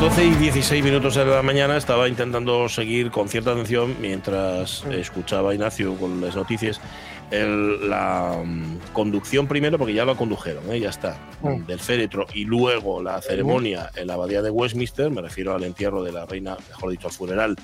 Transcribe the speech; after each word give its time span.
Las 0.00 0.16
12 0.16 0.24
y 0.24 0.34
16 0.36 0.82
minutos 0.84 1.14
de 1.14 1.24
la 1.26 1.42
mañana 1.42 1.76
estaba 1.76 2.08
intentando 2.08 2.68
seguir 2.70 3.10
con 3.10 3.28
cierta 3.28 3.52
atención 3.52 3.96
mientras 4.00 4.82
escuchaba 4.86 5.50
a 5.50 5.54
Ignacio 5.54 5.94
con 5.96 6.20
las 6.22 6.34
noticias 6.34 6.80
el- 7.30 7.88
la 7.88 8.42
mm, 8.44 8.92
conducción 8.92 9.46
primero, 9.46 9.78
porque 9.78 9.94
ya 9.94 10.04
lo 10.04 10.16
condujeron, 10.16 10.64
¿eh? 10.72 10.80
ya 10.80 10.88
está, 10.90 11.16
Mm. 11.42 11.64
del 11.66 11.78
féretro, 11.78 12.26
y 12.34 12.44
luego 12.44 13.00
la 13.00 13.22
ceremonia 13.22 13.88
en 13.94 14.08
la 14.08 14.14
abadía 14.14 14.42
de 14.42 14.50
Westminster, 14.50 15.10
me 15.10 15.22
refiero 15.22 15.54
al 15.54 15.62
entierro 15.62 16.02
de 16.02 16.10
la 16.10 16.26
reina, 16.26 16.56
mejor 16.68 16.90
dicho, 16.90 17.06
al 17.06 17.12
funeral 17.12 17.56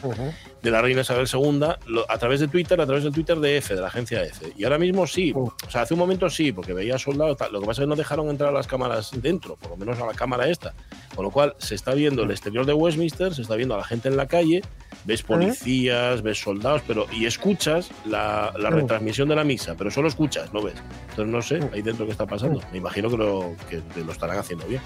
de 0.63 0.71
la 0.71 0.81
reina 0.83 1.01
Isabel 1.01 1.27
II, 1.33 1.61
lo- 1.87 2.09
a 2.09 2.17
través 2.19 2.39
de 2.39 2.47
Twitter, 2.47 2.81
a 2.81 2.87
través 2.87 3.03
del 3.03 3.13
Twitter 3.13 3.39
de 3.41 3.57
EFE, 3.57 3.75
de 3.75 3.81
la 3.81 3.89
agencia 3.89 4.23
EFE. 4.23 4.53
Y 4.57 4.63
ahora 4.63 4.79
mismo 4.79 5.05
sí, 5.09 5.33
o 5.35 5.53
sea, 5.69 5.81
hace 5.83 5.95
un 5.95 6.01
momento 6.01 6.31
sí, 6.31 6.53
porque 6.53 6.73
veía 6.73 6.97
soldados, 6.97 7.37
lo 7.51 7.59
que 7.61 7.67
pasa 7.67 7.83
es 7.83 7.87
que 7.87 7.89
no 7.89 7.97
dejaron 7.97 8.29
entrar 8.29 8.51
a 8.51 8.53
las 8.53 8.69
cámaras 8.69 9.11
dentro, 9.21 9.57
por 9.57 9.71
lo 9.71 9.77
menos 9.79 9.99
a 9.99 10.07
la 10.07 10.13
cámara 10.15 10.49
esta. 10.49 10.75
Con 11.17 11.25
lo 11.25 11.31
cual 11.31 11.57
se 11.59 11.75
está 11.75 11.95
viendo 11.95 12.23
el 12.23 12.31
exterior 12.31 12.67
de 12.67 12.75
Westminster, 12.75 13.35
se 13.35 13.43
está 13.43 13.57
viendo 13.57 13.75
a 13.75 13.79
la 13.79 13.85
gente 13.85 14.09
en 14.09 14.17
la 14.17 14.27
calle, 14.27 14.63
ves 15.05 15.23
policías, 15.23 16.23
ves 16.23 16.39
soldados, 16.39 16.83
pero 16.87 17.07
y 17.11 17.25
escuchas 17.25 17.91
la, 18.05 18.53
la 18.59 18.71
retransmisión 18.71 19.29
de 19.29 19.35
la 19.35 19.43
misa, 19.43 19.75
pero 19.77 19.91
solo 19.91 20.09
escuchas, 20.09 20.53
no 20.53 20.63
ves. 20.63 20.75
Entonces 21.11 21.33
no 21.33 21.43
sé 21.43 21.61
ahí 21.73 21.83
dentro 21.83 22.05
qué 22.05 22.13
está 22.13 22.27
pasando. 22.27 22.61
Me 22.71 22.79
imagino 22.79 23.09
que 23.09 23.17
lo, 23.17 23.57
que 23.69 23.83
lo 24.05 24.13
estarán 24.13 24.39
haciendo 24.39 24.67
bien. 24.67 24.83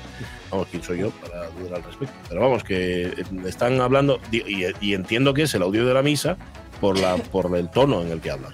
Vamos, 0.50 0.68
quién 0.70 0.82
soy 0.82 1.00
yo 1.00 1.10
para 1.10 1.48
dudar 1.50 1.74
al 1.74 1.82
respecto. 1.82 2.14
Pero 2.28 2.40
vamos, 2.40 2.62
que 2.62 3.08
eh, 3.08 3.14
están 3.46 3.80
hablando, 3.80 4.20
y, 4.30 4.64
y 4.80 4.94
entiendo 4.94 5.34
que 5.34 5.42
es 5.42 5.54
el 5.54 5.62
audio 5.62 5.84
de 5.84 5.94
la 5.94 6.02
misa 6.02 6.38
por, 6.80 6.98
la, 6.98 7.16
por 7.16 7.54
el 7.56 7.68
tono 7.70 8.02
en 8.02 8.08
el 8.08 8.20
que 8.20 8.30
hablan. 8.30 8.52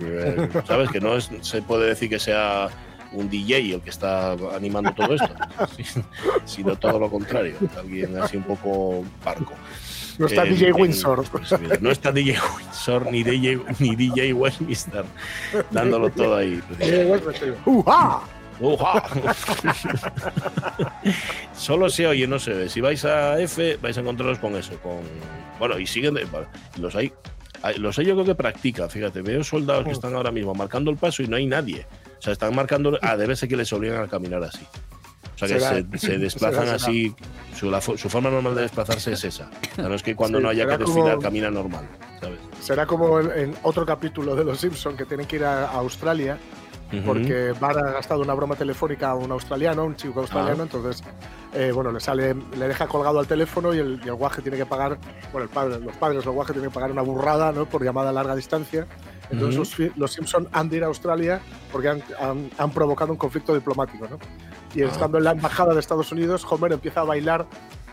Eh, 0.00 0.48
¿Sabes? 0.66 0.90
Que 0.90 1.00
no 1.00 1.16
es, 1.16 1.30
se 1.40 1.62
puede 1.62 1.88
decir 1.88 2.08
que 2.08 2.18
sea 2.18 2.68
un 3.12 3.28
DJ 3.28 3.74
el 3.74 3.80
que 3.80 3.90
está 3.90 4.32
animando 4.54 4.92
todo 4.94 5.14
esto, 5.14 5.34
sino 6.44 6.76
todo 6.76 6.98
lo 6.98 7.10
contrario, 7.10 7.56
alguien 7.76 8.16
así 8.20 8.36
un 8.36 8.44
poco 8.44 9.04
parco. 9.22 9.52
No 10.18 10.26
está 10.26 10.44
DJ 10.44 10.72
Windsor. 10.72 11.24
pues 11.30 11.60
mira, 11.60 11.78
no 11.80 11.90
está 11.90 12.10
DJ 12.12 12.38
Windsor 12.56 13.10
ni 13.10 13.22
DJ, 13.22 13.60
ni 13.78 13.96
DJ 13.96 14.32
Westminster 14.32 15.04
dándolo 15.70 16.10
todo 16.10 16.36
ahí. 16.36 16.60
¡Uja! 17.64 18.22
¡Uja! 18.58 19.02
Solo 21.54 21.90
se 21.90 22.06
oye, 22.06 22.26
no 22.26 22.38
se 22.38 22.52
ve. 22.52 22.68
Si 22.68 22.80
vais 22.80 23.04
a 23.04 23.38
F, 23.40 23.76
vais 23.82 23.96
a 23.96 24.00
encontraros 24.00 24.38
con 24.38 24.56
eso. 24.56 24.78
Con, 24.80 25.00
bueno, 25.58 25.78
y 25.78 25.86
siguen. 25.86 26.18
los 26.78 26.96
hay. 26.96 27.12
Los 27.78 27.98
hay 27.98 28.06
yo 28.06 28.14
creo 28.14 28.24
que 28.24 28.34
practican, 28.34 28.88
fíjate, 28.90 29.22
veo 29.22 29.42
soldados 29.44 29.84
que 29.84 29.90
están 29.92 30.14
ahora 30.14 30.30
mismo 30.30 30.54
marcando 30.54 30.90
el 30.90 30.96
paso 30.96 31.22
y 31.22 31.28
no 31.28 31.36
hay 31.36 31.46
nadie. 31.46 31.86
O 32.18 32.22
sea, 32.22 32.32
están 32.32 32.54
marcando. 32.54 32.98
Ah, 33.02 33.16
debe 33.16 33.36
ser 33.36 33.48
que 33.48 33.56
les 33.56 33.72
obligan 33.72 34.02
a 34.02 34.08
caminar 34.08 34.42
así. 34.42 34.64
O 35.34 35.38
sea, 35.38 35.48
que 35.48 35.60
se, 35.60 35.98
se 35.98 36.18
desplazan 36.18 36.68
así. 36.68 37.14
Su, 37.54 37.70
la 37.70 37.80
su 37.80 37.96
forma 37.96 38.30
normal 38.30 38.54
de 38.54 38.62
desplazarse 38.62 39.12
es 39.12 39.24
esa. 39.24 39.50
O 39.72 39.74
sea, 39.76 39.88
no 39.88 39.94
es 39.94 40.02
que 40.02 40.14
cuando 40.14 40.38
Sí, 40.38 40.44
no 40.44 40.50
haya 40.50 40.64
que 40.64 40.72
será 40.72 40.84
como- 40.84 40.94
desfilar, 40.96 41.18
camina 41.20 41.50
normal. 41.50 41.88
¿sabes? 42.20 42.38
Será 42.60 42.86
como 42.86 43.20
en, 43.20 43.30
en 43.38 43.54
otro 43.62 43.84
capítulo 43.86 44.34
de 44.34 44.44
Los 44.44 44.60
Simpson 44.60 44.96
que 44.96 45.04
tienen 45.04 45.26
que 45.26 45.36
ir 45.36 45.44
a, 45.44 45.64
a 45.66 45.72
Australia 45.78 46.38
porque 47.04 47.52
Bart 47.58 47.78
ha 47.78 47.90
gastado 47.92 48.20
una 48.22 48.32
broma 48.34 48.54
telefónica 48.56 49.10
a 49.10 49.14
un 49.14 49.30
australiano, 49.32 49.84
un 49.84 49.96
chico 49.96 50.20
australiano, 50.20 50.62
Ah. 50.62 50.66
entonces 50.66 51.02
eh, 51.52 51.72
bueno, 51.72 51.90
le 51.90 52.00
sale, 52.00 52.34
le 52.34 52.68
deja 52.68 52.86
colgado 52.86 53.18
al 53.18 53.26
teléfono 53.26 53.72
y 53.74 53.78
el, 53.78 54.00
y 54.04 54.08
el 54.08 54.14
guaje 54.14 54.42
tiene 54.42 54.56
que 54.58 54.66
pagar, 54.66 54.98
bueno, 55.32 55.44
el 55.44 55.48
padre, 55.48 55.80
los 55.80 55.96
padres, 55.96 56.24
los 56.24 56.34
guajes 56.34 56.52
tienen 56.52 56.70
que 56.70 56.74
pagar 56.74 56.90
una 56.90 57.02
burrada, 57.02 57.50
¿no? 57.52 57.64
Por 57.66 57.82
llamada 57.82 58.10
a 58.10 58.12
larga 58.12 58.36
distancia. 58.36 58.86
Entonces 59.30 59.54
Ujú. 59.54 59.58
los, 59.58 59.74
fi- 59.74 59.92
los 59.96 60.12
Simpson 60.12 60.48
han 60.52 60.68
de 60.68 60.76
ir 60.76 60.84
a 60.84 60.86
Australia 60.88 61.40
porque 61.72 61.88
han, 61.88 62.02
han- 62.20 62.50
han 62.58 62.70
provocado 62.70 63.10
un 63.12 63.18
conflicto 63.18 63.54
diplomático, 63.54 64.06
¿no? 64.08 64.18
Y 64.74 64.82
Ah. 64.82 64.88
estando 64.88 65.18
en 65.18 65.24
la 65.24 65.30
embajada 65.32 65.72
de 65.74 65.80
Estados 65.80 66.12
Unidos, 66.12 66.46
Homer 66.48 66.72
empieza 66.72 67.00
a 67.00 67.04
bailar 67.04 67.46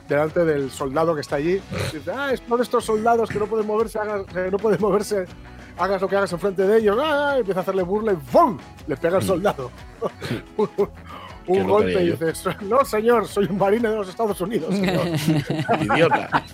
delante 0.09 0.43
del 0.43 0.69
soldado 0.69 1.15
que 1.15 1.21
está 1.21 1.37
allí. 1.37 1.61
Y 1.91 1.95
dice, 1.97 2.11
ah, 2.13 2.31
es 2.33 2.41
por 2.41 2.59
estos 2.61 2.83
soldados 2.83 3.29
que 3.29 3.39
no 3.39 3.45
pueden 3.47 3.65
moverse, 3.65 3.97
que 4.33 4.51
no 4.51 4.57
pueden 4.57 4.81
moverse, 4.81 5.25
hagas 5.78 6.01
lo 6.01 6.07
que 6.07 6.16
hagas 6.16 6.31
enfrente 6.34 6.63
de 6.63 6.78
ellos. 6.78 6.97
Ah, 7.01 7.35
empieza 7.38 7.59
a 7.59 7.63
hacerle 7.63 7.84
burla 7.84 8.13
y 8.13 8.17
¡bum! 8.31 8.57
Le 8.88 8.97
pega 8.97 9.17
al 9.17 9.23
soldado. 9.23 9.72
Un 11.47 11.59
no 11.59 11.67
golpe 11.67 12.03
y 12.03 12.11
dices, 12.11 12.45
no 12.61 12.85
señor, 12.85 13.27
soy 13.27 13.47
un 13.49 13.57
marine 13.57 13.89
de 13.89 13.95
los 13.95 14.09
Estados 14.09 14.39
Unidos. 14.41 14.73
señor". 14.75 15.07
Idiota. 15.81 16.43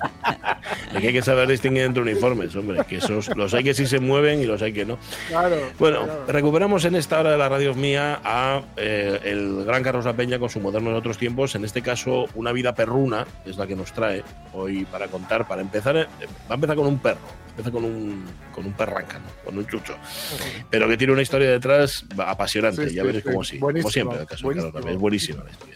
Es 0.93 1.01
que 1.01 1.07
hay 1.07 1.13
que 1.13 1.21
saber 1.21 1.47
distinguir 1.47 1.83
entre 1.83 2.01
uniformes, 2.01 2.55
hombre. 2.55 2.83
Que 2.87 2.97
esos, 2.97 3.35
los 3.35 3.53
hay 3.53 3.63
que 3.63 3.73
sí 3.73 3.85
se 3.85 3.99
mueven 3.99 4.41
y 4.41 4.45
los 4.45 4.61
hay 4.61 4.73
que 4.73 4.85
no. 4.85 4.97
claro. 5.27 5.57
Bueno, 5.77 6.03
claro. 6.03 6.25
recuperamos 6.27 6.85
en 6.85 6.95
esta 6.95 7.19
hora 7.19 7.31
de 7.31 7.37
la 7.37 7.47
radio 7.47 7.73
mía 7.75 8.19
a 8.23 8.61
eh, 8.77 9.19
el 9.23 9.63
gran 9.65 9.83
Carlos 9.83 10.05
La 10.05 10.13
Peña 10.13 10.39
con 10.39 10.49
su 10.49 10.59
moderno 10.59 10.89
en 10.89 10.95
otros 10.95 11.17
tiempos. 11.17 11.55
En 11.55 11.63
este 11.63 11.81
caso, 11.81 12.25
una 12.35 12.51
vida 12.51 12.73
perruna 12.73 13.25
es 13.45 13.57
la 13.57 13.67
que 13.67 13.75
nos 13.75 13.93
trae 13.93 14.23
hoy 14.53 14.85
para 14.85 15.07
contar. 15.07 15.47
Para 15.47 15.61
empezar, 15.61 15.95
eh, 15.95 16.07
va 16.49 16.51
a 16.51 16.55
empezar 16.55 16.75
con 16.75 16.87
un 16.87 16.99
perro. 16.99 17.19
Empieza 17.49 17.71
con 17.71 17.83
un, 17.83 18.25
con 18.53 18.65
un 18.65 18.73
perráncano, 18.73 19.25
con 19.43 19.57
un 19.57 19.67
chucho. 19.67 19.93
Pero 20.69 20.87
que 20.87 20.95
tiene 20.95 21.11
una 21.11 21.21
historia 21.21 21.49
detrás 21.51 22.05
apasionante. 22.17 22.87
Sí, 22.87 22.95
ya 22.95 23.01
sí, 23.01 23.07
veréis 23.07 23.23
sí. 23.23 23.29
cómo 23.29 23.43
sí. 23.43 23.57
Buenísimo, 23.57 23.83
Como 23.83 23.91
siempre, 23.91 24.15
en 24.15 24.21
el 24.21 24.27
caso 24.27 24.49
de 24.49 24.55
Carlos. 24.55 24.78
Es 24.87 24.97
buenísima 24.97 25.43
la 25.43 25.51
historia. 25.51 25.75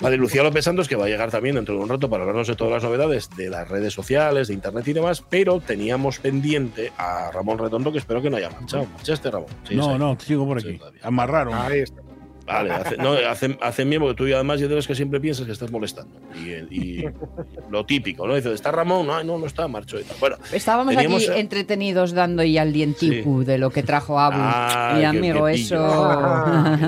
Vale, 0.00 0.16
Lucía 0.16 0.42
López 0.42 0.64
Santos, 0.64 0.88
que 0.88 0.96
va 0.96 1.04
a 1.04 1.08
llegar 1.08 1.30
también 1.30 1.56
dentro 1.56 1.74
de 1.76 1.82
un 1.82 1.88
rato 1.88 2.08
para 2.08 2.22
hablarnos 2.22 2.48
de 2.48 2.56
todas 2.56 2.72
las 2.72 2.82
novedades 2.82 3.28
de 3.36 3.50
las 3.50 3.68
redes 3.68 3.92
sociales, 3.92 4.48
de 4.48 4.54
internet 4.54 4.88
y 4.88 4.94
demás, 4.94 5.22
pero 5.28 5.60
teníamos 5.60 6.18
pendiente 6.20 6.90
a 6.96 7.30
Ramón 7.30 7.58
Redondo, 7.58 7.92
que 7.92 7.98
espero 7.98 8.22
que 8.22 8.30
no 8.30 8.38
haya 8.38 8.48
marchado. 8.48 8.86
¿Marchaste, 8.94 9.30
Ramón? 9.30 9.48
Sí, 9.68 9.74
no, 9.76 9.92
sí. 9.92 9.98
no, 9.98 10.18
sigo 10.18 10.46
por 10.46 10.62
Sí, 10.62 10.68
aquí. 10.68 10.78
todavía. 10.78 11.00
Amarraron. 11.04 11.52
Ahí 11.54 11.80
está. 11.80 12.00
Vale, 12.46 12.72
hace, 12.72 12.96
no, 12.96 13.12
hacen, 13.12 13.56
hacen 13.62 13.88
bien 13.88 14.02
porque 14.02 14.16
tú 14.16 14.26
y 14.26 14.32
además 14.32 14.58
y 14.60 14.64
de 14.66 14.74
los 14.74 14.84
que 14.88 14.96
siempre 14.96 15.20
piensas 15.20 15.46
que 15.46 15.52
estás 15.52 15.70
molestando. 15.70 16.18
Y, 16.34 16.50
y 16.74 17.04
lo 17.70 17.86
típico, 17.86 18.26
¿no? 18.26 18.34
Dice, 18.34 18.52
¿está 18.52 18.72
Ramón? 18.72 19.06
No, 19.06 19.22
no, 19.22 19.38
no 19.38 19.46
está, 19.46 19.68
tal. 19.70 19.86
Bueno, 20.18 20.36
Estábamos 20.52 20.96
aquí 20.96 21.14
eh, 21.26 21.38
entretenidos 21.38 22.10
dando 22.12 22.42
y 22.42 22.58
al 22.58 22.72
dienticu 22.72 23.44
de 23.44 23.58
lo 23.58 23.70
que 23.70 23.84
trajo 23.84 24.18
Abu. 24.18 24.38
Ah, 24.40 24.94
Mi 24.98 25.04
amigo, 25.04 25.46
qué 25.46 25.52
eso. 25.52 25.76
pillo. 25.76 26.80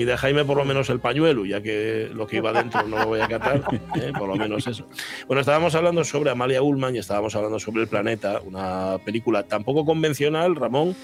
Qué 0.00 0.04
pillo 0.04 0.04
soy. 0.04 0.04
A 0.04 0.04
mí 0.04 0.04
de 0.04 0.16
Jaime 0.16 0.44
por 0.44 0.56
lo 0.56 0.64
menos 0.64 0.90
el 0.90 1.00
pañuelo, 1.00 1.44
ya 1.44 1.60
que 1.60 2.10
lo 2.12 2.26
que 2.26 2.36
iba 2.36 2.52
dentro 2.52 2.82
no 2.84 2.98
lo 2.98 3.06
voy 3.06 3.20
a 3.20 3.28
catar, 3.28 3.62
¿eh? 3.96 4.12
por 4.16 4.28
lo 4.28 4.36
menos 4.36 4.66
eso. 4.66 4.86
Bueno, 5.26 5.40
estábamos 5.40 5.74
hablando 5.74 6.04
sobre 6.04 6.30
Amalia 6.30 6.62
Ullman 6.62 6.94
y 6.96 6.98
estábamos 6.98 7.34
hablando 7.34 7.58
sobre 7.58 7.82
El 7.82 7.88
Planeta, 7.88 8.40
una 8.40 8.98
película 9.04 9.42
tan 9.44 9.64
poco 9.64 9.84
convencional, 9.84 10.56
Ramón, 10.56 10.96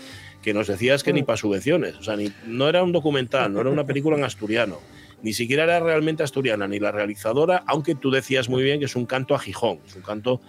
que 0.42 0.54
nos 0.54 0.66
decías 0.68 1.02
que 1.02 1.12
ni 1.12 1.22
para 1.22 1.36
subvenciones, 1.36 1.96
o 1.96 2.02
sea, 2.02 2.16
ni, 2.16 2.32
no 2.46 2.68
era 2.68 2.82
un 2.82 2.92
documental, 2.92 3.52
no 3.52 3.60
era 3.60 3.70
una 3.70 3.84
película 3.84 4.16
en 4.16 4.24
asturiano, 4.24 4.78
ni 5.22 5.32
siquiera 5.32 5.64
era 5.64 5.80
realmente 5.80 6.22
asturiana, 6.22 6.68
ni 6.68 6.78
la 6.78 6.92
realizadora, 6.92 7.64
aunque 7.66 7.94
tú 7.94 8.10
decías 8.10 8.48
muy 8.48 8.62
bien 8.62 8.78
que 8.78 8.84
es 8.84 8.94
un 8.96 9.06
canto 9.06 9.34
a 9.34 9.38
Gijón, 9.38 9.80
es 9.86 9.96
un 9.96 10.02
canto 10.02 10.40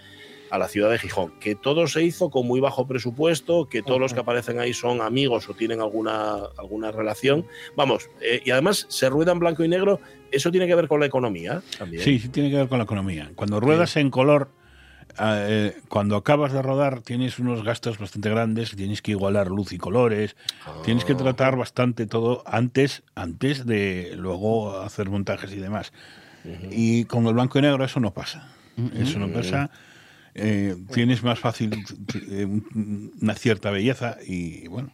a 0.49 0.57
la 0.57 0.67
ciudad 0.67 0.89
de 0.89 0.99
Gijón, 0.99 1.31
que 1.39 1.55
todo 1.55 1.87
se 1.87 2.03
hizo 2.03 2.29
con 2.29 2.47
muy 2.47 2.59
bajo 2.59 2.87
presupuesto, 2.87 3.67
que 3.69 3.81
todos 3.81 3.99
los 3.99 4.13
que 4.13 4.19
aparecen 4.19 4.59
ahí 4.59 4.73
son 4.73 5.01
amigos 5.01 5.49
o 5.49 5.53
tienen 5.53 5.81
alguna, 5.81 6.37
alguna 6.57 6.91
relación. 6.91 7.45
Vamos, 7.75 8.09
eh, 8.21 8.41
y 8.45 8.51
además 8.51 8.85
se 8.89 9.09
rueda 9.09 9.31
en 9.31 9.39
blanco 9.39 9.63
y 9.63 9.67
negro, 9.67 9.99
eso 10.31 10.51
tiene 10.51 10.67
que 10.67 10.75
ver 10.75 10.87
con 10.87 10.99
la 10.99 11.05
economía 11.05 11.61
también. 11.77 12.03
Sí, 12.03 12.19
sí 12.19 12.29
tiene 12.29 12.49
que 12.49 12.57
ver 12.57 12.67
con 12.67 12.77
la 12.77 12.83
economía. 12.83 13.31
Cuando 13.35 13.59
ruedas 13.59 13.95
en 13.97 14.09
color, 14.09 14.49
eh, 15.19 15.75
cuando 15.87 16.15
acabas 16.15 16.53
de 16.53 16.61
rodar 16.61 17.01
tienes 17.01 17.39
unos 17.39 17.63
gastos 17.63 17.97
bastante 17.97 18.29
grandes, 18.29 18.75
tienes 18.75 19.01
que 19.01 19.11
igualar 19.11 19.47
luz 19.47 19.71
y 19.73 19.77
colores, 19.77 20.35
tienes 20.83 21.05
que 21.05 21.15
tratar 21.15 21.57
bastante 21.57 22.05
todo 22.05 22.43
antes, 22.45 23.03
antes 23.15 23.65
de 23.65 24.13
luego 24.15 24.79
hacer 24.79 25.09
montajes 25.09 25.51
y 25.53 25.57
demás. 25.57 25.91
Y 26.71 27.05
con 27.05 27.27
el 27.27 27.33
blanco 27.33 27.59
y 27.59 27.61
negro 27.61 27.83
eso 27.83 27.99
no 27.99 28.13
pasa. 28.13 28.49
Eso 28.95 29.17
no 29.19 29.29
pasa. 29.29 29.71
Eh, 30.39 30.75
tienes 30.93 31.23
más 31.23 31.39
fácil 31.39 31.71
eh, 32.31 32.45
un- 32.45 33.11
una 33.21 33.33
cierta 33.33 33.71
belleza 33.71 34.17
y 34.25 34.67
bueno, 34.67 34.91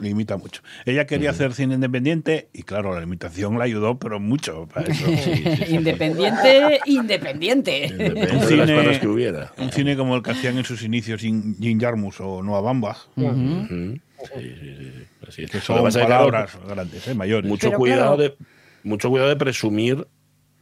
limita 0.00 0.38
mucho. 0.38 0.62
Ella 0.86 1.06
quería 1.06 1.28
hacer 1.30 1.52
cine 1.52 1.74
independiente 1.74 2.48
y 2.54 2.62
claro, 2.62 2.94
la 2.94 3.00
limitación 3.00 3.58
la 3.58 3.64
ayudó, 3.64 3.98
pero 3.98 4.18
mucho 4.18 4.66
para 4.72 4.86
eso. 4.90 5.04
Independiente, 5.68 6.80
independiente. 6.86 7.88
Depende 7.96 8.26
de 8.26 8.40
cine- 8.46 8.66
las 8.66 8.84
cosas 8.86 8.98
que 9.00 9.08
hubiera. 9.08 9.52
Un 9.58 9.70
cine 9.72 9.96
como 9.96 10.16
el 10.16 10.22
que 10.22 10.30
hacían 10.30 10.56
en 10.58 10.64
sus 10.64 10.82
inicios 10.82 11.20
Jim, 11.20 11.54
Jim 11.60 11.78
Jarmusch 11.78 12.20
o 12.20 12.42
Noah 12.42 12.60
Baumbach, 12.62 12.98
Ujú. 13.16 13.98
Sí, 14.34 14.40
sí, 14.42 14.54
sí, 14.60 14.74
sí. 14.84 15.04
Así 15.28 15.42
es. 15.44 15.50
que 15.50 15.58
Lo 15.58 15.62
son 15.62 15.92
palabras 15.92 16.58
grandes, 16.66 17.06
¿eh? 17.06 17.14
mayores. 17.14 17.48
mucho 17.48 17.68
Pero 17.68 17.78
cuidado 17.78 18.16
claro. 18.16 18.34
de 18.36 18.36
mucho 18.82 19.10
cuidado 19.10 19.28
de 19.28 19.36
presumir 19.36 20.06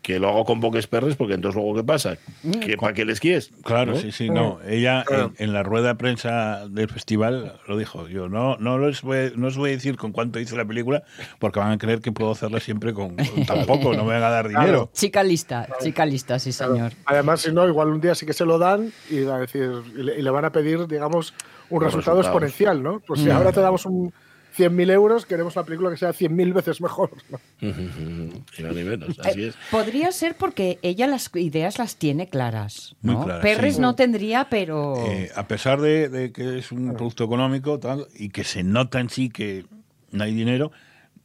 que 0.07 0.21
lo 0.21 0.29
hago 0.29 0.45
con 0.45 0.61
poques 0.61 0.87
perres 0.87 1.17
porque 1.17 1.35
entonces 1.35 1.57
luego 1.57 1.75
qué 1.75 1.83
pasa 1.83 2.17
que 2.65 2.77
para 2.77 2.95
qué 2.95 3.05
les 3.05 3.19
quieres 3.19 3.51
Claro, 3.65 3.95
¿no? 3.95 3.99
sí, 3.99 4.13
sí, 4.13 4.31
no. 4.31 4.61
Ella 4.65 5.05
en, 5.11 5.35
en 5.39 5.53
la 5.53 5.65
rueda 5.65 5.89
de 5.89 5.95
prensa 5.97 6.69
del 6.69 6.89
festival 6.89 7.59
lo 7.67 7.77
dijo. 7.77 8.07
Yo 8.07 8.29
no, 8.29 8.57
no 8.59 8.79
les 8.79 9.03
voy, 9.03 9.33
no 9.35 9.49
os 9.49 9.57
voy 9.57 9.71
a 9.71 9.73
decir 9.73 9.97
con 9.97 10.13
cuánto 10.13 10.39
hice 10.39 10.57
la 10.57 10.65
película 10.65 11.03
porque 11.41 11.59
van 11.59 11.73
a 11.73 11.79
creer 11.79 12.03
que 12.03 12.13
puedo 12.13 12.31
hacerla 12.31 12.61
siempre 12.61 12.95
con, 12.95 13.17
con 13.17 13.47
tampoco, 13.47 13.95
no 13.95 14.05
me 14.05 14.15
van 14.15 14.23
a 14.23 14.31
dar 14.31 14.47
dinero. 14.47 14.91
Chica 14.93 15.25
lista, 15.25 15.67
chica 15.81 16.07
lista, 16.07 16.39
sí, 16.39 16.53
señor. 16.53 16.93
Además, 17.07 17.41
si 17.41 17.51
no, 17.51 17.67
igual 17.67 17.89
un 17.89 18.01
día 18.01 18.15
sí 18.15 18.27
que 18.27 18.33
se 18.33 18.45
lo 18.45 18.59
dan 18.59 18.93
y, 19.11 19.25
a 19.25 19.39
decir, 19.39 19.73
y, 19.97 20.03
le, 20.05 20.21
y 20.21 20.23
le 20.23 20.31
van 20.31 20.45
a 20.45 20.53
pedir, 20.53 20.87
digamos, 20.87 21.35
un 21.69 21.81
resultado 21.81 22.21
exponencial, 22.21 22.81
¿no? 22.81 23.01
Pues 23.01 23.23
si 23.23 23.31
ahora 23.31 23.51
te 23.51 23.61
damos 23.61 23.85
un 23.87 24.13
100.000 24.57 24.91
euros, 24.91 25.27
queremos 25.27 25.55
una 25.57 25.65
película 25.65 25.91
que 25.91 25.97
sea 25.97 26.11
100.000 26.11 26.53
veces 26.55 26.81
mejor. 26.81 27.11
¿no? 27.31 27.39
Ni 27.61 28.65
más 28.65 28.75
ni 28.75 28.85
menos 28.85 29.19
así 29.19 29.45
Eh, 29.45 29.53
Podría 29.71 30.13
ser 30.13 30.37
porque 30.37 30.79
ella 30.83 31.07
las 31.07 31.31
ideas 31.35 31.79
las 31.79 31.97
tiene 31.97 32.29
claras. 32.29 32.97
Muy 33.03 33.15
¿no? 33.15 33.25
claras, 33.25 33.43
Perres 33.43 33.75
sí. 33.77 33.81
no 33.81 33.95
tendría, 33.95 34.49
pero. 34.49 34.97
Eh, 35.07 35.31
a 35.35 35.47
pesar 35.47 35.81
de, 35.81 36.09
de 36.09 36.33
que 36.33 36.59
es 36.59 36.73
un 36.73 36.95
producto 36.95 37.25
económico 37.25 37.79
tal, 37.79 38.07
y 38.15 38.31
que 38.31 38.45
se 38.45 38.63
nota 38.63 39.01
en 39.01 39.11
sí 39.11 39.29
que 39.29 39.67
no 40.13 40.25
hay 40.25 40.35
dinero, 40.35 40.73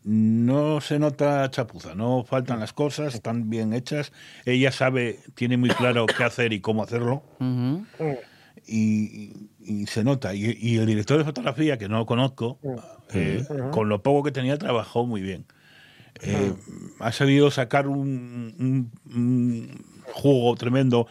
no 0.04 0.82
se 0.82 0.98
nota 1.00 1.50
chapuza, 1.52 1.94
no 1.96 2.24
faltan 2.24 2.60
las 2.60 2.74
cosas, 2.74 3.14
están 3.14 3.50
bien 3.50 3.74
hechas. 3.74 4.12
Ella 4.46 4.72
sabe, 4.72 5.20
tiene 5.36 5.58
muy 5.58 5.70
claro 5.70 6.06
qué 6.08 6.24
hacer 6.24 6.54
y 6.54 6.60
cómo 6.60 6.84
hacerlo. 6.84 7.24
Ujú. 7.40 7.86
y, 8.68 9.50
y 9.66 9.86
se 9.88 10.04
nota. 10.04 10.34
Y, 10.34 10.58
y 10.60 10.78
el 10.78 10.86
director 10.86 11.18
de 11.18 11.24
fotografía, 11.24 11.78
que 11.78 11.88
no 11.90 11.98
lo 12.00 12.06
conozco, 12.06 12.60
eh, 13.14 13.44
con 13.72 13.90
lo 13.90 14.02
poco 14.04 14.24
que 14.24 14.32
tenía, 14.32 14.58
trabajó 14.58 15.06
muy 15.06 15.22
bien. 15.22 15.46
Eh, 16.24 16.54
ha 17.00 17.12
sabido 17.12 17.50
sacar 17.52 17.88
un, 17.88 18.54
un- 18.60 18.92
un 19.16 19.84
jugo 20.12 20.56
tremendo 20.56 21.08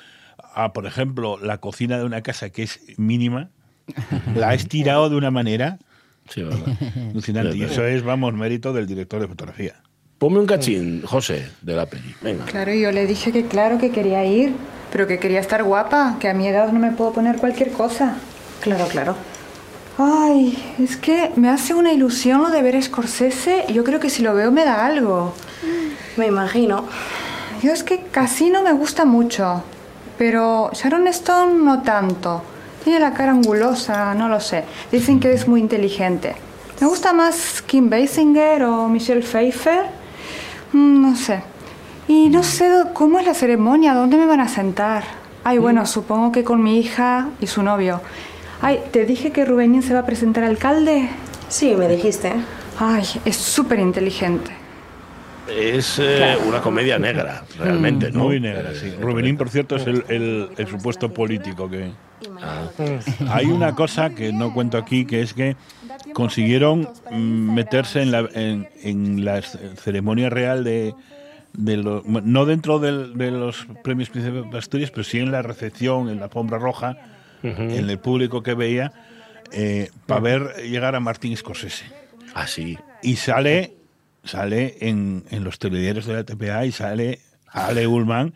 a, 0.54 0.72
por 0.72 0.86
ejemplo, 0.86 1.38
la 1.42 1.58
cocina 1.58 1.98
de 1.98 2.04
una 2.04 2.22
casa 2.22 2.50
que 2.50 2.62
es 2.62 2.80
mínima. 2.96 3.50
La 4.34 4.50
ha 4.50 4.54
estirado 4.54 5.10
de 5.10 5.16
una 5.16 5.30
manera 5.30 5.78
sí 6.28 6.42
alucinante. 7.10 7.56
Y 7.56 7.62
eso 7.64 7.84
es, 7.86 8.04
vamos, 8.04 8.34
mérito 8.34 8.72
del 8.72 8.86
director 8.86 9.20
de 9.20 9.26
fotografía. 9.26 9.74
ponme 10.18 10.38
un 10.38 10.46
cachín 10.46 11.02
José 11.02 11.48
de 11.62 11.74
la 11.74 11.86
peli 11.86 12.14
venga 12.22 12.44
Claro, 12.44 12.72
yo 12.74 12.92
le 12.92 13.06
dije 13.06 13.32
que 13.32 13.46
claro 13.46 13.78
que 13.78 13.90
quería 13.90 14.24
ir, 14.24 14.52
pero 14.92 15.06
que 15.08 15.18
quería 15.18 15.40
estar 15.40 15.64
guapa, 15.64 16.18
que 16.20 16.28
a 16.28 16.34
mi 16.34 16.46
edad 16.46 16.70
no 16.72 16.78
me 16.78 16.92
puedo 16.92 17.12
poner 17.12 17.36
cualquier 17.38 17.72
cosa. 17.72 18.16
Claro, 18.60 18.86
claro. 18.88 19.16
Ay, 19.98 20.74
es 20.82 20.96
que 20.96 21.30
me 21.36 21.48
hace 21.50 21.74
una 21.74 21.92
ilusión 21.92 22.42
lo 22.42 22.50
de 22.50 22.62
ver 22.62 22.76
a 22.76 22.82
Scorsese 22.82 23.66
yo 23.72 23.84
creo 23.84 24.00
que 24.00 24.08
si 24.10 24.22
lo 24.22 24.34
veo 24.34 24.50
me 24.50 24.64
da 24.64 24.86
algo. 24.86 25.34
Me 26.16 26.26
imagino. 26.26 26.84
Yo 27.62 27.72
es 27.72 27.82
que 27.82 28.04
Casino 28.10 28.62
me 28.62 28.72
gusta 28.72 29.04
mucho, 29.04 29.62
pero 30.16 30.70
Sharon 30.72 31.06
Stone 31.08 31.62
no 31.62 31.82
tanto. 31.82 32.42
Tiene 32.82 32.98
la 32.98 33.12
cara 33.12 33.32
angulosa, 33.32 34.14
no 34.14 34.28
lo 34.28 34.40
sé. 34.40 34.64
Dicen 34.90 35.20
que 35.20 35.32
es 35.34 35.46
muy 35.46 35.60
inteligente. 35.60 36.34
Me 36.80 36.86
gusta 36.86 37.12
más 37.12 37.60
Kim 37.60 37.90
Basinger 37.90 38.62
o 38.64 38.88
Michelle 38.88 39.20
Pfeiffer. 39.20 39.82
Mm, 40.72 41.02
No 41.10 41.16
sé. 41.16 41.42
Y 42.08 42.30
no 42.30 42.42
sé 42.42 42.70
cómo 42.94 43.18
es 43.18 43.26
la 43.26 43.34
ceremonia, 43.34 43.92
dónde 43.92 44.16
me 44.16 44.24
van 44.24 44.40
a 44.40 44.48
sentar. 44.48 45.04
Ay, 45.44 45.58
bueno, 45.58 45.84
supongo 45.84 46.32
que 46.32 46.42
con 46.42 46.62
mi 46.62 46.78
hija 46.78 47.28
y 47.40 47.46
su 47.46 47.62
novio. 47.62 48.00
Ay, 48.62 48.80
¿te 48.92 49.06
dije 49.06 49.30
que 49.32 49.44
Rubenín 49.44 49.82
se 49.82 49.94
va 49.94 50.00
a 50.00 50.06
presentar 50.06 50.44
alcalde? 50.44 51.08
Sí, 51.48 51.74
me 51.76 51.88
dijiste. 51.88 52.32
Ay, 52.78 53.04
es 53.24 53.36
súper 53.36 53.78
inteligente. 53.78 54.50
es 55.48 55.98
eh, 55.98 56.36
una 56.46 56.60
comedia 56.60 56.98
negra 56.98 57.42
realmente 57.58 58.12
no 58.12 58.24
Muy 58.24 58.38
negra, 58.40 58.70
sí. 58.74 58.92
Rubenín, 59.00 59.36
por 59.36 59.48
cierto, 59.50 59.76
es 59.76 59.86
el, 59.86 60.04
el- 60.08 60.48
el 60.56 60.66
supuesto 60.68 61.12
político 61.12 61.68
que... 61.68 61.90
Hay 63.30 63.46
una 63.46 63.74
cosa 63.74 64.10
que 64.10 64.32
no 64.32 64.52
cuento 64.52 64.76
aquí, 64.78 65.06
que 65.06 65.22
es 65.22 65.32
que 65.34 65.56
consiguieron 66.12 66.88
mm, 67.10 67.54
meterse 67.54 68.02
en 68.02 68.10
la, 68.12 68.28
en, 68.34 68.68
en 68.82 69.24
la 69.24 69.40
ceremonia 69.42 70.28
real 70.30 70.62
de, 70.62 70.94
de 71.54 71.76
los... 71.78 72.04
No 72.06 72.44
dentro 72.46 72.78
de 72.78 73.30
los 73.30 73.66
premios 73.82 74.10
Príncipe 74.10 74.42
de 74.50 74.58
Asturias, 74.58 74.90
pero 74.90 75.02
sí 75.04 75.18
en 75.18 75.32
la 75.32 75.42
recepción, 75.42 76.08
en 76.10 76.18
la 76.18 76.24
alfombra 76.26 76.58
roja, 76.58 76.96
en 77.42 77.88
el 77.90 77.98
público 77.98 78.42
que 78.42 78.54
veía, 78.54 78.92
para 80.06 80.20
ver 80.20 80.54
llegar 80.68 80.94
a 80.94 81.00
Martín 81.00 81.36
Scorsese. 81.36 81.84
así 82.34 82.78
Y 83.02 83.16
sale, 83.16 83.74
sale 84.24 84.76
en, 84.80 85.24
en 85.30 85.44
los 85.44 85.58
telediarios 85.58 86.06
de 86.06 86.14
la 86.14 86.24
TPA 86.24 86.66
y 86.66 86.72
sale 86.72 87.20
Ale 87.52 87.86
Ullman 87.88 88.34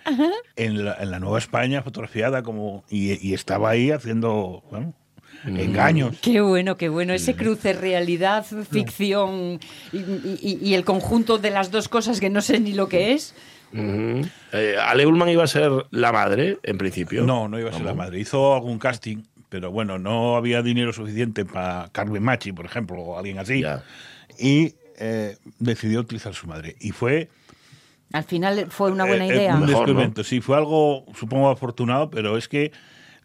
en 0.57 0.85
la, 0.85 0.97
en 1.01 1.11
la 1.11 1.21
Nueva 1.21 1.39
España 1.39 1.83
fotografiada 1.83 2.43
como 2.43 2.83
y, 2.91 3.13
y 3.27 3.35
estaba 3.35 3.71
ahí 3.71 3.91
haciendo 3.93 4.65
bueno, 4.71 4.93
engaños. 5.45 6.17
Qué 6.21 6.41
bueno, 6.41 6.77
qué 6.77 6.89
bueno. 6.89 7.13
Ese 7.13 7.37
cruce 7.37 7.75
realidad, 7.75 8.45
ficción 8.71 9.61
y, 9.93 9.99
y- 9.99 10.59
y 10.63 10.75
el 10.75 10.85
conjunto 10.85 11.39
de 11.39 11.51
las 11.51 11.71
dos 11.71 11.89
cosas 11.89 12.19
que 12.19 12.31
no 12.31 12.41
sé 12.41 12.59
ni 12.61 12.73
lo 12.73 12.89
que 12.89 13.13
es. 13.13 13.35
Eh, 13.77 14.77
Ale 14.81 15.07
Ullman 15.07 15.29
iba 15.31 15.43
a 15.45 15.49
ser 15.49 15.71
la 15.91 16.13
madre 16.13 16.59
en 16.63 16.79
principio 16.79 17.25
No, 17.25 17.49
no 17.49 17.59
iba 17.59 17.71
a 17.71 17.73
ser 17.73 17.83
la 17.85 17.95
madre. 17.95 18.21
Hizo 18.21 18.55
algún 18.55 18.79
casting, 18.79 19.25
pero 19.49 19.71
bueno, 19.73 19.99
no 19.99 20.37
había 20.37 20.63
dinero 20.63 20.93
suficiente 20.93 21.45
para 21.45 21.89
Carmen 21.93 22.23
Machi, 22.23 22.53
por 22.53 22.67
ejemplo, 22.67 22.97
o 23.01 23.19
alguien 23.19 23.39
así. 23.39 23.63
Ya. 23.63 23.83
Y 24.39 24.75
eh, 24.99 25.37
decidió 25.59 26.01
utilizar 26.01 26.35
su 26.35 26.47
madre. 26.47 26.77
Y 26.81 26.91
fue 26.93 27.29
Al 28.13 28.23
final 28.25 28.67
fue 28.71 28.93
una 28.93 29.05
buena 29.07 29.25
Eh, 29.27 29.29
idea. 29.37 29.55
un 29.55 29.61
Mejor, 29.63 29.69
descubrimiento. 29.87 30.23
Sí, 30.23 30.41
fue 30.41 30.57
algo, 30.57 31.05
supongo, 31.19 31.51
afortunado, 31.51 32.11
pero 32.11 32.37
es 32.37 32.47
que 32.49 32.71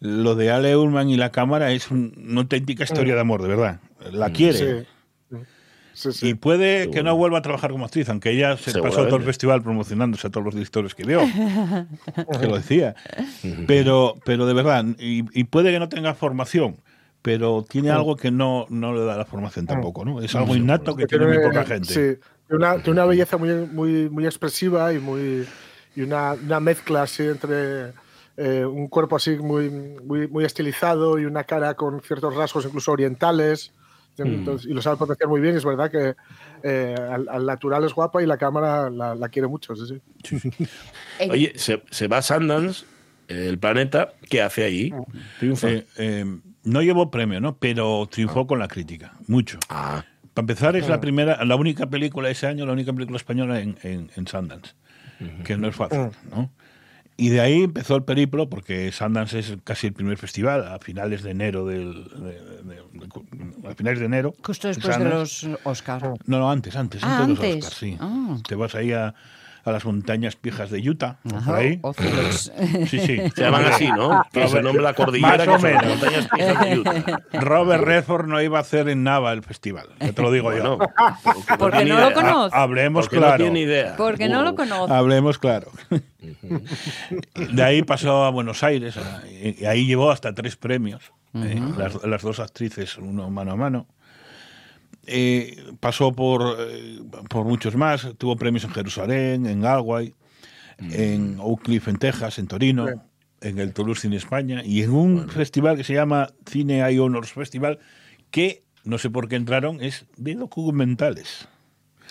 lo 0.00 0.34
de 0.34 0.50
Ale 0.50 0.76
Ullman 0.76 1.10
y 1.10 1.16
la 1.16 1.30
cámara 1.30 1.70
es 1.72 1.90
un- 1.92 2.12
una 2.28 2.40
auténtica 2.40 2.82
historia 2.84 3.14
de 3.14 3.20
amor, 3.20 3.42
de 3.42 3.48
verdad. 3.48 3.80
La 4.10 4.30
quiere. 4.30 4.58
Sí. 4.82 4.86
Sí, 5.92 6.12
sí. 6.12 6.28
Y 6.28 6.34
puede 6.34 6.90
que 6.90 7.02
no 7.02 7.16
vuelva 7.16 7.38
a 7.38 7.42
trabajar 7.42 7.70
como 7.70 7.84
actriz, 7.84 8.08
aunque 8.08 8.30
ella 8.30 8.56
se 8.56 8.80
pasó 8.80 9.06
todo 9.06 9.16
el 9.16 9.22
festival 9.24 9.62
promocionándose 9.62 10.28
a 10.28 10.30
todos 10.30 10.44
los 10.44 10.54
directores 10.54 10.94
que 10.94 11.04
vio, 11.04 11.20
que 12.40 12.46
lo 12.46 12.56
decía. 12.56 12.94
Pero, 13.66 14.14
pero 14.24 14.46
de 14.46 14.54
verdad, 14.54 14.84
y, 14.98 15.24
y 15.38 15.44
puede 15.44 15.72
que 15.72 15.78
no 15.78 15.88
tenga 15.88 16.14
formación, 16.14 16.76
pero 17.22 17.64
tiene 17.68 17.90
algo 17.90 18.16
que 18.16 18.30
no, 18.30 18.66
no 18.70 18.94
le 18.94 19.04
da 19.04 19.16
la 19.16 19.24
formación 19.24 19.66
tampoco, 19.66 20.04
¿no? 20.04 20.22
Es 20.22 20.34
algo 20.34 20.56
innato 20.56 20.96
que 20.96 21.06
tiene 21.06 21.26
muy 21.26 21.38
poca 21.38 21.64
gente. 21.64 21.88
Sí, 21.88 22.20
tiene 22.48 22.64
una, 22.64 22.74
tiene 22.76 22.92
una 22.92 23.04
belleza 23.04 23.36
muy, 23.36 23.50
muy, 23.66 24.08
muy 24.08 24.24
expresiva 24.24 24.92
y 24.92 24.98
muy 24.98 25.46
y 25.96 26.02
una, 26.02 26.32
una 26.32 26.60
mezcla 26.60 27.02
así 27.02 27.24
entre 27.24 27.92
eh, 28.36 28.64
un 28.64 28.88
cuerpo 28.88 29.16
así 29.16 29.36
muy, 29.36 29.68
muy, 29.68 30.28
muy 30.28 30.44
estilizado 30.44 31.18
y 31.18 31.24
una 31.24 31.44
cara 31.44 31.74
con 31.74 32.00
ciertos 32.00 32.34
rasgos 32.34 32.64
incluso 32.64 32.92
orientales. 32.92 33.72
Entonces, 34.28 34.70
Y 34.70 34.74
lo 34.74 34.82
sabe 34.82 34.96
potenciar 34.96 35.28
muy 35.28 35.40
bien. 35.40 35.56
Es 35.56 35.64
verdad 35.64 35.90
que 35.90 36.14
eh, 36.62 36.94
al, 36.98 37.28
al 37.28 37.46
natural 37.46 37.84
es 37.84 37.94
guapa 37.94 38.22
y 38.22 38.26
la 38.26 38.36
cámara 38.36 38.90
la, 38.90 39.14
la 39.14 39.28
quiere 39.28 39.48
mucho. 39.48 39.74
Sí, 39.76 40.00
sí. 40.38 40.50
Oye 41.30 41.52
se, 41.56 41.82
se 41.90 42.08
va 42.08 42.18
a 42.18 42.22
Sundance 42.22 42.84
el 43.28 43.58
planeta 43.58 44.12
¿qué 44.28 44.42
hace 44.42 44.64
ahí? 44.64 44.92
triunfa 45.38 45.68
Eh, 45.70 45.86
eh, 45.98 46.24
no 46.64 46.82
llevó 46.82 47.10
premio, 47.10 47.40
¿no? 47.40 47.56
Pero 47.56 48.06
triunfó 48.10 48.46
con 48.46 48.58
la 48.58 48.68
crítica, 48.68 49.14
mucho. 49.26 49.58
ah 49.68 50.04
Para 50.34 50.42
empezar, 50.42 50.76
es 50.76 50.88
la 50.88 51.00
primera, 51.00 51.42
la 51.44 51.56
única 51.56 51.88
película 51.88 52.28
ese 52.28 52.46
año, 52.46 52.66
la 52.66 52.72
única 52.72 52.92
película 52.92 53.16
española 53.16 53.60
en, 53.60 53.78
en, 53.82 54.10
en 54.14 54.26
Sundance, 54.26 54.74
que 55.44 55.56
no 55.56 55.68
es 55.68 55.76
fácil, 55.76 56.10
¿no? 56.30 56.50
Y 57.20 57.28
de 57.28 57.40
ahí 57.40 57.62
empezó 57.64 57.96
el 57.96 58.02
periplo, 58.04 58.48
porque 58.48 58.90
Sundance 58.92 59.38
es 59.38 59.56
casi 59.62 59.88
el 59.88 59.92
primer 59.92 60.16
festival, 60.16 60.66
a 60.66 60.78
finales 60.78 61.22
de 61.22 61.32
enero 61.32 61.66
del, 61.66 62.04
de- 62.04 62.40
de- 62.62 62.82
de- 62.94 63.68
a 63.68 63.74
finales 63.74 64.00
de 64.00 64.06
enero. 64.06 64.32
Justo 64.42 64.68
después 64.68 64.98
de 64.98 65.04
los 65.04 65.46
Oscar. 65.64 66.14
No, 66.26 66.38
no, 66.38 66.50
antes, 66.50 66.74
antes, 66.76 67.02
Ah, 67.04 67.18
antes 67.24 67.26
de 67.26 67.28
los 67.28 67.44
antes. 67.44 67.64
Oscars, 67.66 67.78
sí. 67.78 67.96
Ah. 68.00 68.36
Te 68.48 68.54
vas 68.54 68.74
ahí 68.74 68.92
a, 68.92 69.14
a 69.64 69.72
las 69.72 69.84
montañas 69.84 70.36
pijas 70.36 70.70
de 70.70 70.88
Utah, 70.88 71.18
por 71.22 71.34
Ajá, 71.38 71.56
ahí. 71.56 71.78
Ocelos. 71.82 72.52
Sí, 72.88 72.98
sí. 72.98 73.18
Se 73.34 73.42
llaman 73.42 73.64
así, 73.66 73.88
¿no? 73.90 74.22
Que 74.32 74.48
se 74.48 74.62
nombra 74.62 74.82
la 74.82 74.94
cordillera 74.94 75.44
Más 75.44 75.48
o 75.48 75.52
que 75.52 75.60
son 75.60 75.72
las 75.74 75.86
montañas 75.86 76.28
pijas 76.34 76.60
de 76.64 76.78
Utah. 76.78 77.20
Robert 77.40 77.84
Redford 77.84 78.26
no 78.26 78.40
iba 78.40 78.58
a 78.58 78.60
hacer 78.62 78.88
en 78.88 79.02
Nava 79.04 79.32
el 79.32 79.42
festival, 79.42 79.88
ya 80.00 80.12
te 80.12 80.22
lo 80.22 80.30
digo 80.32 80.44
Bueno, 80.50 80.78
yo. 80.78 81.58
porque 81.58 81.84
no 81.84 82.00
lo 82.00 82.12
conoce. 82.12 82.56
Hablemos 82.56 83.06
Porque 83.06 83.16
no 83.16 83.22
claro. 83.22 83.44
tiene 83.44 83.60
idea. 83.60 83.94
Porque 83.96 84.28
no 84.28 84.42
lo 84.42 84.54
conoce. 84.54 84.92
Hablemos 84.92 85.38
claro. 85.38 85.70
De 87.34 87.62
ahí 87.62 87.82
pasó 87.82 88.24
a 88.24 88.30
Buenos 88.30 88.62
Aires 88.62 88.94
y 89.32 89.64
ahí 89.64 89.86
llevó 89.86 90.10
hasta 90.10 90.34
tres 90.34 90.56
premios. 90.56 91.12
eh, 91.34 91.60
las, 91.76 92.02
las 92.04 92.22
dos 92.22 92.40
actrices, 92.40 92.98
uno 92.98 93.30
mano 93.30 93.52
a 93.52 93.56
mano. 93.56 93.86
Eh, 95.12 95.56
pasó 95.80 96.12
por, 96.12 96.56
eh, 96.60 97.00
por 97.28 97.44
muchos 97.44 97.74
más. 97.74 98.06
Tuvo 98.16 98.36
premios 98.36 98.64
en 98.64 98.70
Jerusalén, 98.70 99.46
en 99.46 99.60
Galway, 99.60 100.14
en 100.78 101.36
Oak 101.40 101.62
Cliff, 101.62 101.88
en 101.88 101.96
Texas, 101.96 102.38
en 102.38 102.46
Torino, 102.46 102.86
en 103.40 103.58
el 103.58 103.72
Toulouse 103.72 104.02
Cine 104.02 104.16
España 104.16 104.62
y 104.64 104.82
en 104.82 104.90
un 104.90 105.28
festival 105.28 105.76
que 105.76 105.84
se 105.84 105.94
llama 105.94 106.28
Cine 106.46 106.82
Eye 106.82 107.00
Honors 107.00 107.32
Festival 107.32 107.80
que 108.30 108.62
no 108.84 108.98
sé 108.98 109.10
por 109.10 109.28
qué 109.28 109.36
entraron, 109.36 109.82
es 109.82 110.06
de 110.16 110.34
documentales. 110.34 111.48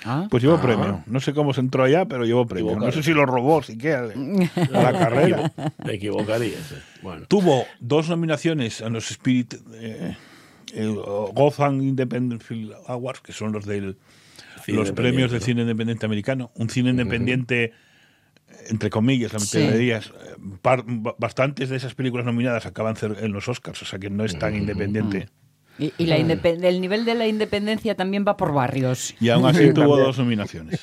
Ah. 0.05 0.27
Pues 0.29 0.43
llevó 0.43 0.59
premio. 0.61 1.03
No 1.07 1.19
sé 1.19 1.33
cómo 1.33 1.53
se 1.53 1.59
entró 1.61 1.83
allá, 1.83 2.05
pero 2.05 2.25
llevó 2.25 2.45
premio. 2.45 2.77
No 2.77 2.91
sé 2.91 3.03
si 3.03 3.13
lo 3.13 3.25
robó 3.25 3.61
siquiera 3.63 4.03
a 4.05 4.71
la 4.71 4.93
carrera. 4.93 5.51
Me 5.83 5.93
equivocaría. 5.93 6.57
sí. 6.57 6.75
Bueno. 7.01 7.25
Tuvo 7.27 7.65
dos 7.79 8.09
nominaciones 8.09 8.81
a 8.81 8.89
los 8.89 9.11
Spirit, 9.11 9.55
eh, 9.73 10.15
el 10.73 10.95
Gotham 10.95 11.81
Independent 11.81 12.41
Film 12.41 12.71
Awards, 12.87 13.21
que 13.21 13.33
son 13.33 13.51
los 13.51 13.65
del 13.65 13.97
Cine 14.65 14.77
los 14.77 14.91
premios 14.91 15.31
del 15.31 15.41
cine 15.41 15.61
independiente 15.61 16.05
americano. 16.05 16.51
Un 16.55 16.69
cine 16.69 16.89
independiente, 16.89 17.71
entre 18.69 18.89
comillas, 18.89 19.31
la 19.33 19.39
Sí. 19.39 19.57
meterías. 19.59 20.11
Bastantes 21.17 21.69
de 21.69 21.77
esas 21.77 21.95
películas 21.95 22.25
nominadas 22.25 22.65
acaban 22.65 22.95
en 23.01 23.31
los 23.31 23.47
Oscars, 23.47 23.81
o 23.81 23.85
sea 23.85 23.99
que 23.99 24.09
no 24.09 24.25
es 24.25 24.37
tan 24.37 24.55
independiente. 24.55 25.29
Y, 25.79 25.93
y 25.97 26.07
la 26.07 26.17
independ- 26.19 26.63
el 26.65 26.81
nivel 26.81 27.05
de 27.05 27.15
la 27.15 27.25
independencia 27.25 27.95
también 27.95 28.25
va 28.27 28.35
por 28.35 28.53
barrios. 28.53 29.15
Y 29.21 29.29
aún 29.29 29.45
así 29.45 29.59
Sí, 29.67 29.73
tuvo 29.73 29.85
también. 29.87 30.05
dos 30.05 30.17
nominaciones. 30.19 30.81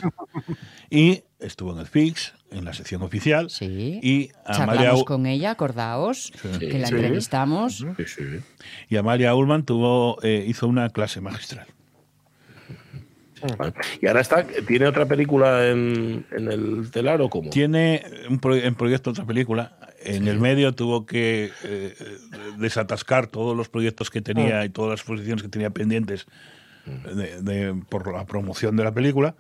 Y 0.88 1.22
estuvo 1.40 1.72
en 1.72 1.78
el 1.80 1.86
FIX, 1.86 2.32
en 2.50 2.64
la 2.64 2.72
sección 2.72 3.02
oficial. 3.02 3.50
Sí. 3.50 4.00
Y 4.02 4.30
a 4.44 4.52
Charlamos 4.56 5.04
con 5.04 5.26
ella, 5.26 5.50
acordaos, 5.52 6.32
que 6.58 6.78
la 6.78 6.86
Sí. 6.88 6.94
entrevistamos. 6.94 7.78
Sí, 7.96 8.04
sí. 8.06 8.22
y 8.88 8.96
Amalia 8.96 9.34
Ullman 9.34 9.64
tuvo, 9.64 10.18
eh, 10.22 10.44
hizo 10.46 10.66
una 10.66 10.88
clase 10.90 11.20
magistral. 11.20 11.66
Vale. 13.58 13.74
Y 14.00 14.06
ahora 14.06 14.22
está, 14.22 14.44
¿tiene 14.66 14.86
otra 14.86 15.04
película 15.04 15.68
en, 15.68 16.24
en 16.32 16.50
el 16.50 16.90
telar 16.90 17.20
o 17.20 17.28
cómo? 17.28 17.50
Tiene 17.50 18.02
un 18.30 18.38
pro- 18.40 18.56
en 18.56 18.74
proyecto 18.74 19.10
otra 19.10 19.26
película. 19.26 19.76
En 20.02 20.26
el 20.26 20.40
medio 20.40 20.72
tuvo 20.72 21.04
que 21.04 21.50
eh, 21.64 21.94
desatascar 22.58 23.26
todos 23.26 23.54
los 23.56 23.68
proyectos 23.68 24.08
que 24.08 24.22
tenía 24.22 24.64
y 24.64 24.70
todas 24.70 24.90
las 24.92 25.00
exposiciones 25.00 25.42
que 25.42 25.48
tenía 25.50 25.68
pendientes 25.70 26.26
de- 27.14 27.42
de- 27.42 27.74
por 27.88 28.12
la 28.12 28.24
promoción 28.26 28.76
de 28.76 28.84
la 28.84 28.92
película. 28.92 29.34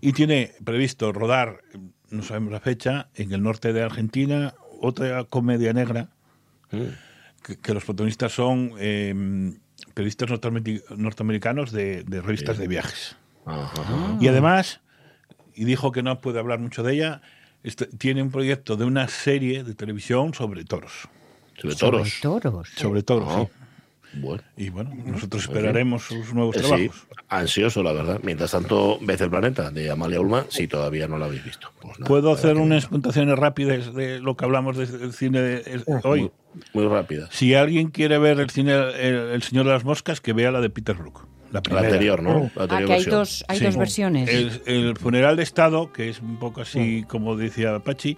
Y 0.00 0.12
tiene 0.12 0.52
previsto 0.64 1.12
rodar, 1.12 1.60
no 2.10 2.22
sabemos 2.22 2.52
la 2.52 2.60
fecha, 2.60 3.08
en 3.14 3.32
el 3.32 3.42
norte 3.42 3.72
de 3.72 3.82
Argentina, 3.82 4.54
otra 4.80 5.24
comedia 5.24 5.72
negra, 5.72 6.08
que, 7.42 7.56
que 7.58 7.74
los 7.74 7.84
protagonistas 7.84 8.32
son 8.32 8.72
eh, 8.78 9.52
periodistas 9.94 10.28
norteameri- 10.30 10.82
norteamericanos 10.96 11.72
de, 11.72 12.04
de 12.04 12.20
revistas 12.20 12.58
de 12.58 12.68
viajes. 12.68 13.16
Ajá. 13.46 14.16
Y 14.20 14.28
además, 14.28 14.80
y 15.54 15.64
dijo 15.64 15.92
que 15.92 16.02
no 16.02 16.20
puede 16.20 16.38
hablar 16.38 16.58
mucho 16.58 16.82
de 16.82 16.94
ella, 16.94 17.22
este- 17.62 17.86
tiene 17.86 18.22
un 18.22 18.30
proyecto 18.30 18.76
de 18.76 18.84
una 18.84 19.08
serie 19.08 19.64
de 19.64 19.74
televisión 19.74 20.34
sobre 20.34 20.64
toros. 20.64 21.08
Sobre 21.56 21.76
toros. 21.76 22.08
Sobre 22.20 22.40
toros. 22.40 22.68
Sobre 22.76 23.02
toros, 23.02 23.28
Ah, 23.30 23.44
sí. 23.46 23.63
Bueno. 24.16 24.42
Y 24.56 24.68
bueno, 24.70 24.90
nosotros 25.06 25.42
esperaremos 25.44 26.02
sus 26.04 26.32
nuevos 26.34 26.56
Eh, 26.56 26.60
Sí, 26.60 26.66
trabajos. 26.68 27.06
ansioso, 27.28 27.82
la 27.82 27.92
verdad. 27.92 28.20
Mientras 28.22 28.50
tanto, 28.52 28.98
Vez 29.00 29.20
el 29.20 29.30
planeta 29.30 29.70
de 29.70 29.90
Amalia 29.90 30.20
Ulma, 30.20 30.46
si 30.48 30.66
todavía 30.68 31.06
no 31.08 31.18
la 31.18 31.26
habéis 31.26 31.44
visto. 31.44 31.68
Pues 31.80 31.98
nada, 31.98 32.08
¿Puedo 32.08 32.32
hacer 32.32 32.56
unas 32.56 32.86
puntuaciones 32.86 33.38
rápidas 33.38 33.94
de 33.94 34.20
lo 34.20 34.36
que 34.36 34.44
hablamos 34.44 34.76
de- 34.76 34.86
del 34.86 35.12
cine 35.12 35.40
de- 35.40 35.58
es- 35.76 35.84
hoy? 36.04 36.30
Muy 36.72 36.86
rápida. 36.86 37.28
Si 37.32 37.54
alguien 37.54 37.90
quiere 37.90 38.18
ver 38.18 38.38
el 38.40 38.50
cine 38.50 38.72
El, 38.72 39.14
el 39.32 39.42
Señor 39.42 39.66
de 39.66 39.72
las 39.72 39.84
Moscas, 39.84 40.20
que 40.20 40.32
vea 40.32 40.50
la 40.52 40.60
de 40.60 40.70
Peter 40.70 40.94
Brook. 40.96 41.26
La, 41.50 41.58
La 41.58 41.62
primera. 41.62 41.86
anterior, 41.86 42.22
¿no? 42.22 42.50
La 42.56 42.62
Ah, 42.62 42.62
anterior 42.64 42.86
que 42.88 42.92
hay 42.94 43.04
dos, 43.04 43.44
hay 43.48 43.58
Sí. 43.58 43.64
dos 43.64 43.76
versiones. 43.76 44.28
El, 44.28 44.60
el 44.66 44.96
funeral 44.96 45.36
de 45.36 45.42
Estado, 45.44 45.92
que 45.92 46.08
es 46.08 46.20
un 46.20 46.38
poco 46.38 46.60
así 46.62 47.04
como 47.08 47.36
decía 47.36 47.78
Pachi, 47.80 48.16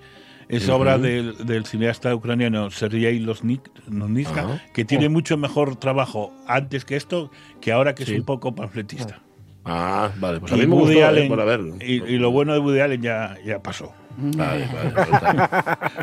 es 0.49 0.69
obra 0.69 0.99
del, 0.99 1.45
del 1.47 1.67
cineasta 1.67 2.15
ucraniano 2.15 2.71
Sergei 2.71 3.19
Losnitska, 3.19 4.41
Ajá. 4.41 4.63
que 4.73 4.85
tiene 4.85 5.09
mucho 5.09 5.37
mejor 5.37 5.77
trabajo 5.77 6.33
antes 6.47 6.85
que 6.85 6.97
esto, 6.97 7.31
que 7.61 7.73
ahora 7.73 7.95
que 7.95 8.05
Sí. 8.05 8.13
es 8.15 8.19
un 8.21 8.25
poco 8.25 8.55
panfletista. 8.55 9.21
Ah, 9.65 10.11
vale. 10.21 10.39
Pues 10.41 10.53
a 10.53 10.57
mí 10.57 10.67
me 10.67 10.77
eh, 10.77 10.79
y, 11.81 11.95
y 12.05 12.19
lo 12.19 12.31
bueno 12.31 12.53
de 12.53 12.61
Woody 12.61 12.79
Allen 12.81 13.03
ya, 13.03 13.37
ya 13.45 13.61
pasó. 13.61 13.93
Vale, 14.19 14.69
vale. 14.73 15.49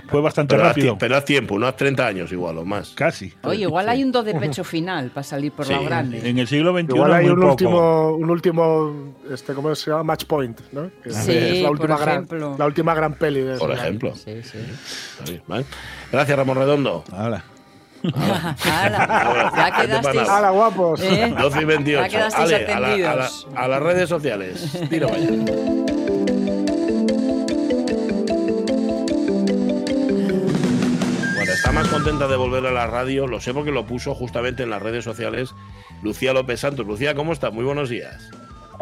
Fue 0.09 0.21
bastante 0.21 0.55
pero, 0.55 0.67
rápido. 0.67 0.97
pero 0.97 1.17
haz 1.17 1.25
tiempo, 1.25 1.57
no 1.57 1.65
haz 1.67 1.75
30 1.75 2.05
años 2.05 2.31
igual 2.31 2.57
o 2.59 2.65
más. 2.65 2.89
Casi. 2.95 3.33
Oye, 3.43 3.61
igual 3.63 3.89
hay 3.89 4.03
un 4.03 4.11
do 4.11 4.21
de 4.23 4.35
pecho 4.35 4.63
final 4.63 5.09
para 5.09 5.23
salir 5.23 5.51
por 5.51 5.65
Sí. 5.65 5.73
lo 5.73 5.83
grande. 5.83 6.27
En 6.29 6.37
el 6.37 6.47
siglo 6.47 6.71
XXI 6.73 6.93
Igual 6.95 7.13
hay 7.13 7.23
muy 7.23 7.31
un 7.33 7.39
poco. 7.39 7.51
último, 7.51 8.11
un 8.11 8.29
último, 8.29 9.13
este, 9.31 9.53
¿cómo 9.53 9.73
se 9.73 9.89
llama? 9.91 10.03
Match 10.03 10.25
point, 10.25 10.59
¿no? 10.71 10.91
Que 11.03 11.09
Sí, 11.11 11.31
es 11.31 11.61
la 11.61 11.67
por 11.69 11.77
última, 11.79 11.97
gran, 11.97 12.09
ejemplo. 12.15 12.55
la 12.57 12.65
última 12.65 12.93
gran 12.93 13.13
peli 13.15 13.41
de 13.41 13.57
Por 13.57 13.71
ejemplo. 13.71 14.13
Sí, 14.15 14.41
sí. 14.43 15.41
¿vale? 15.47 15.65
Gracias, 16.11 16.37
Ramón 16.37 16.57
Redondo. 16.57 17.03
Ya 18.03 19.71
quedasteis. 19.81 20.23
para 20.23 20.37
¡Hala, 20.37 20.49
guapos! 20.49 21.01
¿eh? 21.01 21.33
12 21.39 21.61
y 21.61 21.65
28. 21.65 22.01
Ya 22.03 22.09
quedasteis 22.09 22.53
Ale, 22.53 22.73
a, 22.73 22.79
la- 22.79 23.11
a 23.11 23.15
la- 23.15 23.29
a 23.55 23.67
las 23.69 23.81
redes 23.81 24.09
sociales. 24.09 24.77
Tiro 24.89 25.07
vaya. 25.09 25.29
Contenta 32.03 32.27
de 32.27 32.35
a 32.67 32.71
la 32.71 32.85
radio, 32.85 33.27
lo 33.27 33.39
sé 33.39 33.53
porque 33.53 33.71
lo 33.71 33.85
puso 33.85 34.13
justamente 34.13 34.61
en 34.61 34.69
las 34.69 34.81
redes 34.81 35.05
sociales 35.05 35.55
Lucía 36.01 36.33
López 36.33 36.59
Santos. 36.59 36.85
Lucía, 36.85 37.15
¿cómo 37.15 37.31
estás? 37.31 37.53
Muy 37.53 37.63
buenos 37.63 37.87
días. 37.87 38.29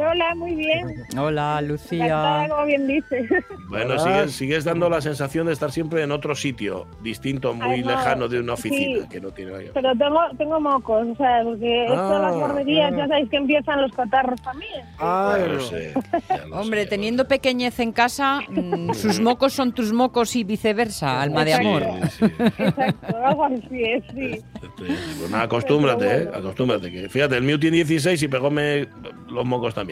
Hola, 0.10 0.36
muy 0.36 0.56
bien. 0.56 0.88
Hola, 1.18 1.60
Encantada, 1.60 1.62
Lucía. 1.62 2.46
como 2.50 2.66
bien 2.66 2.88
dices. 2.88 3.30
Bueno, 3.70 3.98
sigues, 4.00 4.32
sigues 4.34 4.64
dando 4.64 4.90
la 4.90 5.00
sensación 5.02 5.48
de 5.48 5.54
estar 5.54 5.72
siempre 5.72 6.04
en 6.04 6.12
otro 6.12 6.36
sitio, 6.36 6.88
distinto, 7.02 7.54
muy 7.54 7.76
Ay, 7.76 7.82
no, 7.84 7.92
lejano 7.92 8.28
de 8.28 8.40
una 8.40 8.54
oficina, 8.54 9.02
sí. 9.04 9.08
que 9.10 9.22
no 9.22 9.32
tiene 9.32 9.52
nada. 9.52 9.64
Pero 9.74 9.92
tengo, 9.98 10.20
tengo 10.38 10.60
mocos, 10.60 11.08
o 11.08 11.16
sea, 11.16 11.42
porque 11.44 11.86
esto 11.86 12.10
de 12.14 12.20
las 12.20 12.34
Ah, 12.34 12.38
guarderías 12.38 12.92
ah. 12.94 12.98
ya 12.98 13.08
sabéis 13.08 13.30
que 13.30 13.38
empiezan 13.38 13.82
los 13.82 13.92
catarros 13.94 14.42
también. 14.42 14.82
Ay, 14.98 15.42
Ya 15.42 15.48
lo 15.48 15.54
no. 15.54 15.62
sé, 15.62 15.94
ya 16.30 16.46
lo 16.48 16.56
Hombre, 16.60 16.84
sé. 16.84 16.90
teniendo 16.90 17.28
pequeñez 17.28 17.80
en 17.80 17.92
casa, 17.92 18.42
mm, 18.50 18.94
sus 18.94 19.20
mocos 19.20 19.54
son 19.54 19.72
tus 19.74 19.94
mocos 19.94 20.36
y 20.36 20.44
viceversa, 20.44 21.22
alma 21.22 21.46
de 21.46 21.54
amor. 21.54 21.84
sí. 22.10 22.26
Exacto, 22.58 23.18
algo 23.26 23.46
así 23.46 23.84
es, 23.84 24.04
sí. 24.14 24.42
Pues 24.78 25.30
nada, 25.30 25.44
acostúmbrate, 25.44 26.24
¿eh? 26.24 26.30
Acostúmbrate. 26.34 26.92
Que, 26.92 27.10
fíjate, 27.10 27.38
el 27.38 27.44
mío 27.44 27.60
tiene 27.60 27.78
16 27.78 28.22
y 28.24 28.28
pegóme 28.28 28.88
los 29.30 29.46
mocos 29.46 29.74
también. 29.76 29.91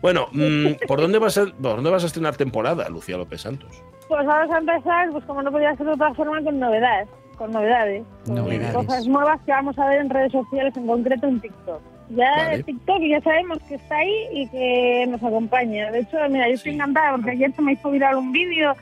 Bueno, 0.00 0.26
mm, 0.32 0.86
¿por, 0.86 1.00
dónde 1.00 1.18
vas 1.18 1.38
a, 1.38 1.46
¿por 1.46 1.76
dónde 1.76 1.90
vas 1.90 2.02
a 2.02 2.06
estrenar 2.06 2.36
temporada, 2.36 2.88
Lucía 2.88 3.16
López 3.16 3.40
Santos? 3.42 3.82
Pues 4.08 4.26
vamos 4.26 4.54
a 4.54 4.58
empezar, 4.58 5.10
pues 5.10 5.24
como 5.24 5.42
no 5.42 5.50
podía 5.52 5.74
ser 5.76 5.86
de 5.86 5.92
otra 5.92 6.12
forma, 6.14 6.42
con 6.42 6.58
novedades. 6.58 7.08
Con 7.36 7.50
novedades. 7.50 8.04
Con 8.26 8.34
Novedades. 8.34 8.74
cosas 8.74 9.06
nuevas 9.06 9.40
que 9.46 9.52
vamos 9.52 9.78
a 9.78 9.86
ver 9.86 10.00
en 10.00 10.10
redes 10.10 10.32
sociales, 10.32 10.76
en 10.76 10.86
concreto 10.86 11.26
en 11.26 11.40
TikTok. 11.40 11.80
Ya 12.10 12.30
Vale. 12.36 12.62
TikTok 12.64 12.98
ya 13.08 13.20
sabemos 13.22 13.58
que 13.68 13.76
está 13.76 13.96
ahí 13.96 14.26
y 14.32 14.48
que 14.48 15.06
nos 15.08 15.22
acompaña. 15.22 15.90
De 15.90 16.00
hecho, 16.00 16.18
mira, 16.28 16.46
yo 16.48 16.54
estoy 16.54 16.72
Sí. 16.72 16.76
encantada 16.76 17.12
porque 17.12 17.30
ayer 17.30 17.52
se 17.54 17.62
me 17.62 17.72
hizo 17.72 17.90
viral 17.90 18.16
un 18.16 18.32
vídeo 18.32 18.74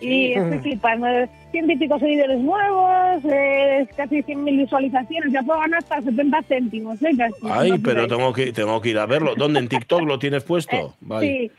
y 0.00 0.32
estoy 0.32 0.58
flipando. 0.58 1.06
Ciento 1.50 1.72
y 1.72 1.76
pico 1.76 1.98
seguidores 1.98 2.40
nuevos, 2.40 3.24
eh, 3.24 3.86
casi 3.96 4.22
100.000 4.22 4.58
visualizaciones. 4.58 5.32
Ya 5.32 5.42
puedo 5.42 5.60
ganar 5.60 5.78
hasta 5.78 6.02
70 6.02 6.42
céntimos, 6.42 7.02
¿eh? 7.02 7.10
Casi. 7.16 7.34
Ay, 7.50 7.78
pero 7.78 8.06
tengo 8.06 8.32
que, 8.32 8.52
tengo 8.52 8.80
que 8.80 8.90
ir 8.90 8.98
a 8.98 9.06
verlo. 9.06 9.34
¿Dónde? 9.34 9.60
¿En 9.60 9.68
TikTok 9.68 10.02
lo 10.02 10.18
tienes 10.18 10.44
puesto? 10.44 10.94
Vale. 11.00 11.26
Sí. 11.26 11.52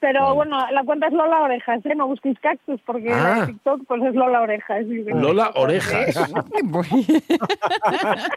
Pero 0.00 0.22
Vale. 0.22 0.34
bueno, 0.36 0.58
la 0.70 0.84
cuenta 0.84 1.08
es 1.08 1.12
Lola 1.12 1.40
Orejas, 1.42 1.84
¿eh? 1.84 1.92
No 1.96 2.06
busquéis 2.06 2.38
cactus 2.38 2.80
porque 2.86 3.12
Ah. 3.12 3.38
en 3.40 3.46
TikTok 3.46 3.80
pues 3.88 4.00
es 4.04 4.14
Lola 4.14 4.42
Orejas. 4.42 4.84
sí. 4.88 5.02
Lola 5.08 5.50
Orejas. 5.56 6.16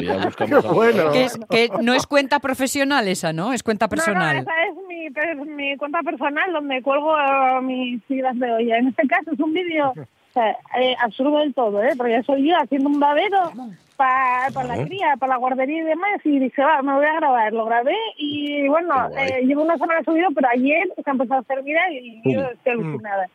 Ya 0.00 0.30
Qué 0.46 0.54
bueno. 0.72 1.12
Que, 1.12 1.24
es- 1.24 1.38
que 1.50 1.68
no 1.82 1.94
es 1.94 2.06
cuenta 2.06 2.38
profesional 2.40 3.06
esa, 3.08 3.32
¿no? 3.32 3.52
Es 3.52 3.62
cuenta 3.62 3.86
No, 3.86 3.90
no, 3.90 3.96
personal. 3.96 4.36
esa 4.38 4.50
es 4.68 4.74
mi, 4.88 5.10
per- 5.10 5.36
mi 5.36 5.76
cuenta 5.76 6.00
personal 6.02 6.52
donde 6.52 6.82
cuelgo 6.82 7.14
mis 7.62 8.02
tiras 8.04 8.38
de 8.38 8.50
olla. 8.52 8.78
En 8.78 8.88
este 8.88 9.06
caso 9.08 9.32
es 9.32 9.40
un 9.40 9.52
vídeo 9.52 9.90
o 9.90 10.32
sea, 10.34 10.50
eh, 10.80 10.94
absurdo 11.02 11.38
del 11.38 11.54
todo, 11.54 11.82
¿eh? 11.82 11.94
Porque 11.96 12.22
soy 12.24 12.48
yo 12.48 12.56
haciendo 12.62 12.88
un 12.90 13.00
babero 13.00 13.50
para 13.98 14.64
la 14.64 14.74
Ujú. 14.76 14.84
cría, 14.86 15.16
para 15.18 15.34
la 15.34 15.38
guardería 15.38 15.78
y 15.82 15.84
demás, 15.84 16.20
y 16.24 16.38
dije, 16.38 16.62
va, 16.62 16.80
me 16.82 16.94
voy 16.94 17.04
a 17.04 17.14
grabar. 17.16 17.52
Lo 17.52 17.64
grabé 17.66 17.96
y 18.16 18.66
bueno, 18.68 18.94
eh, 19.18 19.42
llevo 19.44 19.62
una 19.62 19.76
semana 19.76 20.02
subido, 20.04 20.28
pero 20.34 20.48
ayer 20.48 20.88
se 20.94 21.02
ha 21.04 21.12
empezado 21.12 21.40
a 21.40 21.42
hacer 21.42 21.62
viral 21.64 21.92
y 21.92 22.22
yo 22.24 22.40
Pum. 22.40 22.50
estoy 22.54 22.72
alucinada. 22.72 23.26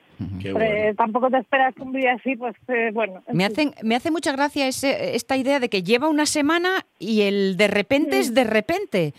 Qué 0.42 0.54
Pero, 0.54 0.62
eh, 0.62 0.78
bueno. 0.80 0.96
tampoco 0.96 1.30
te 1.30 1.38
esperas 1.40 1.76
un 1.80 1.92
vídeo 1.92 2.12
así, 2.12 2.36
pues 2.38 2.56
eh, 2.70 2.92
bueno. 2.94 3.22
en 3.28 3.36
Me, 3.38 3.46
hacen, 3.46 3.74
me 3.84 3.96
hace 3.96 4.10
mucha 4.10 4.32
gracia 4.32 4.68
ese- 4.68 5.16
esta 5.16 5.36
idea 5.36 5.60
de 5.60 5.68
que 5.70 5.84
lleva 5.84 6.08
una 6.08 6.26
semana 6.26 6.86
y 6.98 7.22
el 7.24 7.58
de 7.58 7.68
repente 7.68 8.20
es 8.20 8.34
de 8.34 8.44
repente. 8.46 9.14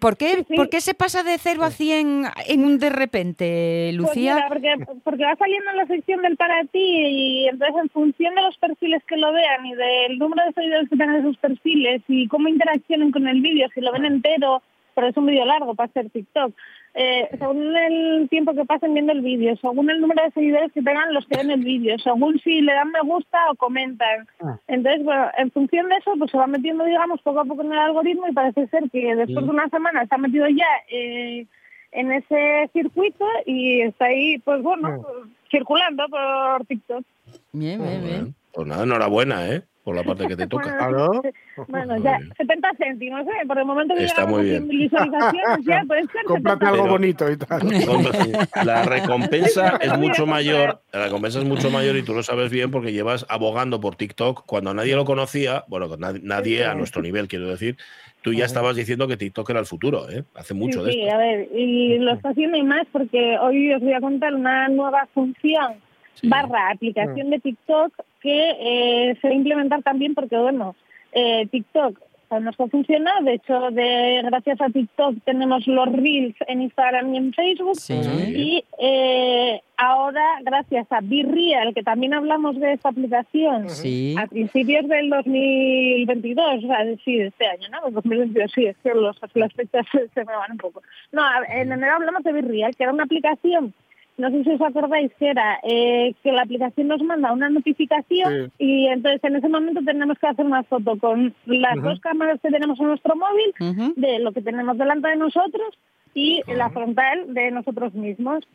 ¿Por 0.00 0.16
qué, 0.16 0.36
Sí, 0.36 0.44
sí. 0.48 0.54
¿Por 0.56 0.70
qué 0.70 0.80
se 0.80 0.94
pasa 0.94 1.22
de 1.22 1.36
0 1.38 1.62
a 1.62 1.70
100 1.70 2.24
en 2.48 2.64
un 2.64 2.78
de 2.78 2.88
repente, 2.90 3.90
Pues 3.90 3.96
Lucía? 3.96 4.34
mira, 4.36 4.48
porque, 4.48 4.74
porque 5.04 5.24
va 5.24 5.36
saliendo 5.36 5.70
en 5.70 5.76
la 5.76 5.86
sección 5.86 6.22
del 6.22 6.36
para 6.36 6.64
ti 6.64 6.78
y 6.80 7.48
entonces 7.48 7.76
en 7.82 7.90
función 7.90 8.34
de 8.34 8.42
los 8.42 8.56
perfiles 8.58 9.02
que 9.06 9.16
lo 9.16 9.32
vean 9.32 9.66
y 9.66 9.74
del 9.74 10.18
número 10.18 10.44
de 10.46 10.52
seguidores 10.52 10.88
que 10.88 10.96
tengan 10.96 11.16
esos 11.16 11.36
perfiles 11.36 12.02
y 12.08 12.26
cómo 12.28 12.48
interaccionen 12.48 13.10
con 13.10 13.28
el 13.28 13.40
vídeo, 13.42 13.68
si 13.74 13.80
lo 13.82 13.92
ven 13.92 14.06
entero, 14.06 14.62
pero 14.94 15.08
es 15.08 15.16
un 15.18 15.26
vídeo 15.26 15.44
largo 15.44 15.74
para 15.74 15.90
hacer 15.90 16.08
TikTok, 16.08 16.54
eh, 16.98 17.28
según 17.38 17.76
el 17.76 18.26
tiempo 18.30 18.54
que 18.54 18.64
pasen 18.64 18.94
viendo 18.94 19.12
el 19.12 19.20
vídeo, 19.20 19.54
según 19.56 19.90
el 19.90 20.00
número 20.00 20.24
de 20.24 20.30
seguidores 20.30 20.72
que 20.72 20.80
tengan 20.80 21.12
los 21.12 21.26
que 21.26 21.36
ven 21.36 21.50
el 21.50 21.60
vídeo, 21.60 21.98
según 21.98 22.38
si 22.40 22.62
le 22.62 22.72
dan 22.72 22.90
me 22.90 23.02
gusta 23.02 23.38
o 23.50 23.54
comentan. 23.54 24.26
Entonces, 24.66 25.04
bueno, 25.04 25.30
en 25.36 25.50
función 25.50 25.90
de 25.90 25.96
eso, 25.96 26.14
pues 26.18 26.30
se 26.30 26.38
va 26.38 26.46
metiendo, 26.46 26.84
digamos, 26.84 27.20
poco 27.20 27.40
a 27.40 27.44
poco 27.44 27.60
en 27.62 27.72
el 27.72 27.78
algoritmo 27.78 28.26
y 28.28 28.32
parece 28.32 28.66
ser 28.68 28.90
que 28.90 29.14
después 29.14 29.44
de 29.44 29.50
una 29.50 29.68
semana 29.68 30.06
se 30.06 30.14
ha 30.14 30.18
metido 30.18 30.48
ya 30.48 30.64
eh, 30.90 31.46
en 31.92 32.12
ese 32.12 32.70
circuito 32.72 33.26
y 33.44 33.82
está 33.82 34.06
ahí, 34.06 34.38
pues 34.38 34.62
bueno, 34.62 35.04
circulando 35.50 36.08
por 36.08 36.64
TikTok. 36.64 37.04
Bien, 37.52 37.82
bien, 37.82 38.00
bien. 38.02 38.20
Bueno, 38.20 38.34
Pues 38.52 38.66
nada, 38.68 38.84
enhorabuena, 38.84 39.46
¿eh? 39.48 39.62
Por 39.86 39.94
la 39.94 40.02
parte 40.02 40.26
que 40.26 40.34
te 40.34 40.46
toca. 40.48 40.76
Bueno, 41.68 41.94
Muy 41.94 42.02
ya 42.02 42.18
bien. 42.18 42.32
70 42.36 42.68
céntimos, 42.76 43.20
¿eh? 43.22 43.46
Por 43.46 43.56
el 43.58 43.64
momento 43.64 43.94
que 43.94 44.04
Está 44.04 44.26
muy 44.26 44.42
bien. 44.42 44.68
100 44.68 44.68
visualizaciones, 44.68 45.64
ya 45.64 45.84
puede 45.86 46.02
ser 46.02 46.22
Cómprate 46.26 46.66
70 46.66 46.68
algo 46.68 46.82
Pero- 46.82 46.92
bonito 46.92 47.30
y 47.30 47.36
tal. 47.36 48.66
La 48.66 48.82
recompensa 48.82 49.78
es 49.80 49.96
mucho 49.96 50.26
mayor, 50.26 50.80
la 50.92 51.04
recompensa 51.04 51.38
es 51.38 51.44
mucho 51.44 51.70
mayor 51.70 51.96
y 51.96 52.02
tú 52.02 52.14
lo 52.14 52.22
sabes 52.24 52.50
bien 52.50 52.70
porque 52.72 52.92
llevas 52.92 53.24
abogando 53.28 53.80
por 53.80 53.94
TikTok 53.96 54.44
cuando 54.44 54.74
nadie 54.74 54.96
lo 54.96 55.04
conocía, 55.04 55.64
bueno, 55.68 55.88
nadie 55.96 56.64
a 56.66 56.74
nuestro 56.74 57.00
nivel, 57.00 57.28
quiero 57.28 57.46
decir, 57.48 57.76
tú 58.22 58.32
ya 58.34 58.44
estabas 58.44 58.74
diciendo 58.76 59.06
que 59.06 59.16
TikTok 59.16 59.48
era 59.50 59.60
el 59.60 59.66
futuro, 59.66 60.10
¿eh? 60.10 60.24
Hace 60.34 60.52
mucho 60.52 60.80
sí, 60.80 60.86
de 60.86 60.92
sí, 60.92 61.00
esto. 61.02 61.14
a 61.14 61.18
ver, 61.18 61.48
y 61.54 61.98
lo 61.98 62.12
está 62.12 62.30
haciendo 62.30 62.58
y 62.58 62.62
más 62.64 62.86
porque 62.90 63.38
hoy 63.40 63.72
os 63.72 63.80
voy 63.80 63.92
a 63.92 64.00
contar 64.00 64.34
una 64.34 64.68
nueva 64.68 65.06
función 65.14 65.74
Sí. 66.20 66.28
barra 66.28 66.70
aplicación 66.70 67.30
de 67.30 67.38
TikTok 67.40 67.92
que 68.20 68.50
eh, 68.60 69.16
se 69.20 69.28
va 69.28 69.32
a 69.32 69.36
implementar 69.36 69.82
también 69.82 70.14
porque, 70.14 70.36
bueno, 70.36 70.74
eh, 71.12 71.46
TikTok 71.50 71.98
sabemos 72.28 72.56
que 72.56 72.66
funciona, 72.66 73.12
de 73.22 73.34
hecho, 73.34 73.70
de 73.70 74.20
gracias 74.24 74.60
a 74.60 74.68
TikTok 74.68 75.14
tenemos 75.24 75.64
los 75.68 75.92
Reels 75.92 76.34
en 76.48 76.62
Instagram 76.62 77.14
y 77.14 77.18
en 77.18 77.32
Facebook 77.32 77.76
Sí. 77.76 77.94
y 77.94 78.64
eh, 78.80 79.60
ahora 79.76 80.24
gracias 80.42 80.90
a 80.90 80.98
BeReal, 81.00 81.72
que 81.72 81.84
también 81.84 82.14
hablamos 82.14 82.58
de 82.58 82.72
esta 82.72 82.88
aplicación, 82.88 83.70
Sí. 83.70 84.16
a 84.18 84.26
principios 84.26 84.88
del 84.88 85.08
2022, 85.10 86.64
o 86.64 86.66
sea, 86.66 86.78
sí, 87.04 87.16
de 87.16 87.26
este 87.28 87.46
año, 87.46 87.68
¿no? 87.70 87.86
El 87.88 87.94
2022, 87.94 88.50
sí, 88.52 88.66
es 88.66 88.76
que 88.78 88.92
los, 88.92 89.16
las 89.34 89.52
fechas 89.52 89.86
se, 90.14 90.24
me 90.24 90.36
van 90.36 90.52
un 90.52 90.58
poco. 90.58 90.82
No, 91.12 91.22
en 91.48 91.70
enero 91.70 91.94
hablamos 91.94 92.24
de 92.24 92.32
Virreal, 92.32 92.74
que 92.74 92.82
era 92.82 92.92
una 92.92 93.04
aplicación, 93.04 93.72
no 94.18 94.30
sé 94.30 94.44
si 94.44 94.50
os 94.50 94.60
acordáis, 94.60 95.12
que 95.18 95.28
era 95.28 95.60
eh, 95.62 96.14
que 96.22 96.32
la 96.32 96.42
aplicación 96.42 96.88
nos 96.88 97.02
manda 97.02 97.32
una 97.32 97.50
notificación 97.50 98.50
y 98.58 98.86
entonces 98.86 99.22
en 99.24 99.36
ese 99.36 99.48
momento 99.48 99.80
tenemos 99.84 100.18
que 100.18 100.26
hacer 100.26 100.46
una 100.46 100.62
foto 100.62 100.96
con 100.98 101.34
las 101.44 101.82
dos 101.82 102.00
cámaras 102.00 102.40
que 102.40 102.50
tenemos 102.50 102.80
en 102.80 102.86
nuestro 102.86 103.14
móvil, 103.14 103.94
de 103.96 104.18
lo 104.20 104.32
que 104.32 104.42
tenemos 104.42 104.78
delante 104.78 105.08
de 105.08 105.16
nosotros 105.16 105.78
y 106.14 106.42
la 106.46 106.70
frontal 106.70 107.34
de 107.34 107.50
nosotros 107.50 107.92
mismos. 107.94 108.46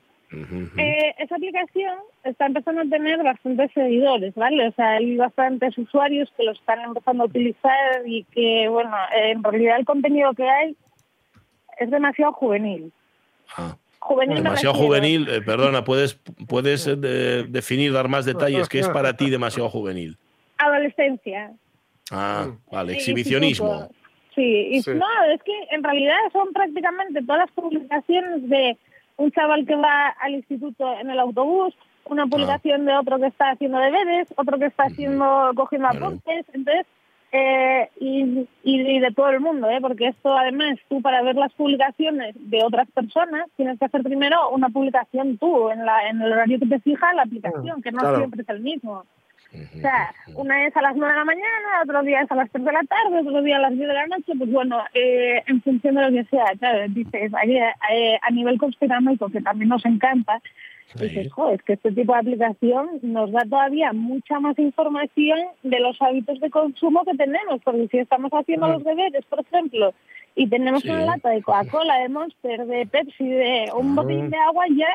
Eh, 0.78 1.14
esa 1.20 1.36
aplicación 1.36 1.94
está 2.24 2.46
empezando 2.46 2.82
a 2.82 2.86
tener 2.86 3.22
bastantes 3.22 3.70
seguidores, 3.74 4.34
¿vale? 4.34 4.70
O 4.70 4.72
sea, 4.72 4.92
hay 4.92 5.18
bastantes 5.18 5.78
usuarios 5.78 6.32
que 6.38 6.44
lo 6.44 6.54
están 6.54 6.80
empezando 6.82 7.24
a 7.24 7.26
utilizar 7.28 8.08
y 8.08 8.24
que, 8.32 8.68
bueno, 8.70 8.96
eh, 9.14 9.32
en 9.32 9.44
realidad 9.44 9.78
el 9.78 9.86
contenido 9.86 10.34
que 10.34 10.50
hay 10.50 10.76
es 11.80 11.92
demasiado 11.92 12.32
juvenil. 12.32 12.94
Ah, 14.02 14.06
Juvenil 14.08 14.36
demasiado 14.44 14.76
juvenil, 14.76 15.28
eh, 15.30 15.42
perdona, 15.42 15.84
puedes, 15.84 16.20
puedes 16.48 16.88
eh, 16.88 16.96
de- 16.96 17.44
definir, 17.44 17.94
dar 17.94 18.08
más 18.08 18.26
detalles, 18.26 18.68
¿qué 18.68 18.80
es 18.80 18.90
para 18.90 19.16
ti 19.16 19.30
demasiado 19.30 19.70
juvenil? 19.70 20.18
Adolescencia. 20.58 21.52
Ah, 22.12 22.48
vale, 22.72 22.94
exhibicionismo. 22.94 23.90
Sí, 24.36 24.68
y 24.72 24.82
Sí. 24.82 24.92
no, 24.96 25.06
es 25.34 25.42
que 25.44 25.54
en 25.76 25.84
realidad 25.84 26.16
son 26.34 26.52
prácticamente 26.54 27.22
todas 27.24 27.42
las 27.46 27.52
publicaciones 27.52 28.50
de 28.50 28.78
un 29.18 29.32
chaval 29.32 29.66
que 29.66 29.76
va 29.76 30.08
al 30.20 30.34
instituto 30.34 30.98
en 31.00 31.10
el 31.10 31.20
autobús, 31.20 31.74
una 32.06 32.26
publicación 32.26 32.86
de 32.86 32.94
otro 32.98 33.20
que 33.20 33.28
está 33.28 33.52
haciendo 33.52 33.78
deberes, 33.78 34.28
otro 34.36 34.58
que 34.58 34.66
está 34.66 34.84
haciendo 34.86 35.52
cogiendo 35.56 35.88
apuntes, 35.90 36.46
entonces 36.54 36.86
eh, 37.32 37.90
y, 38.00 38.48
y- 38.64 39.00
de 39.00 39.12
todo 39.16 39.30
el 39.30 39.40
mundo, 39.40 39.70
¿eh? 39.70 39.80
porque 39.82 40.08
esto 40.08 40.38
además 40.38 40.78
tú 40.90 41.02
para 41.02 41.22
ver 41.22 41.36
las 41.36 41.54
publicaciones 41.54 42.36
de 42.38 42.64
otras 42.64 42.90
personas 42.92 43.48
tienes 43.56 43.80
que 43.80 43.86
hacer 43.86 44.04
primero 44.04 44.50
una 44.50 44.70
publicación 44.70 45.38
tú 45.38 45.70
en, 45.70 45.86
la, 45.86 46.10
en 46.10 46.22
el 46.22 46.32
horario 46.32 46.60
que 46.60 46.66
te 46.66 46.80
fija 46.80 47.14
la 47.14 47.24
aplicación, 47.24 47.82
que 47.82 47.92
no 47.92 48.00
claro. 48.00 48.18
siempre 48.18 48.42
es 48.42 48.50
el 48.50 48.60
mismo. 48.62 49.06
O 49.54 49.80
sea, 49.82 50.14
una 50.36 50.66
es 50.66 50.76
a 50.78 50.82
las 50.82 50.96
9 50.96 51.12
de 51.12 51.20
la 51.20 51.26
mañana, 51.26 51.82
otro 51.84 52.04
día 52.04 52.22
es 52.22 52.32
a 52.32 52.36
las 52.36 52.50
3 52.52 52.64
de 52.64 52.72
la 52.72 52.84
tarde, 52.84 53.20
otro 53.20 53.42
día 53.42 53.58
a 53.58 53.60
las 53.60 53.72
10 53.74 53.86
de 53.86 53.94
la 53.94 54.08
noche, 54.08 54.32
pues 54.38 54.50
bueno, 54.50 54.82
eh, 54.94 55.44
en 55.46 55.62
función 55.62 55.96
de 55.96 56.02
lo 56.04 56.10
que 56.10 56.24
sea, 56.30 56.46
claro, 56.58 56.86
dices, 56.88 57.34
ahí, 57.34 57.58
eh, 57.58 58.20
a 58.22 58.32
nivel 58.32 58.58
conspiranoico, 58.58 59.30
que 59.30 59.42
también 59.42 59.68
nos 59.68 59.86
encanta, 59.86 60.42
dices, 61.00 61.32
joder, 61.32 61.56
es 61.56 61.64
que 61.64 61.74
este 61.74 61.92
tipo 61.92 62.14
de 62.14 62.20
aplicación 62.20 62.90
nos 63.02 63.32
da 63.32 63.44
todavía 63.50 63.94
mucha 63.94 64.40
más 64.40 64.58
información 64.60 65.40
de 65.64 65.80
los 65.80 66.02
hábitos 66.02 66.40
de 66.40 66.50
consumo 66.50 67.04
que 67.06 67.16
tenemos, 67.16 67.62
porque 67.64 67.88
si 67.90 67.98
estamos 68.00 68.32
haciendo 68.32 68.68
los 68.68 68.84
deberes, 68.84 69.26
por 69.26 69.40
ejemplo, 69.42 69.94
y 70.36 70.48
tenemos 70.48 70.82
Sí. 70.84 70.90
una 70.90 71.06
lata 71.06 71.30
de 71.30 71.42
Coca-Cola, 71.42 71.98
de 72.00 72.10
Monster, 72.10 72.66
de 72.66 72.86
Pepsi, 72.86 73.28
de 73.28 73.70
un 73.78 73.96
botellín 73.96 74.30
de 74.30 74.38
agua, 74.38 74.66
ya 74.70 74.88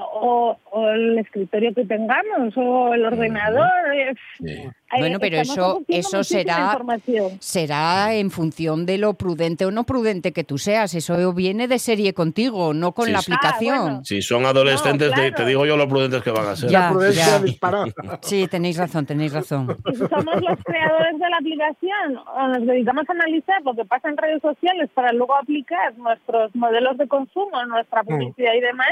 o, 0.00 0.56
o 0.70 0.88
el 0.90 1.18
escritorio 1.18 1.74
que 1.74 1.84
tengamos 1.84 2.54
o 2.56 2.94
el 2.94 3.04
ordenador. 3.04 3.68
eh, 3.94 4.14
eh, 4.46 4.70
Bueno, 4.98 5.18
pero 5.18 5.38
eso, 5.38 5.82
eso 5.88 6.22
será, 6.24 6.58
información. 6.72 7.30
será 7.40 8.14
en 8.14 8.30
función 8.30 8.86
de 8.86 8.98
lo 8.98 9.14
prudente 9.14 9.64
o 9.66 9.70
no 9.70 9.84
prudente 9.84 10.32
que 10.32 10.44
tú 10.44 10.58
seas. 10.58 10.94
Eso 10.94 11.32
viene 11.32 11.68
de 11.68 11.78
serie 11.78 12.12
contigo, 12.14 12.72
no 12.74 12.92
con 12.92 13.06
Sí, 13.06 13.12
la 13.12 13.20
sí. 13.20 13.32
aplicación. 13.32 13.74
Ah, 13.76 13.82
bueno. 13.82 14.04
Si 14.04 14.22
son 14.22 14.46
adolescentes, 14.46 15.10
No, 15.10 15.14
te- 15.16 15.28
claro. 15.30 15.36
te, 15.36 15.46
digo 15.48 15.66
yo 15.66 15.76
lo 15.76 15.88
prudentes 15.88 16.22
que 16.22 16.30
van 16.30 16.46
a 16.48 16.56
ser. 16.56 16.70
Ya. 16.70 16.80
La 16.80 16.90
prudencia 16.90 17.26
ya. 17.26 17.38
disparada. 17.40 17.84
Sí, 18.22 18.46
tenéis 18.48 18.76
razón, 18.78 19.06
tenéis 19.06 19.32
razón. 19.32 19.66
Somos 19.84 20.42
los 20.42 20.58
creadores 20.64 21.18
de 21.18 21.28
la 21.30 21.36
aplicación 21.38 22.16
o 22.34 22.48
nos 22.48 22.66
dedicamos 22.66 23.04
a 23.08 23.12
analizar 23.12 23.62
lo 23.62 23.74
que 23.74 23.84
pasa 23.84 24.08
en 24.08 24.16
redes 24.16 24.40
sociales 24.42 24.90
para 24.94 25.12
luego 25.12 25.34
aplicar 25.36 25.96
nuestros 25.98 26.54
modelos 26.54 26.96
de 26.98 27.08
consumo, 27.08 27.64
nuestra 27.66 28.02
publicidad 28.04 28.52
y 28.54 28.60
demás, 28.60 28.88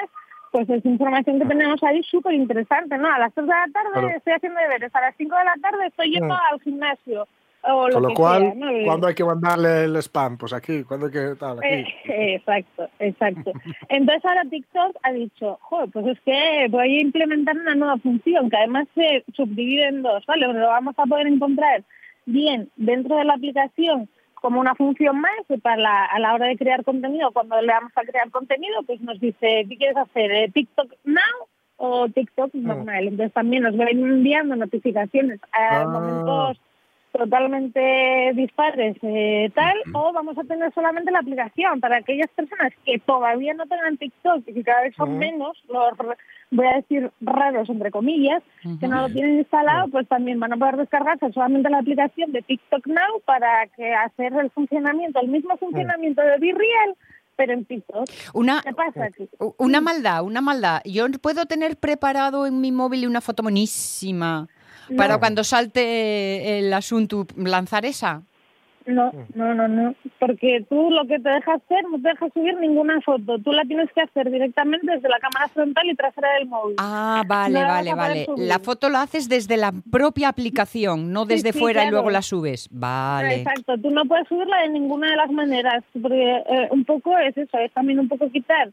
pues 0.53 0.69
es 0.71 0.85
información 0.85 1.41
que 1.41 1.47
tenemos 1.47 1.83
ahí 1.83 2.03
súper 2.05 2.35
interesante, 2.35 2.97
¿no? 2.99 3.12
A 3.12 3.19
las 3.19 3.33
3 3.35 3.47
de 3.47 3.53
la 3.53 3.67
tarde 3.73 3.91
Claro. 3.93 4.09
estoy 4.11 4.33
haciendo 4.35 4.61
deberes, 4.61 4.95
a 4.95 5.01
las 5.01 5.17
5 5.17 5.35
de 5.35 5.45
la 5.45 5.55
tarde 5.61 5.87
estoy 5.87 6.11
yendo 6.12 6.35
al 6.35 6.61
gimnasio. 6.61 7.27
O 7.65 7.87
lo 7.87 7.95
Con 7.95 8.03
lo 8.03 8.09
que 8.09 8.15
cual, 8.15 8.43
sea, 8.43 8.55
¿no? 8.57 8.85
¿cuándo 8.85 9.07
hay 9.07 9.15
que 9.15 9.25
mandarle 9.25 9.85
el 9.85 9.97
spam? 9.97 10.37
Pues 10.37 10.53
aquí, 10.53 10.83
¿cuándo 10.83 11.07
hay 11.07 11.12
que 11.12 11.35
tal? 11.38 11.59
Aquí. 11.59 11.69
Eh, 11.69 12.35
exacto, 12.35 12.88
exacto. 12.99 13.53
Entonces 13.88 14.25
ahora 14.25 14.43
TikTok 14.51 14.97
ha 15.05 15.12
dicho, 15.12 15.59
joder, 15.62 15.88
pues 15.91 16.07
es 16.09 16.21
que 16.23 16.67
voy 16.71 16.99
a 16.99 17.01
implementar 17.01 17.57
una 17.57 17.77
nueva 17.77 17.99
función 17.99 18.51
que 18.51 18.57
además 18.57 18.88
se 18.97 19.25
subdivide 19.33 19.87
en 19.88 20.03
dos, 20.03 20.27
¿vale? 20.27 20.49
Lo 20.49 20.67
vamos 20.67 20.95
a 20.99 21.07
poder 21.07 21.29
encontrar 21.29 21.85
bien 22.27 22.69
dentro 22.77 23.17
de 23.17 23.25
la 23.25 23.35
aplicación 23.35 24.09
como 24.42 24.61
una 24.61 24.74
función 24.74 25.18
más 25.20 25.33
para 25.62 25.76
la- 25.76 26.05
a 26.05 26.18
la 26.18 26.35
hora 26.35 26.48
de 26.48 26.57
crear 26.59 26.85
contenido, 26.85 27.31
cuando 27.33 27.59
le 27.61 27.68
damos 27.68 27.92
a 27.96 28.02
crear 28.02 28.28
contenido, 28.31 28.83
pues 28.83 29.00
nos 29.00 29.18
dice, 29.20 29.64
¿qué 29.68 29.76
quieres 29.78 29.96
hacer? 29.96 30.31
eh, 30.33 30.50
¿TikTok 30.52 30.92
Now 31.05 31.46
o 31.76 32.09
TikTok 32.09 32.52
normal? 32.55 33.09
Entonces 33.09 33.33
también 33.33 33.62
nos 33.62 33.78
va 33.78 33.85
enviando 33.88 34.57
notificaciones 34.57 35.40
a 35.52 35.83
Ah. 35.83 35.87
momentos 35.87 36.61
totalmente 37.12 38.33
dispares 38.35 38.96
eh, 39.03 39.51
tal 39.55 39.75
o 39.94 40.12
vamos 40.12 40.37
a 40.38 40.44
tener 40.44 40.72
solamente 40.72 41.11
la 41.11 41.18
aplicación 41.20 41.81
para 41.81 41.98
aquellas 41.98 42.29
personas 42.31 42.72
que 42.85 42.98
todavía 42.98 43.55
no 43.55 43.66
tengan 43.66 43.96
TikTok 43.98 44.42
y 44.48 44.55
que 44.55 44.62
cada 44.64 44.83
vez 44.83 44.94
son 44.96 45.18
menos 45.18 45.57
los 45.68 45.92
voy 46.51 46.66
a 46.66 46.77
decir 46.77 47.11
raros 47.20 47.68
entre 47.68 47.90
comillas 47.90 48.42
que 48.81 48.88
no 48.88 49.03
lo 49.03 49.09
tienen 49.12 49.38
instalado 49.38 49.88
pues 49.88 50.09
también 50.09 50.40
van 50.40 50.53
a 50.55 50.57
poder 50.57 50.77
descargarse 50.77 51.33
solamente 51.33 51.70
la 51.70 51.79
aplicación 51.79 52.33
de 52.33 52.42
TikTok 52.42 52.87
Now 52.87 53.20
para 53.25 53.66
que 53.68 53.92
hacer 53.94 54.33
el 54.35 54.51
funcionamiento 54.51 55.20
el 55.20 55.29
mismo 55.29 55.57
funcionamiento 55.59 56.22
de 56.22 56.38
BeReal 56.38 56.96
pero 57.35 57.55
en 57.55 57.64
TikTok. 57.64 58.05
Una, 58.35 58.61
¿qué 58.62 58.75
pasa? 58.75 59.09
Que- 59.11 59.27
una 59.57 59.81
maldad, 59.81 60.22
una 60.22 60.42
maldad. 60.42 60.83
Yo 60.85 61.07
puedo 61.20 61.46
tener 61.46 61.77
preparado 61.77 62.46
en 62.46 62.61
mi 62.61 62.72
móvil 62.72 63.07
una 63.09 63.22
foto 63.22 63.42
buenísima 63.42 64.48
para 64.97 65.18
cuando 65.18 65.45
salte 65.45 66.59
el 66.59 66.73
asunto 66.73 67.27
lanzar 67.37 67.85
esa. 67.85 68.23
No, 68.87 69.12
no, 69.35 69.55
no, 69.55 69.68
no. 69.68 69.95
Porque 70.18 70.64
tú 70.68 70.90
lo 70.90 71.07
que 71.07 71.18
te 71.18 71.29
deja 71.29 71.55
hacer 71.55 71.85
no 71.90 72.01
te 72.01 72.09
deja 72.09 72.29
subir 72.31 72.57
ninguna 72.59 73.01
foto. 73.01 73.38
Tú 73.38 73.53
la 73.53 73.64
tienes 73.64 73.88
que 73.92 74.01
hacer 74.01 74.31
directamente 74.31 74.90
desde 74.90 75.09
la 75.09 75.18
cámara 75.18 75.49
frontal 75.49 75.88
y 75.88 75.95
trasera 75.95 76.33
del 76.35 76.49
móvil. 76.49 76.77
Ah, 76.79 77.23
vale, 77.27 77.61
No 77.61 77.66
vale, 77.66 77.95
vale. 77.95 78.27
La 78.37 78.59
foto 78.59 78.88
la 78.88 79.03
haces 79.03 79.29
desde 79.29 79.57
la 79.57 79.73
propia 79.90 80.29
aplicación, 80.29 81.12
no 81.12 81.27
desde 81.27 81.53
sí, 81.53 81.59
fuera 81.59 81.85
y 81.85 81.90
luego 81.90 82.11
la 82.11 82.23
subes. 82.23 82.68
Vale. 82.71 83.37
Exacto, 83.37 83.79
tú 83.79 83.90
no 83.90 84.05
puedes 84.05 84.27
subirla 84.29 84.62
de 84.62 84.71
ninguna 84.71 85.11
de 85.11 85.16
las 85.16 85.31
maneras, 85.31 85.85
porque 86.01 86.42
eh, 86.49 86.68
un 86.71 86.85
poco 86.85 87.16
es 87.18 87.37
eso, 87.37 87.59
es 87.59 87.73
también 87.73 88.01
un 88.01 88.09
poco 88.09 88.31
quitar 88.31 88.71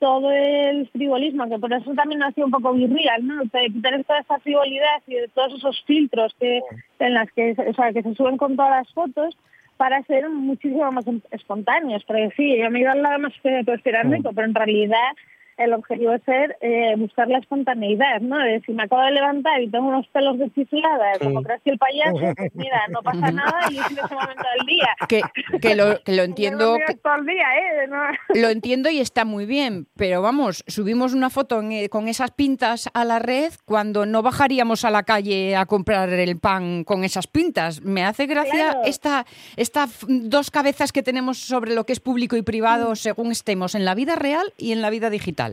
todo 0.00 0.32
el 0.32 0.88
frivolismo, 0.88 1.48
que 1.48 1.58
por 1.58 1.72
eso 1.72 1.92
también 1.94 2.22
ha 2.22 2.32
sido 2.32 2.46
un 2.46 2.52
poco 2.52 2.72
virreal, 2.72 3.24
¿no? 3.24 3.42
Quitar 3.42 4.02
toda 4.04 4.20
esa 4.20 4.38
frivolidad 4.40 5.02
y 5.06 5.14
de 5.14 5.28
todos 5.28 5.54
esos 5.54 5.80
filtros 5.84 6.34
que 6.40 6.60
en 6.98 7.14
las 7.14 7.30
que, 7.32 7.52
o 7.52 7.74
sea, 7.74 7.92
que 7.92 8.02
se 8.02 8.14
suben 8.14 8.38
con 8.38 8.56
todas 8.56 8.70
las 8.70 8.92
fotos 8.94 9.36
para 9.76 10.02
ser 10.04 10.28
muchísimo 10.28 10.90
más 10.90 11.04
espontáneos, 11.30 12.02
porque 12.04 12.30
sí, 12.36 12.58
yo 12.58 12.70
me 12.70 12.80
ido 12.80 12.90
al 12.90 13.02
lado 13.02 13.18
más 13.18 13.32
conspiranoico, 13.64 14.32
pero 14.32 14.46
en 14.46 14.54
realidad 14.54 15.12
el 15.60 15.72
objetivo 15.74 16.12
es 16.12 16.22
ser 16.24 16.56
eh, 16.60 16.94
buscar 16.96 17.28
la 17.28 17.38
espontaneidad, 17.38 18.20
¿no? 18.20 18.38
De 18.38 18.60
si 18.66 18.72
me 18.72 18.82
acabo 18.84 19.02
de 19.02 19.12
levantar 19.12 19.60
y 19.62 19.68
tengo 19.70 19.88
unos 19.88 20.06
pelos 20.08 20.38
de 20.38 20.50
chiflada, 20.52 21.18
como 21.22 21.42
crees 21.42 21.62
que 21.62 21.70
el 21.70 21.78
payaso, 21.78 22.34
pues 22.36 22.50
mira, 22.54 22.80
no 22.90 23.02
pasa 23.02 23.30
nada 23.30 23.58
y 23.70 23.78
es 23.78 23.90
en 23.90 23.98
ese 23.98 24.14
momento 24.14 24.42
del 24.58 24.66
día. 24.66 24.88
Que, 25.08 25.20
que 25.60 25.74
lo, 25.74 26.02
que 26.02 26.12
lo 26.12 26.18
No 26.22 26.24
entiendo. 26.24 26.76
todo 27.02 27.14
el 27.16 27.26
día, 27.26 27.46
¿eh? 27.58 27.86
No. 27.88 28.00
Lo 28.40 28.48
entiendo 28.48 28.88
y 28.90 29.00
está 29.00 29.24
muy 29.24 29.46
bien, 29.46 29.86
pero 29.96 30.22
vamos, 30.22 30.64
subimos 30.66 31.12
una 31.14 31.28
foto 31.30 31.60
en, 31.60 31.72
eh, 31.72 31.88
con 31.88 32.08
esas 32.08 32.30
pintas 32.30 32.88
a 32.94 33.04
la 33.04 33.18
red 33.18 33.52
cuando 33.64 34.06
no 34.06 34.22
bajaríamos 34.22 34.84
a 34.84 34.90
la 34.90 35.02
calle 35.02 35.56
a 35.56 35.66
comprar 35.66 36.08
el 36.10 36.38
pan 36.38 36.84
con 36.84 37.04
esas 37.04 37.26
pintas. 37.26 37.82
Me 37.82 38.04
hace 38.04 38.26
gracia 38.26 38.70
Claro. 38.70 38.80
esta, 38.84 39.26
esta 39.56 39.84
f- 39.84 40.06
dos 40.08 40.50
cabezas 40.50 40.92
que 40.92 41.02
tenemos 41.02 41.38
sobre 41.38 41.74
lo 41.74 41.84
que 41.84 41.92
es 41.92 42.00
público 42.00 42.36
y 42.36 42.42
Mm. 42.42 42.44
privado 42.44 42.96
según 42.96 43.30
estemos 43.32 43.74
en 43.74 43.84
la 43.84 43.94
vida 43.94 44.14
real 44.16 44.52
y 44.56 44.72
en 44.72 44.80
la 44.82 44.90
vida 44.90 45.10
digital. 45.10 45.49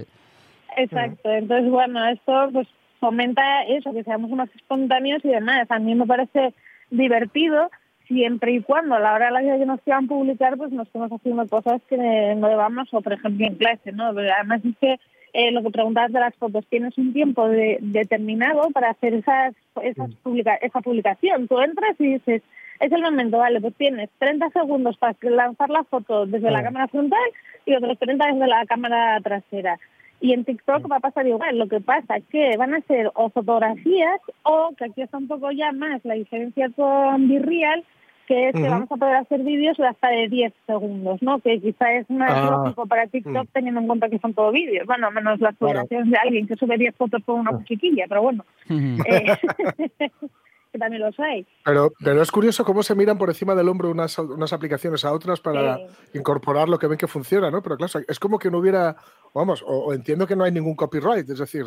Exacto, 0.78 1.30
entonces 1.32 1.70
bueno, 1.70 2.08
esto 2.08 2.50
pues 2.54 2.68
fomenta 3.00 3.64
eso, 3.64 3.94
que 3.94 4.04
seamos 4.04 4.30
más 4.32 4.50
espontáneos 4.56 5.24
y 5.26 5.30
demás. 5.30 5.70
A 5.70 5.80
mí 5.80 5.96
me 5.96 6.06
parece 6.06 6.54
divertido 6.90 7.70
siempre 8.08 8.54
y 8.54 8.62
cuando 8.62 8.96
a 8.96 9.00
la 9.00 9.14
hora 9.14 9.26
de 9.28 9.32
la 9.34 9.42
vida 9.42 9.58
que 9.58 9.66
nos 9.66 9.82
quieran 9.82 10.08
publicar 10.08 10.56
pues 10.58 10.72
no 10.72 10.84
estemos 10.84 11.12
haciendo 11.12 11.46
cosas 11.48 11.82
que 11.90 11.98
no 11.98 12.48
debamos 12.48 12.88
o 12.94 13.02
por 13.02 13.14
ejemplo 13.14 13.46
en 13.46 13.56
clase, 13.56 13.92
¿no? 13.92 14.06
Además 14.08 14.62
es 14.64 14.76
que 14.80 14.98
eh, 15.34 15.52
lo 15.52 15.62
que 15.62 15.70
preguntabas 15.72 16.12
de 16.12 16.20
las 16.20 16.34
fotos, 16.36 16.66
tienes 16.68 16.98
un 16.98 17.14
tiempo 17.14 17.48
de- 17.50 17.78
determinado 17.82 18.70
para 18.72 18.92
hacer 18.92 19.14
esas, 19.14 19.54
esas 19.84 20.10
publica 20.24 20.56
esa 20.56 20.82
publicación. 20.82 21.48
Tú 21.48 21.60
entras 21.60 21.96
y 22.00 22.14
dices, 22.14 22.42
es 22.80 22.92
el 22.92 23.02
momento, 23.02 23.38
vale, 23.38 23.60
pues 23.62 23.76
tienes 23.76 24.10
30 24.20 24.50
segundos 24.52 24.98
para 24.98 25.16
lanzar 25.22 25.70
la 25.70 25.84
foto 25.84 26.26
desde 26.26 26.50
la 26.50 26.64
cámara 26.64 26.88
frontal 26.88 27.20
y 27.66 27.76
otros 27.76 28.00
30 28.00 28.26
desde 28.26 28.48
la 28.48 28.66
cámara 28.66 29.20
trasera. 29.22 29.78
Y 30.20 30.34
en 30.34 30.46
TikTok 30.46 30.92
va 30.92 30.98
a 30.98 31.00
pasar 31.00 31.28
igual. 31.28 31.58
Lo 31.60 31.68
que 31.68 31.80
pasa 31.80 32.18
es 32.18 32.24
que 32.26 32.58
van 32.58 32.74
a 32.74 32.82
ser 32.82 33.12
o 33.14 33.30
fotografías 33.30 34.20
o, 34.44 34.72
que 34.78 34.86
aquí 34.86 35.02
está 35.02 35.18
un 35.18 35.28
poco 35.28 35.52
ya 35.52 35.72
más 35.72 36.04
la 36.06 36.16
diferencia 36.16 36.70
con 36.76 37.28
Virreal, 37.28 37.84
que 38.28 38.50
es 38.50 38.56
que 38.56 38.68
vamos 38.68 38.92
a 38.92 38.98
poder 38.98 39.16
hacer 39.16 39.42
vídeos 39.42 39.78
de 39.78 39.88
hasta 39.88 40.10
de 40.10 40.28
10 40.28 40.54
segundos, 40.66 41.22
¿no? 41.22 41.40
Que 41.40 41.62
quizá 41.62 41.94
es 41.94 42.10
más 42.10 42.30
Ah. 42.34 42.50
lógico 42.64 42.86
para 42.88 43.08
TikTok 43.08 43.48
teniendo 43.54 43.80
en 43.80 43.88
cuenta 43.88 44.10
que 44.10 44.20
son 44.20 44.34
todo 44.34 44.52
vídeos. 44.52 44.86
Bueno, 44.86 45.10
menos 45.12 45.40
las 45.40 45.56
fotografías 45.56 46.10
de 46.10 46.18
alguien 46.18 46.48
que 46.48 46.56
sube 46.56 46.78
10 46.78 46.96
fotos 46.96 47.24
con 47.24 47.40
una 47.42 47.64
chiquilla, 47.64 48.06
pero 48.10 48.24
bueno. 48.24 48.44
eh, 48.70 49.28
que 50.72 50.80
también 50.80 51.02
los 51.02 51.20
hay. 51.20 51.46
Pero, 51.66 51.92
pero 52.04 52.22
es 52.22 52.32
curioso 52.32 52.64
cómo 52.66 52.84
se 52.84 52.96
miran 52.96 53.18
por 53.18 53.30
encima 53.30 53.56
del 53.56 53.70
hombro 53.70 53.90
unas, 53.92 54.18
unas 54.20 54.54
aplicaciones 54.54 55.04
a 55.06 55.12
otras 55.14 55.40
para 55.40 55.78
Sí. 55.78 56.18
incorporar 56.20 56.70
lo 56.70 56.78
que 56.80 56.88
ven 56.88 56.98
que 56.98 57.08
funciona, 57.08 57.50
¿no? 57.52 57.62
Pero 57.62 57.78
claro, 57.78 58.00
es 58.08 58.20
como 58.20 58.40
que 58.40 58.50
no 58.52 58.60
hubiera, 58.60 58.96
vamos, 59.34 59.62
o, 59.64 59.86
o 59.86 59.94
entiendo 59.94 60.26
que 60.28 60.36
no 60.36 60.44
hay 60.44 60.52
ningún 60.52 60.76
copyright, 60.76 61.30
es 61.30 61.40
decir, 61.40 61.66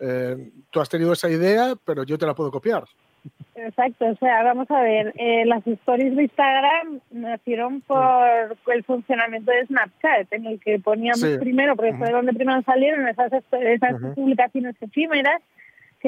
eh, 0.00 0.50
tú 0.70 0.80
has 0.80 0.88
tenido 0.88 1.12
esa 1.12 1.28
idea, 1.30 1.74
pero 1.84 2.02
yo 2.04 2.18
te 2.18 2.26
la 2.26 2.34
puedo 2.34 2.50
copiar. 2.50 2.84
Exacto, 3.54 4.06
o 4.06 4.16
sea, 4.16 4.42
vamos 4.42 4.68
a 4.70 4.80
ver, 4.82 5.12
eh, 5.16 5.44
las 5.46 5.64
stories 5.64 6.16
de 6.16 6.22
Instagram 6.24 7.00
nacieron 7.12 7.80
por 7.82 8.56
el 8.74 8.82
funcionamiento 8.84 9.52
de 9.52 9.66
Snapchat, 9.66 10.32
en 10.32 10.46
el 10.46 10.58
que 10.58 10.80
poníamos 10.80 11.20
Sí. 11.20 11.38
primero, 11.38 11.76
porque 11.76 11.94
fue 11.94 12.10
donde 12.10 12.32
primero 12.32 12.60
salieron 12.62 13.06
esas, 13.06 13.30
esas 13.52 14.00
publicaciones 14.16 14.74
efímeras, 14.80 15.40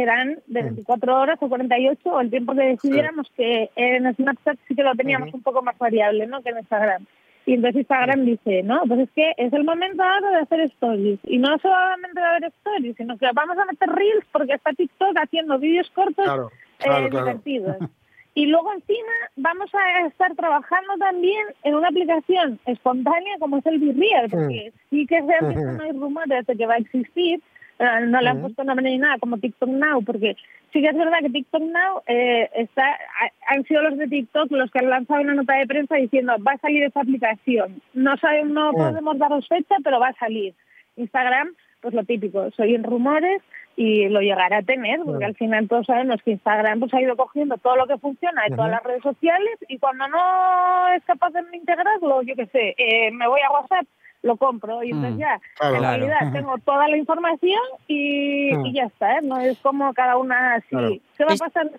eran 0.02 0.38
de 0.46 0.62
24 0.62 1.16
horas 1.16 1.38
o 1.40 1.48
48, 1.48 2.00
o 2.04 2.20
el 2.20 2.30
tiempo 2.30 2.54
que 2.54 2.62
decidiéramos 2.62 3.30
que 3.36 3.70
en 3.76 4.12
Snapchat 4.14 4.58
sí 4.68 4.74
que 4.74 4.82
lo 4.82 4.94
teníamos 4.94 5.32
un 5.32 5.42
poco 5.42 5.62
más 5.62 5.76
variable, 5.78 6.26
¿no?, 6.26 6.42
que 6.42 6.50
en 6.50 6.58
Instagram. 6.58 7.06
Y 7.46 7.54
entonces 7.54 7.80
Instagram 7.80 8.24
dice, 8.24 8.62
no, 8.62 8.82
pues 8.88 9.00
es 9.00 9.10
que 9.10 9.32
es 9.36 9.52
el 9.52 9.64
momento 9.64 10.02
ahora 10.02 10.30
de 10.30 10.36
hacer 10.38 10.60
stories. 10.60 11.20
Y 11.24 11.38
no 11.38 11.58
solamente 11.58 12.20
de 12.20 12.26
hacer 12.26 12.52
stories, 12.60 12.96
sino 12.96 13.18
que 13.18 13.26
vamos 13.34 13.58
a 13.58 13.66
meter 13.66 13.88
reels 13.90 14.24
porque 14.32 14.54
está 14.54 14.72
TikTok 14.72 15.16
haciendo 15.16 15.58
vídeos 15.58 15.90
cortos 15.90 16.24
Claro, 16.24 16.50
eh, 16.80 16.84
claro, 16.84 17.08
divertidos. 17.10 17.76
Y 18.36 18.46
luego 18.46 18.72
encima 18.72 19.12
vamos 19.36 19.70
a 19.74 20.08
estar 20.08 20.34
trabajando 20.34 20.94
también 20.98 21.46
en 21.62 21.76
una 21.76 21.88
aplicación 21.88 22.58
espontánea 22.66 23.38
como 23.38 23.58
es 23.58 23.66
el 23.66 23.78
Virreal, 23.78 24.28
porque 24.28 24.72
sí 24.90 25.06
que 25.06 25.22
se 25.22 25.34
han 25.34 25.48
visto 25.50 25.72
no 25.72 25.84
hay 25.84 25.92
rumores 25.92 26.44
de 26.44 26.56
que 26.56 26.66
va 26.66 26.74
a 26.74 26.78
existir, 26.78 27.40
no 27.78 28.20
le 28.20 28.28
han 28.28 28.40
puesto 28.40 28.64
nombre 28.64 28.84
ni 28.88 28.98
nada 28.98 29.18
como 29.18 29.38
TikTok 29.38 29.68
Now, 29.68 30.02
porque 30.04 30.36
sí 30.72 30.80
que 30.80 30.88
es 30.88 30.96
verdad 30.96 31.18
que 31.20 31.30
TikTok 31.30 31.62
Now 31.62 32.02
eh, 32.06 32.48
está, 32.54 32.86
ha- 32.92 33.52
han 33.54 33.64
sido 33.64 33.82
los 33.82 33.98
de 33.98 34.06
TikTok 34.08 34.50
los 34.52 34.70
que 34.70 34.78
han 34.80 34.90
lanzado 34.90 35.20
una 35.22 35.34
nota 35.34 35.54
de 35.54 35.66
prensa 35.66 35.96
diciendo 35.96 36.34
va 36.46 36.52
a 36.52 36.58
salir 36.58 36.82
esta 36.84 37.00
aplicación. 37.00 37.80
No 37.94 38.16
sabemos, 38.18 38.52
no 38.52 38.72
Mm. 38.72 38.76
podemos 38.76 39.18
daros 39.18 39.48
fecha, 39.48 39.74
pero 39.82 39.98
va 40.00 40.08
a 40.08 40.14
salir. 40.14 40.54
Instagram, 40.96 41.54
pues 41.80 41.94
lo 41.94 42.04
típico, 42.04 42.50
soy 42.52 42.74
en 42.74 42.84
rumores 42.84 43.42
y 43.76 44.08
lo 44.08 44.20
llegará 44.20 44.58
a 44.58 44.62
tener, 44.62 45.00
porque 45.04 45.24
al 45.24 45.34
final 45.34 45.66
todos 45.66 45.86
sabemos 45.86 46.22
que 46.22 46.30
Instagram 46.30 46.78
pues 46.78 46.94
ha 46.94 47.00
ido 47.02 47.16
cogiendo 47.16 47.56
todo 47.58 47.74
lo 47.76 47.86
que 47.88 47.98
funciona 47.98 48.44
de 48.48 48.54
todas 48.54 48.70
las 48.70 48.84
redes 48.84 49.02
sociales 49.02 49.58
y 49.68 49.78
cuando 49.78 50.06
no 50.06 50.88
es 50.94 51.02
capaz 51.04 51.30
de 51.30 51.42
integrarlo, 51.52 52.22
yo 52.22 52.36
qué 52.36 52.46
sé, 52.46 52.74
eh, 52.78 53.10
me 53.10 53.26
voy 53.26 53.40
a 53.40 53.50
WhatsApp, 53.52 53.84
lo 54.24 54.36
compro 54.36 54.82
y 54.82 54.90
entonces 54.90 55.14
Mm. 55.14 55.18
ya, 55.20 55.40
Claro. 55.58 55.74
en 55.76 55.80
Claro. 55.80 56.06
realidad 56.06 56.18
tengo 56.46 56.58
toda 56.64 56.88
la 56.88 56.96
información 56.96 57.60
y, 57.86 58.52
Mm. 58.54 58.66
y 58.66 58.72
ya 58.74 58.84
está, 58.84 59.18
¿eh? 59.18 59.20
no 59.22 59.38
es 59.38 59.56
como 59.58 59.92
cada 59.94 60.16
una 60.16 60.54
así. 60.56 60.66
Claro. 60.70 60.90
¿Qué 61.16 61.24
va 61.24 61.30
a 61.30 61.34
Es- 61.34 61.40
pasar? 61.40 61.70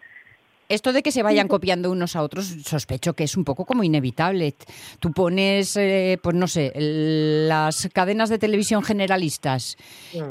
Esto 0.67 0.93
de 0.93 1.03
que 1.03 1.12
se 1.12 1.21
vayan 1.21 1.47
copiando 1.47 1.91
unos 1.91 2.15
a 2.15 2.23
otros, 2.23 2.47
sospecho 2.65 3.13
que 3.13 3.23
es 3.23 3.38
un 3.38 3.43
poco 3.43 3.65
como 3.65 3.84
inevitable. 3.84 4.55
Tú 4.99 5.12
pones, 5.12 5.77
eh, 5.77 6.17
pues 6.23 6.36
no 6.36 6.47
sé, 6.47 6.71
las 6.75 7.88
cadenas 7.93 8.29
de 8.29 8.39
televisión 8.39 8.81
generalistas 8.81 9.77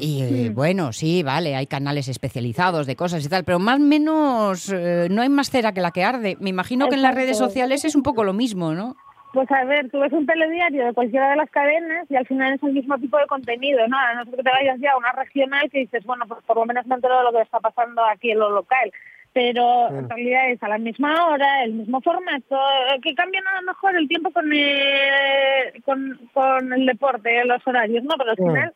y 0.00 0.22
eh, 0.22 0.50
bueno, 0.52 0.92
sí, 0.92 1.22
vale, 1.22 1.54
hay 1.54 1.68
canales 1.68 2.08
especializados 2.08 2.88
de 2.88 2.96
cosas 2.96 3.24
y 3.24 3.28
tal, 3.28 3.44
pero 3.44 3.60
más 3.60 3.76
o 3.78 3.84
menos 3.84 4.72
eh, 4.74 5.06
no 5.08 5.22
hay 5.22 5.28
más 5.28 5.50
cera 5.50 5.72
que 5.72 5.80
la 5.80 5.92
que 5.92 6.02
arde. 6.02 6.36
Me 6.40 6.50
imagino 6.50 6.88
que 6.88 6.96
en 6.96 7.02
las 7.02 7.14
redes 7.14 7.38
sociales 7.38 7.84
es 7.84 7.94
un 7.94 8.02
poco 8.02 8.24
lo 8.24 8.32
mismo, 8.32 8.72
¿no? 8.74 8.96
Pues 9.34 9.50
a 9.50 9.64
ver, 9.64 9.90
tú 9.90 9.98
ves 9.98 10.12
un 10.12 10.26
telediario 10.26 10.86
de 10.86 10.92
cualquiera 10.92 11.30
de 11.30 11.36
las 11.36 11.50
cadenas 11.50 12.08
y 12.08 12.14
al 12.14 12.24
final 12.24 12.52
es 12.54 12.62
el 12.62 12.72
mismo 12.72 12.96
tipo 12.98 13.18
de 13.18 13.26
contenido, 13.26 13.80
¿no? 13.88 13.98
A 13.98 14.14
no 14.14 14.24
ser 14.26 14.36
que 14.36 14.42
te 14.44 14.50
vayas 14.50 14.78
ya 14.78 14.92
a 14.92 14.96
una 14.96 15.10
regional 15.10 15.68
que 15.70 15.80
dices, 15.80 16.04
bueno, 16.04 16.24
pues 16.28 16.40
por 16.44 16.56
lo 16.56 16.64
menos 16.64 16.86
me 16.86 16.94
entero 16.94 17.18
de 17.18 17.24
lo 17.24 17.32
que 17.32 17.42
está 17.42 17.58
pasando 17.58 18.04
aquí 18.04 18.30
en 18.30 18.38
lo 18.38 18.50
local. 18.50 18.92
Pero 19.32 19.88
en 19.88 20.08
realidad 20.08 20.50
es 20.50 20.62
a 20.62 20.68
la 20.68 20.78
misma 20.78 21.26
hora, 21.26 21.64
el 21.64 21.72
mismo 21.72 22.00
formato, 22.00 22.56
eh, 22.94 23.00
que 23.02 23.16
cambian 23.16 23.44
a 23.48 23.60
lo 23.60 23.66
mejor 23.66 23.96
el 23.96 24.06
tiempo 24.06 24.30
con 24.30 24.52
el, 24.52 25.82
con, 25.84 26.30
con 26.32 26.72
el 26.72 26.86
deporte, 26.86 27.44
los 27.44 27.66
horarios, 27.66 28.04
¿no? 28.04 28.14
Pero 28.16 28.30
al 28.30 28.36
final 28.36 28.72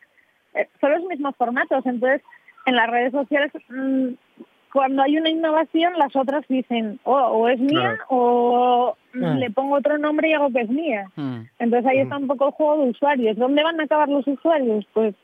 eh, 0.55 0.69
son 0.81 0.91
los 0.91 1.05
mismos 1.05 1.37
formatos. 1.37 1.87
Entonces, 1.87 2.23
en 2.67 2.75
las 2.75 2.91
redes 2.91 3.13
sociales, 3.13 3.53
mm, 3.69 4.09
cuando 4.73 5.03
hay 5.03 5.17
una 5.17 5.31
innovación, 5.31 5.93
las 5.97 6.15
otras 6.17 6.45
dicen, 6.49 6.99
oh, 7.05 7.15
o 7.15 7.49
es 7.49 7.61
mía 7.61 7.81
Claro. 7.81 8.05
o 8.09 8.97
mm, 9.19 9.39
le 9.39 9.51
pongo 9.51 9.77
otro 9.77 9.99
nombre 9.99 10.29
y 10.29 10.33
hago 10.33 10.51
que 10.51 10.61
es 10.61 10.69
mía. 10.69 11.11
Mm. 11.17 11.41
Entonces 11.59 11.91
ahí 11.91 11.99
está 11.99 12.17
un 12.17 12.27
poco 12.27 12.47
el 12.47 12.53
juego 12.53 12.83
de 12.83 12.91
usuarios. 12.91 13.37
¿Dónde 13.37 13.63
van 13.63 13.81
a 13.81 13.85
acabar 13.85 14.09
los 14.09 14.27
usuarios? 14.27 14.87
Pues 14.93 15.15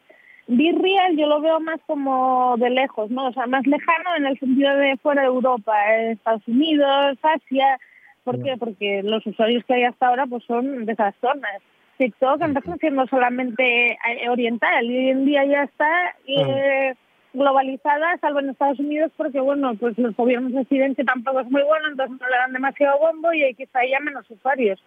Virreal 0.46 1.16
yo 1.16 1.26
lo 1.26 1.40
veo 1.40 1.60
más 1.60 1.80
como 1.86 2.56
de 2.58 2.70
lejos, 2.70 3.10
¿no? 3.10 3.28
O 3.28 3.32
sea, 3.32 3.46
más 3.46 3.66
lejano 3.66 4.16
en 4.16 4.26
el 4.26 4.38
sentido 4.38 4.74
de 4.76 4.96
fuera 4.98 5.22
de 5.22 5.28
Europa, 5.28 5.72
eh, 5.94 6.12
Estados 6.12 6.46
Unidos, 6.46 7.18
Asia. 7.22 7.78
¿Por 8.24 8.42
qué? 8.42 8.56
Porque 8.58 9.02
los 9.02 9.26
usuarios 9.26 9.64
que 9.64 9.74
hay 9.74 9.84
hasta 9.84 10.08
ahora 10.08 10.26
pues 10.26 10.44
son 10.44 10.84
de 10.84 10.92
esas 10.92 11.14
zonas. 11.20 11.62
TikTok 11.98 12.42
empezó 12.42 12.74
siendo 12.76 13.06
solamente 13.06 13.92
eh, 13.92 14.28
oriental 14.28 14.84
y 14.84 14.98
hoy 14.98 15.08
en 15.10 15.24
día 15.24 15.44
ya 15.44 15.62
está 15.62 16.14
eh, 16.26 16.94
globalizada, 17.34 18.16
salvo 18.20 18.40
en 18.40 18.50
Estados 18.50 18.78
Unidos, 18.80 19.12
porque 19.16 19.40
bueno, 19.40 19.74
pues 19.74 19.98
los 19.98 20.16
gobiernos 20.16 20.52
deciden 20.52 20.94
que 20.94 21.04
tampoco 21.04 21.40
es 21.40 21.50
muy 21.50 21.62
bueno, 21.62 21.88
entonces 21.88 22.18
no 22.20 22.28
le 22.28 22.36
dan 22.36 22.52
demasiado 22.52 22.98
bombo 22.98 23.32
y 23.32 23.42
hay 23.42 23.54
quizá 23.54 23.80
ya 23.90 24.00
menos 24.00 24.28
usuarios. 24.30 24.82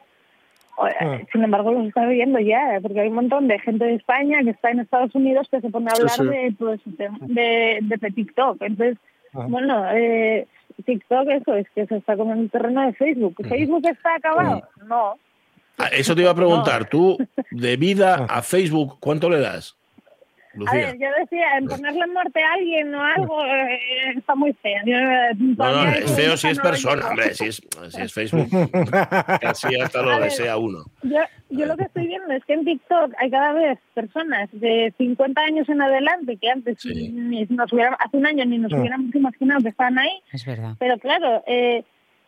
O- 0.78 0.86
Ah. 0.86 1.20
Sin 1.32 1.44
embargo, 1.44 1.72
los 1.72 1.88
está 1.88 2.06
viendo 2.06 2.40
ya, 2.40 2.80
porque 2.82 3.00
hay 3.02 3.08
un 3.10 3.16
montón 3.16 3.48
de 3.48 3.60
gente 3.60 3.84
de 3.86 3.96
España 3.96 4.40
que 4.44 4.52
está 4.52 4.70
en 4.72 4.80
Estados 4.80 5.14
Unidos 5.16 5.48
que 5.50 5.60
se 5.62 5.70
pone 5.70 5.88
a 5.90 5.94
hablar 5.96 6.12
sí. 6.12 6.24
de, 6.26 6.54
pues, 6.58 6.80
de, 6.86 7.10
de, 7.22 7.80
de 7.82 8.12
TikTok. 8.12 8.62
Entonces, 8.62 8.98
Ajá. 9.34 9.48
bueno, 9.48 9.86
eh, 9.94 10.48
TikTok 10.86 11.28
eso 11.30 11.56
es 11.56 11.68
que 11.72 11.86
se 11.88 11.98
está 11.98 12.16
comiendo 12.16 12.44
el 12.44 12.52
terreno 12.52 12.86
de 12.86 12.94
Facebook. 12.94 13.36
¿Facebook 13.48 13.88
está 13.88 14.16
acabado? 14.16 14.62
No. 14.88 15.18
Ah, 15.80 15.90
Eso 15.92 16.16
te 16.16 16.22
iba 16.22 16.32
a 16.32 16.36
preguntar. 16.36 16.90
Tú, 16.90 17.18
de 17.52 17.78
vida 17.78 18.26
a 18.30 18.42
Facebook, 18.42 18.98
¿cuánto 19.00 19.30
le 19.30 19.40
das? 19.40 19.77
A 20.58 20.60
Lucía. 20.60 20.88
ver, 20.88 20.98
yo 21.00 21.08
decía, 21.20 21.46
en 21.58 21.68
ponerle 21.68 22.08
muerte 22.08 22.44
a 22.44 22.54
alguien 22.54 22.94
o 22.96 23.02
algo 23.04 23.46
eh, 23.46 23.80
está 24.16 24.36
muy 24.36 24.54
fea. 24.54 24.82
Yo, 24.86 24.96
eh, 24.98 25.30
No, 25.38 25.86
no, 25.86 25.92
es 25.92 26.12
feo 26.16 26.36
si 26.38 26.48
es 26.48 26.60
persona, 26.60 27.08
hombre, 27.08 27.34
si 27.34 27.46
es, 27.46 27.62
si 27.90 28.02
es 28.02 28.14
Facebook. 28.14 28.48
Casi 29.42 29.80
hasta 29.80 30.00
A 30.00 30.04
lo 30.04 30.10
ver. 30.12 30.22
desea 30.24 30.58
uno. 30.58 30.80
Yo, 31.04 31.20
yo 31.50 31.66
lo 31.66 31.78
que 31.78 31.84
estoy 31.84 32.08
viendo 32.08 32.34
es 32.34 32.44
que 32.46 32.54
en 32.54 32.66
TikTok 32.66 33.14
hay 33.20 33.30
cada 33.30 33.54
vez 33.54 33.80
personas 33.94 34.50
de 34.52 34.94
50 34.98 35.42
años 35.42 35.70
en 35.70 35.82
adelante 35.82 36.38
que 36.38 36.50
antes 36.50 36.78
Sí. 36.80 37.10
ni 37.12 37.46
nos 37.46 37.72
hubiera, 37.74 37.94
hace 37.96 38.18
un 38.18 38.26
año 38.26 38.46
ni 38.46 38.58
nos 38.58 38.72
Mm. 38.72 38.80
hubiéramos 38.80 39.16
imaginado 39.16 39.62
que 39.62 39.70
estaban 39.70 39.98
ahí. 40.00 40.20
Es 40.32 40.46
verdad. 40.46 40.74
Pero 40.80 40.98
claro, 41.00 41.44
eh, 41.48 41.84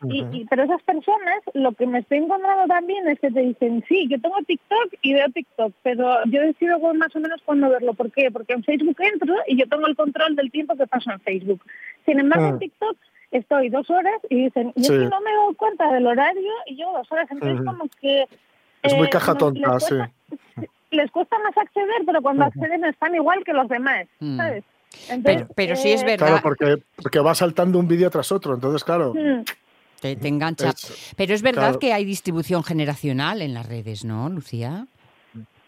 y, 0.08 0.24
y- 0.32 0.44
pero 0.48 0.62
esas 0.64 0.82
personas, 0.82 1.40
lo 1.54 1.72
que 1.72 1.86
me 1.86 1.98
estoy 1.98 2.18
encontrando 2.18 2.66
también 2.66 3.06
es 3.08 3.20
que 3.20 3.30
te 3.30 3.40
dicen, 3.40 3.84
sí, 3.88 4.06
yo 4.08 4.20
tengo 4.20 4.36
TikTok 4.46 4.94
y 5.02 5.12
veo 5.14 5.26
TikTok, 5.28 5.72
pero 5.82 6.24
yo 6.26 6.40
decido 6.40 6.78
más 6.94 7.14
o 7.14 7.20
menos 7.20 7.40
cuándo 7.44 7.68
verlo. 7.68 7.92
¿Por 7.94 8.10
qué? 8.10 8.30
Porque 8.30 8.54
en 8.54 8.64
Facebook 8.64 8.96
entro 9.00 9.34
y 9.46 9.56
yo 9.58 9.68
tengo 9.68 9.86
el 9.86 9.96
control 9.96 10.36
del 10.36 10.50
tiempo 10.50 10.74
que 10.76 10.86
paso 10.86 11.10
en 11.10 11.20
Facebook. 11.20 11.60
Sin 12.06 12.18
embargo, 12.18 12.46
Mm. 12.46 12.52
en 12.54 12.58
TikTok 12.60 12.96
estoy 13.30 13.68
dos 13.68 13.90
horas 13.90 14.14
y 14.28 14.44
dicen, 14.44 14.72
yo 14.76 14.84
Sí. 14.84 14.92
es 14.94 14.98
que 15.00 15.08
no 15.08 15.20
me 15.20 15.32
doy 15.32 15.54
cuenta 15.54 15.92
del 15.92 16.06
horario 16.06 16.52
y 16.66 16.76
yo 16.76 16.92
dos 16.92 17.10
horas. 17.12 17.28
Entonces, 17.30 17.56
Ujú. 17.60 17.64
como 17.66 17.84
que... 18.00 18.24
Es 18.82 18.94
muy 18.96 19.06
eh, 19.06 19.10
caja 19.10 19.34
tonta, 19.34 19.74
les 19.74 19.84
sí. 19.84 19.94
cuesta- 19.96 20.12
Les 20.92 21.10
cuesta 21.12 21.38
más 21.38 21.56
acceder, 21.56 22.02
pero 22.04 22.20
cuando 22.22 22.44
acceden 22.46 22.84
están 22.84 23.14
igual 23.14 23.44
que 23.44 23.52
los 23.52 23.68
demás, 23.68 24.06
Mm. 24.18 24.36
¿sabes? 24.38 24.64
Pero, 25.06 25.14
Entonces, 25.14 25.46
pero 25.54 25.76
sí 25.76 25.92
es 25.92 26.02
eh, 26.02 26.06
verdad, 26.06 26.26
Claro, 26.26 26.42
porque, 26.42 26.78
porque 27.00 27.20
va 27.20 27.32
saltando 27.36 27.78
un 27.78 27.86
vídeo 27.86 28.10
tras 28.10 28.32
otro. 28.32 28.54
Entonces, 28.54 28.82
claro. 28.82 29.14
Te, 30.00 30.16
te 30.16 30.28
engancha. 30.28 30.70
es- 30.70 31.12
Pero 31.16 31.34
es 31.34 31.42
verdad 31.42 31.62
claro. 31.62 31.78
que 31.78 31.92
hay 31.92 32.04
distribución 32.04 32.64
generacional 32.64 33.42
en 33.42 33.54
las 33.54 33.66
redes, 33.66 34.04
¿no, 34.04 34.28
Lucía? 34.28 34.86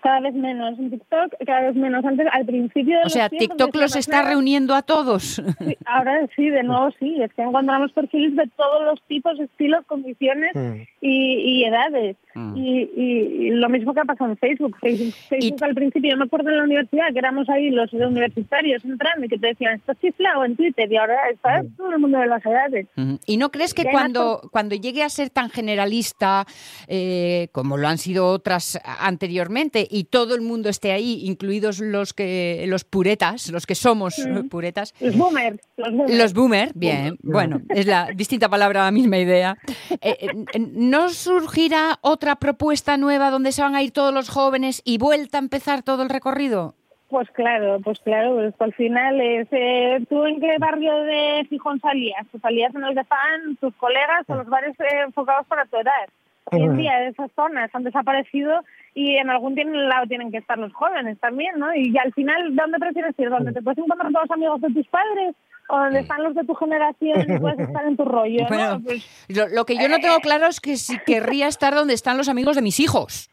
Cada 0.02 0.20
vez 0.20 0.34
menos 0.34 0.78
en 0.78 0.90
TikTok, 0.90 1.34
cada 1.46 1.60
vez 1.62 1.76
menos. 1.76 2.04
Antes, 2.04 2.26
al 2.32 2.44
principio. 2.44 2.98
de 2.98 3.04
O 3.04 3.08
sea, 3.08 3.28
tiempos 3.28 3.56
TikTok 3.56 3.74
los 3.76 3.92
"Pues 3.92 3.96
está 3.96 4.18
nada". 4.18 4.30
reuniendo 4.30 4.74
a 4.74 4.82
todos. 4.82 5.40
Sí, 5.58 5.76
ahora 5.86 6.26
sí, 6.34 6.50
de 6.50 6.62
nuevo 6.64 6.90
sí. 6.98 7.22
Es 7.22 7.32
que 7.34 7.42
encontramos 7.42 7.92
perfiles 7.92 8.34
de 8.36 8.48
todos 8.56 8.84
los 8.84 9.00
tipos, 9.08 9.38
estilos, 9.38 9.84
condiciones 9.86 10.50
Mm. 10.54 10.82
y, 11.00 11.34
y 11.60 11.64
edades. 11.64 12.16
Mm. 12.34 12.56
Y, 12.56 12.80
y- 12.96 13.46
y 13.46 13.50
lo 13.50 13.68
mismo 13.68 13.92
que 13.94 14.00
ha 14.00 14.04
pasado 14.04 14.30
en 14.30 14.36
Facebook. 14.38 14.76
Facebook, 14.80 15.14
Facebook 15.28 15.62
al 15.64 15.74
principio, 15.74 16.10
yo 16.10 16.16
me 16.16 16.24
acuerdo 16.24 16.48
en 16.50 16.56
la 16.58 16.64
universidad 16.64 17.12
que 17.12 17.18
éramos 17.18 17.48
ahí 17.48 17.70
los 17.70 17.92
universitarios 17.92 18.84
entrando 18.84 19.26
y 19.26 19.28
que 19.28 19.38
te 19.38 19.48
decían, 19.48 19.74
estás 19.74 19.96
chiflado 20.00 20.44
en 20.44 20.56
Twitter 20.56 20.90
y 20.90 20.96
ahora 20.96 21.16
está 21.32 21.62
todo 21.76 21.90
el 21.92 21.98
mundo 21.98 22.18
de 22.18 22.26
las 22.26 22.44
edades. 22.44 22.86
¿Y 23.26 23.36
no 23.36 23.50
crees 23.50 23.74
que 23.74 23.84
cuando, 23.84 24.40
cuando 24.50 24.74
llegue 24.74 25.02
a 25.02 25.08
ser 25.08 25.30
tan 25.30 25.50
generalista 25.50 26.46
eh, 26.88 27.48
como 27.52 27.76
lo 27.76 27.86
han 27.88 27.98
sido 27.98 28.26
otras 28.28 28.80
anteriormente 29.00 29.86
y 29.92 30.04
todo 30.04 30.34
el 30.34 30.40
mundo 30.40 30.70
esté 30.70 30.92
ahí, 30.92 31.20
incluidos 31.24 31.80
los 31.80 32.14
que 32.14 32.64
los 32.66 32.84
puretas, 32.84 33.50
los 33.50 33.66
que 33.66 33.74
somos 33.74 34.18
eh, 34.18 34.42
puretas, 34.50 34.94
Los 35.00 35.16
boomers. 35.16 35.58
Los 35.76 35.92
boomers. 35.92 36.18
los 36.18 36.34
boomer, 36.34 36.70
bien, 36.74 37.18
bueno, 37.22 37.60
es 37.68 37.86
la 37.86 38.08
distinta 38.14 38.48
palabra, 38.48 38.84
la 38.84 38.90
misma 38.90 39.18
idea. 39.18 39.56
Eh, 40.00 40.16
eh, 40.20 40.58
¿No 40.58 41.10
surgirá 41.10 41.98
otra 42.00 42.36
propuesta 42.36 42.96
nueva 42.96 43.30
donde 43.30 43.52
se 43.52 43.62
van 43.62 43.74
a 43.74 43.82
ir 43.82 43.92
todos 43.92 44.14
los 44.14 44.30
jóvenes 44.30 44.80
y 44.84 44.98
vuelta 44.98 45.38
a 45.38 45.40
empezar 45.40 45.82
todo 45.82 46.02
el 46.02 46.08
recorrido? 46.08 46.74
Pues 47.12 47.30
claro, 47.32 47.78
pues 47.84 48.00
claro, 48.00 48.36
pues 48.36 48.54
al 48.58 48.72
final 48.72 49.20
es, 49.20 49.46
eh, 49.50 49.98
¿tú 50.08 50.24
en 50.24 50.40
qué 50.40 50.56
barrio 50.58 50.94
de 51.02 51.46
Gijón 51.50 51.78
salías? 51.78 52.26
Pues 52.30 52.40
salías 52.40 52.74
en 52.74 52.84
el 52.84 52.94
de 52.94 53.04
Fan, 53.04 53.56
tus 53.60 53.74
colegas 53.74 54.24
o 54.28 54.36
los 54.36 54.46
bares 54.46 54.74
enfocados 55.04 55.46
para 55.46 55.66
tu 55.66 55.76
edad. 55.76 56.08
Hoy 56.50 56.60
en 56.62 56.76
día 56.76 57.06
esas 57.08 57.30
zonas 57.36 57.70
han 57.74 57.84
desaparecido 57.84 58.62
y 58.94 59.16
en 59.16 59.30
algún 59.30 59.54
lado 59.88 60.06
tienen 60.06 60.30
que 60.32 60.38
estar 60.38 60.58
los 60.58 60.72
jóvenes 60.74 61.18
también, 61.20 61.58
¿no? 61.58 61.74
Y 61.74 61.96
al 61.96 62.12
final, 62.12 62.54
¿dónde 62.56 62.78
prefieres 62.78 63.14
ir? 63.18 63.30
¿Dónde 63.30 63.52
te 63.52 63.62
puedes 63.62 63.78
encontrar 63.78 64.10
todos 64.12 64.24
los 64.28 64.36
amigos 64.36 64.60
de 64.60 64.70
tus 64.74 64.86
padres? 64.88 65.34
¿O 65.68 65.78
donde 65.78 66.00
están 66.00 66.22
los 66.24 66.34
de 66.34 66.44
tu 66.44 66.54
generación 66.54 67.24
y 67.28 67.38
puedes 67.38 67.58
estar 67.68 67.86
en 67.86 67.96
tu 67.96 68.04
rollo? 68.04 68.44
Pues, 68.84 69.26
Lo, 69.28 69.48
lo 69.48 69.64
que 69.64 69.76
yo 69.76 69.88
no 69.88 70.00
tengo 70.00 70.18
claro 70.18 70.46
es 70.48 70.60
que 70.60 70.76
si 70.76 70.98
querría 70.98 71.46
estar 71.46 71.74
donde 71.74 71.94
están 71.94 72.18
los 72.18 72.28
amigos 72.28 72.56
de 72.56 72.62
mis 72.62 72.80
hijos. 72.80 73.30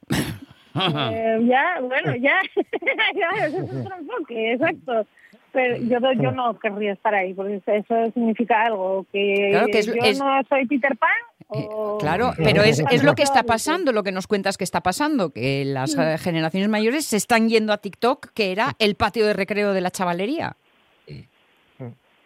Eh, 0.75 1.39
ya, 1.47 1.79
bueno, 1.81 2.15
ya, 2.15 2.39
ya, 3.15 3.45
ese 3.47 3.57
es 3.57 3.63
otro 3.73 3.95
enfoque, 3.99 4.53
exacto. 4.53 5.05
Pero 5.51 5.77
yo, 5.77 5.97
yo 6.21 6.31
no 6.31 6.57
querría 6.59 6.93
estar 6.93 7.13
ahí, 7.15 7.33
porque 7.33 7.59
eso 7.65 8.11
significa 8.13 8.63
algo, 8.65 9.05
que, 9.11 9.47
Claro 9.51 9.65
que 9.67 9.79
es- 9.79 9.87
yo 9.87 9.93
es- 10.03 10.19
no 10.19 10.41
soy 10.47 10.67
Peter 10.67 10.95
Pan. 10.95 11.09
Eh, 11.51 11.65
o- 11.69 11.97
claro, 11.99 12.31
pero 12.37 12.61
es, 12.63 12.79
es 12.91 13.03
lo 13.03 13.15
que 13.15 13.23
está 13.23 13.43
pasando, 13.43 13.91
lo 13.91 14.03
que 14.03 14.11
nos 14.11 14.27
cuentas 14.27 14.57
que 14.57 14.63
está 14.63 14.81
pasando, 14.81 15.31
que 15.31 15.65
las 15.65 15.95
eh, 15.97 16.17
generaciones 16.19 16.69
mayores 16.69 17.05
se 17.05 17.17
están 17.17 17.49
yendo 17.49 17.73
a 17.73 17.77
TikTok, 17.77 18.27
que 18.33 18.51
era 18.51 18.73
el 18.79 18.95
patio 18.95 19.25
de 19.25 19.33
recreo 19.33 19.73
de 19.73 19.81
la 19.81 19.89
chavalería. 19.91 20.55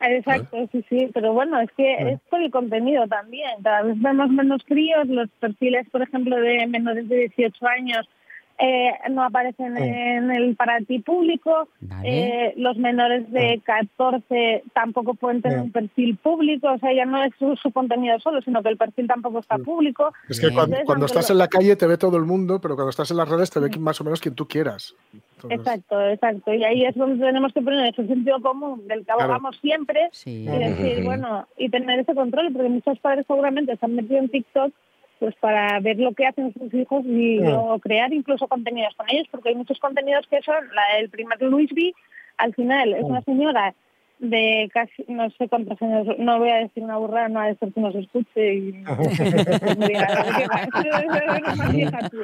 Exacto, 0.05 0.67
sí, 0.73 0.83
sí, 0.89 1.09
pero 1.13 1.31
bueno, 1.31 1.61
es 1.61 1.69
que 1.77 1.93
es 1.93 2.19
por 2.29 2.41
el 2.41 2.51
contenido 2.51 3.07
también. 3.07 3.51
Cada 3.63 3.83
vez 3.83 3.95
vemos 4.01 4.29
menos 4.29 4.61
críos, 4.65 5.07
los 5.07 5.29
perfiles, 5.39 5.87
por 5.89 6.01
ejemplo, 6.01 6.35
de 6.35 6.67
menores 6.67 7.07
de 7.07 7.29
18 7.33 7.65
años 7.67 8.05
eh, 8.59 8.91
no 9.09 9.23
aparecen 9.23 9.75
en 9.77 10.31
el 10.31 10.55
para 10.55 10.79
ti 10.79 10.99
público. 10.99 11.67
Vale. 11.81 12.47
Eh, 12.49 12.53
los 12.57 12.77
menores 12.77 13.29
de 13.31 13.61
14 13.63 14.63
tampoco 14.73 15.13
pueden 15.15 15.41
tener 15.41 15.59
un 15.59 15.71
perfil 15.71 16.17
público, 16.17 16.71
o 16.71 16.77
sea, 16.77 16.93
ya 16.93 17.05
no 17.05 17.23
es 17.23 17.31
su, 17.39 17.55
su 17.55 17.71
contenido 17.71 18.19
solo, 18.19 18.41
sino 18.41 18.61
que 18.63 18.69
el 18.69 18.77
perfil 18.77 19.07
tampoco 19.07 19.39
está 19.39 19.57
público. 19.57 20.13
Es 20.29 20.39
que 20.39 20.47
Bien. 20.49 20.67
cuando, 20.85 21.05
estás 21.05 21.29
en 21.29 21.37
la 21.37 21.47
calle 21.47 21.75
te 21.75 21.87
ve 21.87 21.97
todo 21.97 22.17
el 22.17 22.23
mundo, 22.23 22.59
pero 22.61 22.75
cuando 22.75 22.89
estás 22.91 23.11
en 23.11 23.17
las 23.17 23.29
redes 23.29 23.49
te 23.49 23.59
ve 23.59 23.69
más 23.79 23.99
o 24.01 24.03
menos 24.03 24.21
quien 24.21 24.35
tú 24.35 24.47
quieras. 24.47 24.95
Entonces, 25.35 25.59
Exacto, 25.59 26.09
exacto. 26.09 26.53
Y 26.53 26.63
ahí 26.63 26.85
es 26.85 26.95
donde 26.95 27.25
tenemos 27.25 27.51
que 27.53 27.61
poner 27.61 27.87
ese 27.87 28.07
sentido 28.07 28.39
común 28.41 28.87
del 28.87 28.99
que 28.99 29.05
Claro. 29.05 29.21
abogamos 29.23 29.57
siempre 29.61 30.09
Sí. 30.11 30.45
y 30.45 30.57
decir, 30.57 31.03
bueno, 31.03 31.47
y 31.57 31.69
tener 31.69 31.99
ese 31.99 32.15
control, 32.15 32.51
porque 32.53 32.69
muchos 32.69 32.97
padres 32.99 33.25
seguramente 33.27 33.75
se 33.75 33.85
han 33.85 33.95
metido 33.95 34.19
en 34.19 34.29
TikTok 34.29 34.73
pues 35.23 35.35
para 35.35 35.79
ver 35.79 35.97
lo 35.99 36.11
que 36.11 36.25
hacen 36.25 36.53
sus 36.53 36.73
hijos 36.73 37.05
y 37.05 37.39
o 37.47 37.79
crear 37.79 38.11
incluso 38.11 38.45
contenidos 38.49 38.93
con 38.95 39.09
ellos, 39.09 39.25
porque 39.31 39.47
hay 39.47 39.55
muchos 39.55 39.79
contenidos 39.79 40.27
que 40.27 40.41
son, 40.41 40.55
la 40.75 40.97
del 40.97 41.09
primer 41.09 41.41
Luis 41.43 41.73
B, 41.73 41.93
al 42.35 42.53
final 42.53 42.93
es 42.93 43.03
una 43.03 43.21
señora 43.21 43.73
de 44.19 44.69
casi, 44.73 45.05
no 45.07 45.29
sé 45.29 45.47
cuántos 45.47 45.81
años, 45.81 46.07
no 46.19 46.39
voy 46.39 46.49
a 46.49 46.57
decir 46.57 46.83
una 46.83 46.97
burrada, 46.97 47.29
no 47.29 47.39
a 47.39 47.47
decir 47.47 47.71
que 47.73 47.79
nos 47.79 47.95
escuche 47.95 48.53
y 48.53 48.71
me 49.77 49.87
diga, 49.87 50.07
"Qué 50.81 50.89
va, 50.89 50.99
eres 50.99 51.57
más 51.57 51.73
vieja 51.73 52.09
tú". 52.09 52.17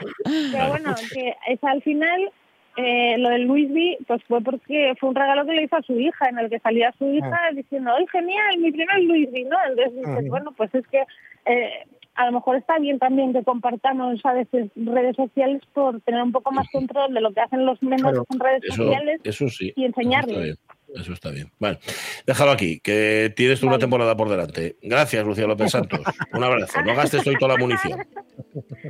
Pero 0.51 0.67
bueno, 0.67 0.93
que 1.13 1.35
es 1.47 1.63
al 1.63 1.81
final 1.81 2.29
eh, 2.75 3.17
lo 3.17 3.29
del 3.29 3.43
Luis 3.43 3.71
B, 3.73 3.97
pues 4.07 4.21
fue 4.25 4.41
porque 4.41 4.93
fue 4.99 5.07
un 5.07 5.15
regalo 5.15 5.45
que 5.45 5.53
le 5.53 5.63
hizo 5.63 5.77
a 5.77 5.83
su 5.83 5.97
hija, 5.97 6.27
en 6.27 6.39
el 6.39 6.49
que 6.49 6.59
salía 6.59 6.93
su 6.97 7.09
hija 7.13 7.39
diciendo, 7.53 7.91
¡ay, 7.97 8.05
genial, 8.11 8.57
mi 8.57 8.73
primer 8.73 8.99
Luis 9.03 9.31
B! 9.31 9.45
¿no? 9.49 9.55
Entonces 9.69 9.95
dices, 9.95 10.29
bueno, 10.29 10.51
pues 10.51 10.75
es 10.75 10.85
que 10.87 11.05
eh, 11.45 11.85
a 12.15 12.25
lo 12.25 12.31
mejor 12.33 12.57
está 12.57 12.77
bien 12.79 12.99
también 12.99 13.31
que 13.33 13.43
compartamos 13.43 14.19
a 14.25 14.33
veces 14.33 14.69
redes 14.75 15.15
sociales 15.15 15.61
por 15.73 16.01
tener 16.01 16.21
un 16.21 16.31
poco 16.31 16.51
más 16.51 16.67
control 16.71 17.13
de 17.13 17.21
lo 17.21 17.31
que 17.33 17.39
hacen 17.41 17.65
los 17.65 17.81
menores 17.81 18.21
Claro. 18.21 18.25
en 18.31 18.39
redes 18.39 18.63
Eso, 18.65 18.75
sociales 18.83 19.21
eso 19.23 19.47
sí. 19.49 19.73
y 19.75 19.85
enseñarles. 19.85 20.37
Eso 20.37 20.43
está 20.43 20.53
bien. 20.55 20.57
Eso 20.95 21.13
está 21.13 21.29
bien. 21.29 21.51
Vale, 21.59 21.77
déjalo 22.25 22.49
aquí, 22.51 22.79
que 22.79 23.31
tienes 23.35 23.59
tú 23.59 23.67
una 23.67 23.77
temporada 23.77 24.17
por 24.17 24.27
delante. 24.27 24.75
Gracias, 24.81 25.23
Lucía 25.25 25.45
López 25.45 25.69
Santos. 25.71 25.99
Un 26.33 26.43
abrazo. 26.43 26.81
No 26.81 26.95
gastes 26.95 27.25
hoy 27.27 27.35
toda 27.37 27.53
la 27.53 27.59
munición. 27.59 27.99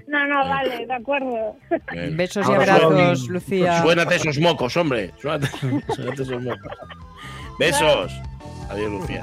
No, 0.08 0.25
no, 0.27 0.47
vale, 0.47 0.86
de 0.86 0.93
acuerdo. 0.93 1.55
Bien. 1.91 2.15
Besos 2.15 2.47
y 2.47 2.51
abrazos, 2.53 3.27
Lucía. 3.29 3.82
Suénate 3.82 4.15
esos 4.15 4.39
mocos, 4.39 4.75
hombre. 4.77 5.12
Suénate, 5.17 5.47
suénate 5.95 6.21
esos 6.23 6.41
mocos. 6.41 6.71
Besos. 7.60 8.13
Adiós, 8.69 8.91
Lucía. 8.91 9.21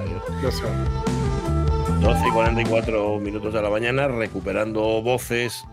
Adiós. 0.00 1.21
12 2.02 2.26
y 2.26 2.30
44 2.32 3.20
minutos 3.20 3.54
de 3.54 3.62
la 3.62 3.70
mañana, 3.70 4.08
recuperando 4.08 5.00
voces 5.02 5.64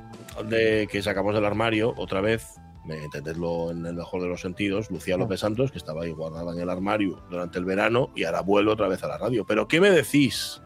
de 0.46 0.88
que 0.92 1.02
sacamos 1.02 1.34
del 1.34 1.44
armario 1.44 1.96
otra 1.98 2.22
vez. 2.22 2.60
Me 2.86 3.04
entendedlo 3.04 3.72
en 3.72 3.84
el 3.84 3.96
mejor 3.96 4.22
de 4.22 4.28
los 4.28 4.40
sentidos. 4.40 4.92
Lucía 4.92 5.18
López 5.18 5.40
Santos, 5.40 5.72
que 5.72 5.80
estaba 5.80 6.04
ahí 6.04 6.12
guardada 6.12 6.54
en 6.54 6.60
el 6.60 6.70
armario 6.70 7.20
durante 7.32 7.58
el 7.58 7.66
verano 7.66 8.12
y 8.16 8.26
ahora 8.26 8.42
vuelve 8.42 8.72
otra 8.72 8.88
vez 8.88 9.02
a 9.04 9.08
la 9.08 9.18
radio. 9.18 9.44
Pero, 9.44 9.68
¿qué 9.68 9.82
me 9.82 9.90
decís? 9.90 10.62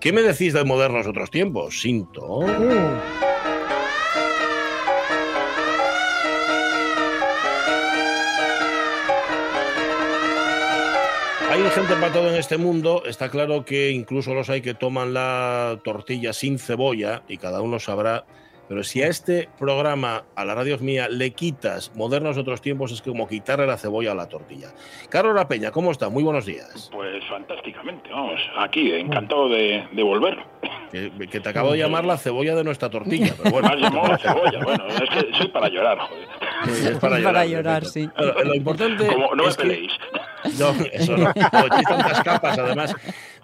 ¿Qué 0.00 0.12
me 0.12 0.22
decís 0.22 0.52
de 0.52 0.64
modernos 0.64 1.06
otros 1.06 1.30
tiempos? 1.30 1.80
Sinto. 1.80 2.40
Hay 11.64 11.70
gente 11.70 11.94
para 11.94 12.12
todo 12.12 12.28
en 12.28 12.36
este 12.36 12.56
mundo. 12.56 13.02
Está 13.04 13.30
claro 13.30 13.64
que 13.64 13.90
incluso 13.90 14.32
los 14.34 14.48
hay 14.48 14.60
que 14.62 14.74
toman 14.74 15.12
la 15.12 15.78
tortilla 15.84 16.32
sin 16.32 16.58
cebolla 16.58 17.22
y 17.28 17.36
cada 17.36 17.60
uno 17.60 17.78
sabrá 17.78 18.24
Pero 18.68 18.82
si 18.84 19.02
a 19.02 19.08
este 19.08 19.48
programa, 19.58 20.24
a 20.36 20.44
la 20.44 20.54
radio 20.54 20.78
mía, 20.78 21.08
le 21.08 21.30
quitas 21.32 21.90
modernos 21.94 22.36
de 22.36 22.42
otros 22.42 22.60
tiempos, 22.60 22.92
es 22.92 23.00
como 23.02 23.26
quitarle 23.26 23.66
la 23.66 23.76
cebolla 23.78 24.12
a 24.12 24.14
la 24.14 24.28
tortilla. 24.28 24.68
Carlos 25.08 25.34
La 25.34 25.48
Peña, 25.48 25.70
¿cómo 25.70 25.90
está? 25.90 26.08
Muy 26.10 26.22
buenos 26.22 26.44
días. 26.46 26.90
Pues 26.92 27.24
fantásticamente, 27.30 28.10
vamos, 28.10 28.38
aquí, 28.58 28.92
encantado 28.92 29.48
de, 29.48 29.86
de 29.90 30.02
volver. 30.02 30.36
Que, 30.92 31.10
que 31.30 31.40
te 31.40 31.48
acabo 31.48 31.72
de 31.72 31.78
llamar 31.78 32.04
la 32.04 32.18
cebolla 32.18 32.54
de 32.54 32.62
nuestra 32.64 32.90
tortilla. 32.90 33.34
Pero 33.42 33.50
bueno, 33.50 33.68
Me 33.74 33.74
has 33.74 33.80
llamado 33.92 34.08
la 34.12 34.18
cebolla, 34.18 34.64
bueno, 34.64 34.84
es 34.88 35.10
que 35.10 35.34
soy 35.38 35.48
para 35.48 35.68
llorar, 35.70 35.98
joder. 35.98 36.28
es 36.92 36.98
para 36.98 37.18
llorar. 37.18 37.32
Para 37.34 37.46
llorar, 37.46 37.84
sí. 37.86 38.08
Lo, 38.18 38.44
lo 38.44 38.54
importante 38.54 39.06
Como 39.06 39.34
no 39.34 39.44
me 39.44 39.48
es 39.48 39.56
que- 39.56 39.62
peleéis. 39.62 39.92
No, 40.58 40.74
eso 40.92 41.16
no. 41.16 41.28
Hay 41.28 41.82
tantas 41.84 42.22
capas, 42.22 42.58
además. 42.58 42.94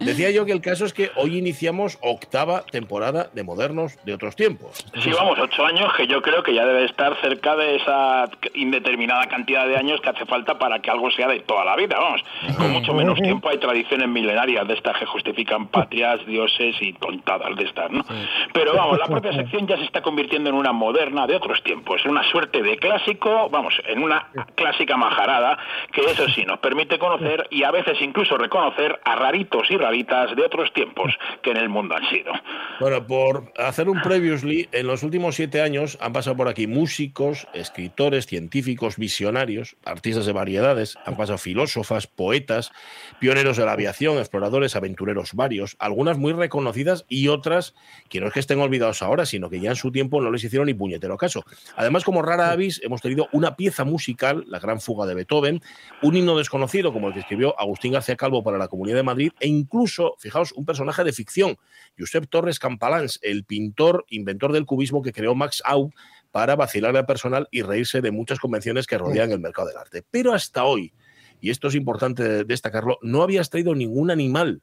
Decía 0.05 0.31
yo 0.31 0.45
que 0.45 0.53
el 0.53 0.61
caso 0.61 0.85
es 0.85 0.93
que 0.93 1.11
hoy 1.17 1.39
iniciamos 1.39 1.99
octava 2.03 2.63
temporada 2.63 3.31
de 3.33 3.43
Modernos 3.43 3.99
de 4.05 4.15
otros 4.15 4.37
tiempos. 4.37 4.85
Sí, 5.01 5.11
vamos, 5.11 5.39
ocho 5.39 5.65
años 5.65 5.93
que 5.97 6.07
yo 6.07 6.23
creo 6.23 6.43
que 6.43 6.55
ya 6.55 6.65
debe 6.65 6.85
estar 6.85 7.19
cerca 7.21 7.57
de 7.57 7.77
esa 7.77 8.29
indeterminada 8.55 9.27
cantidad 9.27 9.67
de 9.67 9.77
años 9.77 10.01
que 10.01 10.11
hace 10.11 10.27
falta 10.27 10.59
para 10.59 10.81
que 10.81 10.91
algo 10.91 11.11
sea 11.11 11.29
de 11.29 11.41
toda 11.41 11.65
la 11.65 11.77
vida, 11.77 11.99
vamos. 11.99 12.23
Con 12.57 12.73
mucho 12.73 12.95
menos 12.95 13.19
tiempo 13.21 13.49
hay 13.49 13.59
tradiciones 13.59 14.09
milenarias 14.09 14.67
de 14.67 14.75
estas 14.75 14.99
que 14.99 15.07
justifican 15.07 15.69
patrias, 15.69 16.25
dioses 16.27 16.77
y 16.81 16.93
tontadas 16.95 17.57
de 17.57 17.65
estas, 17.65 17.91
¿no? 17.91 18.05
Pero 18.53 18.75
vamos, 18.75 18.99
la 18.99 19.07
propia 19.07 19.33
sección 19.33 19.67
ya 19.67 19.77
se 19.77 19.85
está 19.85 20.03
convirtiendo 20.03 20.51
en 20.51 20.57
una 20.57 20.73
moderna 20.73 21.27
de 21.27 21.37
otros 21.37 21.63
tiempos, 21.63 22.03
en 22.05 22.11
una 22.11 22.25
suerte 22.31 22.63
de 22.63 22.77
clásico, 22.77 23.49
vamos, 23.51 23.75
en 23.87 24.03
una 24.03 24.29
clásica 24.55 24.97
majarada 24.97 25.59
que 25.93 26.03
eso 26.03 26.29
sí 26.29 26.45
nos 26.45 26.59
permite 26.59 26.99
conocer 26.99 27.47
y 27.51 27.63
a 27.63 27.71
veces 27.71 28.01
incluso 28.01 28.37
reconocer 28.37 29.01
a 29.05 29.17
raritos 29.17 29.71
y 29.71 29.77
raritas 29.95 30.35
de 30.35 30.43
otros 30.43 30.73
tiempos 30.73 31.13
que 31.43 31.51
en 31.51 31.59
el 31.59 31.69
mundo 31.69 31.95
han 31.95 32.09
sido. 32.11 32.33
Bueno, 32.81 33.07
por 33.07 33.53
hacer 33.57 33.89
un 33.89 34.03
previously, 34.03 34.69
en 34.73 34.89
los 34.89 35.03
últimos 35.05 35.37
siete 35.37 35.61
años 35.61 35.97
han 36.01 36.13
pasado 36.13 36.37
por 36.37 36.49
aquí 36.49 36.67
músicos, 36.67 37.47
escritores, 37.55 38.27
científicos, 38.27 38.97
visionarios, 38.97 39.77
artistas 39.85 40.27
de 40.27 40.33
variedades, 40.33 40.99
han 41.07 41.17
pasado 41.17 41.39
filósofas, 41.39 42.09
poetas, 42.09 42.73
pioneros 43.21 43.57
de 43.57 43.65
la 43.65 43.73
aviación, 43.73 44.19
exploradores, 44.19 44.75
aventureros 44.75 45.35
varios, 45.35 45.77
algunas 45.79 46.19
muy 46.19 46.33
reconocidas 46.33 47.05
y 47.09 47.29
otras 47.29 47.75
que 48.09 48.21
no 48.21 48.27
es 48.27 48.33
que 48.33 48.41
estén 48.41 48.61
olvidados 48.61 49.03
ahora, 49.03 49.27
sino 49.27 49.49
que 49.49 49.61
ya 49.61 49.71
en 49.71 49.77
su 49.77 49.93
tiempo 49.93 50.21
no 50.21 50.31
les 50.31 50.43
hicieron 50.43 50.67
ni 50.67 50.75
puñetero 50.75 51.17
caso. 51.17 51.45
Además, 51.77 52.03
como 52.03 52.23
rara 52.23 52.51
avis, 52.51 52.81
hemos 52.83 53.01
tenido 53.01 53.29
una 53.31 53.55
pieza 53.55 53.85
musical, 53.85 54.45
la 54.49 54.59
gran 54.59 54.81
fuga 54.81 55.07
de 55.07 55.15
Beethoven, 55.15 55.63
un 56.03 56.17
himno 56.17 56.37
desconocido 56.37 56.93
como 56.93 57.09
el 57.09 57.15
que 57.15 57.21
escribió 57.21 57.59
Agustín 57.61 57.93
García 57.93 58.17
Calvo 58.17 58.43
para 58.43 58.59
la 58.59 58.67
Comunidad 58.67 58.97
de 58.97 59.03
Madrid 59.05 59.33
e 59.39 59.47
incluso, 59.47 59.74
fijaos, 60.19 60.53
un 60.53 60.65
personaje 60.65 61.05
de 61.05 61.13
ficción, 61.13 61.57
Josep 61.99 62.29
Torres 62.29 62.59
Campalans, 62.59 63.19
el 63.23 63.45
pintor, 63.45 64.05
inventor 64.09 64.53
del 64.53 64.67
cubismo 64.67 65.03
que 65.03 65.13
creó 65.13 65.35
Max 65.35 65.63
Aub 65.65 65.93
para 66.31 66.57
vacilar 66.57 66.97
al 66.97 67.07
personal 67.07 67.49
y 67.51 67.63
reírse 67.63 68.01
de 68.01 68.11
muchas 68.11 68.41
convenciones 68.41 68.87
que 68.87 68.99
rodean 68.99 69.31
el 69.31 69.41
mercado 69.41 69.69
del 69.69 69.77
arte. 69.77 70.05
Pero 70.11 70.33
hasta 70.33 70.65
hoy, 70.65 70.93
y 71.41 71.51
esto 71.51 71.69
es 71.69 71.75
importante 71.75 72.45
destacarlo, 72.45 72.99
no 73.03 73.23
habías 73.23 73.51
traído 73.51 73.75
ningún 73.75 74.11
animal 74.11 74.63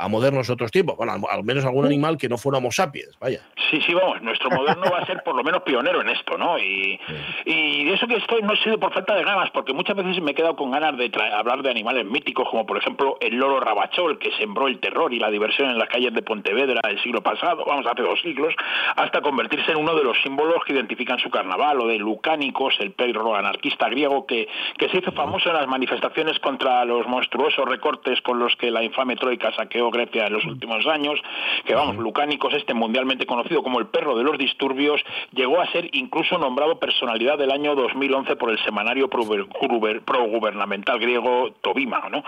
a 0.00 0.08
modernos 0.08 0.48
otros 0.48 0.70
tiempos. 0.70 0.96
Bueno, 0.96 1.12
al, 1.12 1.20
al 1.30 1.44
menos 1.44 1.64
algún 1.64 1.84
animal 1.84 2.16
que 2.16 2.28
no 2.28 2.38
fuera 2.38 2.58
Homo 2.58 2.72
sapiens, 2.72 3.18
vaya. 3.20 3.40
Sí, 3.70 3.80
sí, 3.86 3.94
vamos, 3.94 4.22
nuestro 4.22 4.50
moderno 4.50 4.90
va 4.90 4.98
a 4.98 5.06
ser 5.06 5.22
por 5.22 5.36
lo 5.36 5.44
menos 5.44 5.62
pionero 5.62 6.00
en 6.00 6.08
esto, 6.08 6.36
¿no? 6.38 6.58
Y, 6.58 6.98
y 7.44 7.84
de 7.84 7.94
eso 7.94 8.06
que 8.06 8.16
estoy 8.16 8.42
no 8.42 8.54
ha 8.54 8.56
sido 8.56 8.78
por 8.78 8.92
falta 8.92 9.14
de 9.14 9.22
ganas, 9.22 9.50
porque 9.50 9.72
muchas 9.72 9.96
veces 9.96 10.20
me 10.22 10.32
he 10.32 10.34
quedado 10.34 10.56
con 10.56 10.70
ganas 10.70 10.96
de 10.96 11.10
hablar 11.32 11.62
de 11.62 11.70
animales 11.70 12.06
míticos, 12.06 12.48
como 12.50 12.66
por 12.66 12.78
ejemplo 12.78 13.18
el 13.20 13.36
loro 13.36 13.60
rabachol, 13.60 14.18
que 14.18 14.32
sembró 14.32 14.66
el 14.66 14.80
terror 14.80 15.12
y 15.12 15.18
la 15.18 15.30
diversión 15.30 15.70
en 15.70 15.78
las 15.78 15.88
calles 15.88 16.14
de 16.14 16.22
Pontevedra 16.22 16.80
el 16.88 17.00
siglo 17.02 17.22
pasado, 17.22 17.64
vamos, 17.66 17.86
hace 17.86 18.02
dos 18.02 18.20
siglos, 18.22 18.54
hasta 18.96 19.20
convertirse 19.20 19.72
en 19.72 19.78
uno 19.78 19.94
de 19.94 20.04
los 20.04 20.20
símbolos 20.22 20.64
que 20.64 20.72
identifican 20.72 21.18
su 21.18 21.30
carnaval, 21.30 21.80
o 21.80 21.86
de 21.86 21.98
Lucánicos, 21.98 22.74
el 22.80 22.92
perro 22.92 23.34
anarquista 23.34 23.88
griego, 23.88 24.26
que, 24.26 24.48
que 24.78 24.88
se 24.88 24.98
hizo 24.98 25.12
famoso 25.12 25.50
en 25.50 25.56
las 25.56 25.68
manifestaciones 25.68 26.38
contra 26.40 26.84
los 26.84 27.06
monstruosos 27.06 27.66
recortes 27.66 28.20
con 28.22 28.38
los 28.38 28.56
que 28.56 28.70
la 28.70 28.82
infame 28.82 29.16
troika 29.16 29.52
saqueó 29.52 29.89
Grecia 29.90 30.26
en 30.26 30.32
los 30.32 30.44
últimos 30.44 30.86
años, 30.86 31.20
que 31.64 31.74
vamos, 31.74 31.96
Lucánicos, 31.96 32.54
este 32.54 32.74
mundialmente 32.74 33.26
conocido 33.26 33.62
como 33.62 33.78
el 33.78 33.86
perro 33.86 34.16
de 34.16 34.24
los 34.24 34.38
disturbios, 34.38 35.00
llegó 35.32 35.60
a 35.60 35.70
ser 35.72 35.88
incluso 35.92 36.38
nombrado 36.38 36.78
personalidad 36.78 37.38
del 37.38 37.50
año 37.50 37.74
2011 37.74 38.36
por 38.36 38.50
el 38.50 38.58
semanario 38.64 39.08
progubernamental 39.08 40.98
griego 40.98 41.52
Tobima, 41.60 42.08
¿no? 42.10 42.24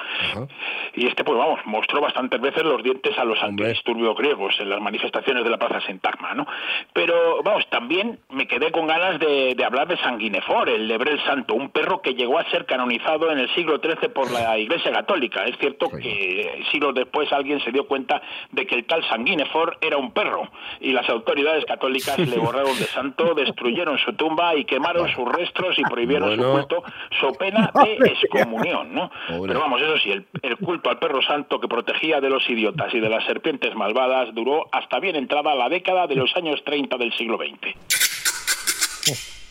Y 0.95 1.07
este, 1.07 1.25
pues 1.25 1.39
vamos, 1.39 1.61
mostró 1.65 2.01
bastantes 2.01 2.41
veces 2.41 2.63
los 2.65 2.83
dientes 2.83 3.17
a 3.19 3.25
los 3.25 3.43
antidisturbios 3.43 4.17
griegos 4.17 4.55
en 4.61 4.69
las 4.69 4.81
manifestaciones 4.81 5.45
de 5.45 5.51
la 5.51 5.59
Plaza 5.59 5.81
Sintagma, 5.87 6.35
¿no? 6.35 6.47
Pero, 6.93 7.43
vamos, 7.43 7.67
también 7.69 8.19
me 8.31 8.47
quedé 8.47 8.71
con 8.71 8.87
ganas 8.87 9.19
de, 9.19 9.55
de 9.55 9.65
hablar 9.65 9.89
de 9.89 9.97
Sanguinefor, 9.99 10.69
el 10.69 10.89
Lebrel 10.89 11.21
Santo, 11.25 11.55
un 11.55 11.71
perro 11.71 12.03
que 12.03 12.15
llegó 12.15 12.39
a 12.39 12.51
ser 12.51 12.67
canonizado 12.67 13.31
en 13.31 13.39
el 13.39 13.55
siglo 13.55 13.79
XIII 13.79 14.09
por 14.11 14.31
la 14.31 14.59
Iglesia 14.59 14.93
Católica. 14.93 15.45
Es 15.45 15.57
cierto 15.59 15.89
que 15.91 16.65
siglos 16.71 16.95
después 16.95 17.33
alguien 17.33 17.52
se 17.61 17.73
dio 17.73 17.87
cuenta 17.87 18.23
de 18.51 18.67
que 18.67 18.75
el 18.75 18.85
tal 18.85 19.05
Sanguinefor 19.09 19.79
era 19.81 19.97
un 19.97 20.13
perro 20.13 20.49
y 20.81 20.93
las 20.93 21.09
autoridades 21.09 21.65
católicas 21.65 22.19
le 22.19 22.37
borraron 22.39 22.77
de 22.79 22.85
santo, 22.87 23.35
destruyeron 23.35 23.99
su 23.99 24.13
tumba 24.15 24.55
y 24.57 24.65
quemaron 24.65 25.09
sus 25.11 25.29
restos 25.31 25.79
y 25.79 25.83
prohibieron 25.83 26.29
Bueno. 26.37 26.45
su 26.45 26.53
culto, 26.53 26.83
so 27.21 27.33
pena 27.35 27.71
de 27.85 27.95
excomunión, 28.09 28.95
¿no? 28.95 29.11
Pero 29.29 29.61
vamos, 29.61 29.81
eso 29.81 29.99
sí, 29.99 30.11
el, 30.11 30.27
el 30.43 30.57
culto 30.57 30.91
al 30.91 30.99
perro 30.99 31.23
santo 31.23 31.61
que 31.61 31.69
protegía 31.69 32.21
de 32.21 32.31
los 32.31 32.49
idiotas 32.49 32.93
y 32.95 33.01
de 33.01 33.09
las 33.09 33.25
serpientes 33.25 33.75
malvadas 33.75 34.35
duró 34.35 34.69
hasta 34.73 34.99
bien 35.01 35.17
entrada 35.17 35.55
la 35.55 35.69
década 35.69 36.07
de 36.07 36.17
los 36.17 36.35
años 36.37 36.63
30 36.65 36.97
del 36.97 37.13
siglo 37.15 37.39
XX. 37.39 39.42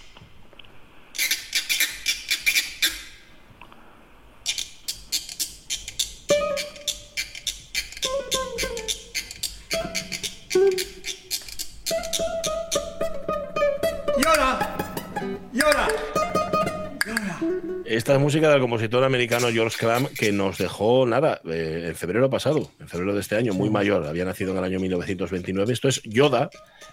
Esta 18.11 18.19
es 18.19 18.23
música 18.23 18.49
del 18.49 18.59
compositor 18.59 19.05
americano 19.05 19.47
George 19.53 19.77
Cram 19.79 20.05
que 20.07 20.33
nos 20.33 20.57
dejó, 20.57 21.05
nada, 21.05 21.39
eh, 21.45 21.85
en 21.87 21.95
febrero 21.95 22.29
pasado, 22.29 22.69
en 22.81 22.89
febrero 22.89 23.13
de 23.13 23.21
este 23.21 23.37
año, 23.37 23.53
muy 23.53 23.69
mayor, 23.69 24.05
había 24.05 24.25
nacido 24.25 24.51
en 24.51 24.57
el 24.57 24.65
año 24.65 24.81
1929. 24.81 25.71
Esto 25.71 25.87
es 25.87 26.01
Yoda, 26.03 26.49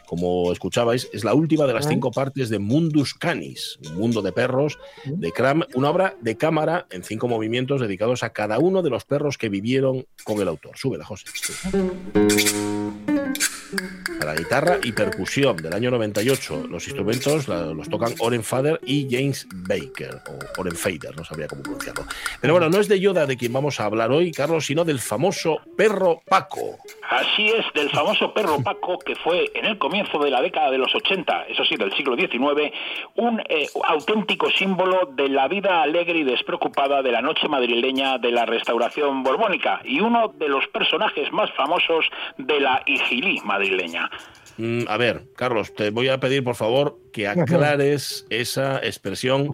como 0.07 0.52
escuchabais, 0.52 1.11
es 1.12 1.24
la 1.24 1.35
última 1.35 1.66
de 1.66 1.74
las 1.74 1.88
cinco 1.88 2.12
partes 2.12 2.50
de 2.50 2.61
Mundus 2.61 3.14
Canis, 3.14 3.81
un 3.90 3.96
mundo 3.96 4.22
de 4.22 4.31
perros 4.31 4.78
de 5.07 5.33
Cram, 5.33 5.64
una 5.74 5.90
obra 5.90 6.14
de 6.20 6.37
cámara 6.37 6.87
en 6.92 7.02
cinco 7.02 7.26
movimientos 7.26 7.81
dedicados 7.81 8.22
a 8.22 8.31
cada 8.31 8.61
uno 8.61 8.83
de 8.83 8.90
los 8.90 9.04
perros 9.04 9.38
que 9.38 9.48
vivieron 9.48 10.07
con 10.22 10.40
el 10.40 10.46
autor. 10.46 10.76
Súbela, 10.76 11.04
José. 11.04 11.26
Para 14.18 14.35
guitarra 14.35 14.78
y 14.83 14.92
percusión 14.92 15.57
del 15.57 15.72
año 15.72 15.90
98. 15.90 16.66
Los 16.68 16.87
instrumentos 16.87 17.48
los 17.48 17.88
tocan 17.88 18.14
Oren 18.18 18.42
Fader 18.42 18.81
y 18.85 19.07
James 19.11 19.46
Baker, 19.52 20.20
o 20.28 20.61
Oren 20.61 20.74
Fader, 20.74 21.16
no 21.16 21.24
sabría 21.24 21.46
cómo 21.46 21.62
pronunciarlo. 21.62 22.04
Pero 22.40 22.54
bueno, 22.54 22.68
no 22.68 22.78
es 22.78 22.88
de 22.88 22.98
Yoda 22.98 23.26
de 23.26 23.37
quien 23.37 23.52
vamos 23.52 23.81
a 23.81 23.85
hablar 23.85 24.11
hoy, 24.11 24.33
Carlos, 24.33 24.66
sino 24.66 24.85
del 24.85 24.98
famoso 24.98 25.61
perro 25.76 26.22
Paco. 26.26 26.78
Así 27.09 27.48
es, 27.48 27.64
del 27.74 27.90
famoso 27.90 28.35
perro 28.35 28.62
Paco, 28.62 28.98
que 28.98 29.14
fue 29.16 29.50
en 29.54 29.64
el 29.64 29.78
comienzo 29.78 30.18
de 30.18 30.31
la 30.31 30.42
década 30.42 30.70
de 30.70 30.78
los 30.78 30.94
80, 30.94 31.44
eso 31.48 31.64
sí, 31.64 31.76
del 31.76 31.92
siglo 31.94 32.16
XIX, 32.16 32.72
un 33.16 33.40
eh, 33.48 33.68
auténtico 33.85 34.50
símbolo 34.50 35.09
de 35.12 35.28
la 35.28 35.48
vida 35.48 35.83
alegre 35.83 36.18
y 36.18 36.24
despreocupada 36.24 37.02
de 37.02 37.12
la 37.12 37.22
noche 37.22 37.48
madrileña 37.48 38.18
de 38.18 38.31
la 38.31 38.46
restauración 38.46 39.22
borbónica 39.22 39.81
y 39.85 40.00
uno 40.00 40.28
de 40.28 40.48
los 40.48 40.66
personajes 40.68 41.33
más 41.33 41.50
famosos 41.52 42.04
de 42.37 42.61
la 42.61 42.83
Igilí 42.87 43.40
madrileña. 43.44 44.08
Mm, 44.59 44.83
a 44.88 44.97
ver, 44.97 45.23
Carlos, 45.37 45.73
te 45.75 45.90
voy 45.90 46.09
a 46.09 46.18
pedir 46.18 46.42
por 46.42 46.57
favor 46.57 46.99
que 47.12 47.29
aclares 47.29 48.27
esa 48.29 48.79
expresión 48.79 49.53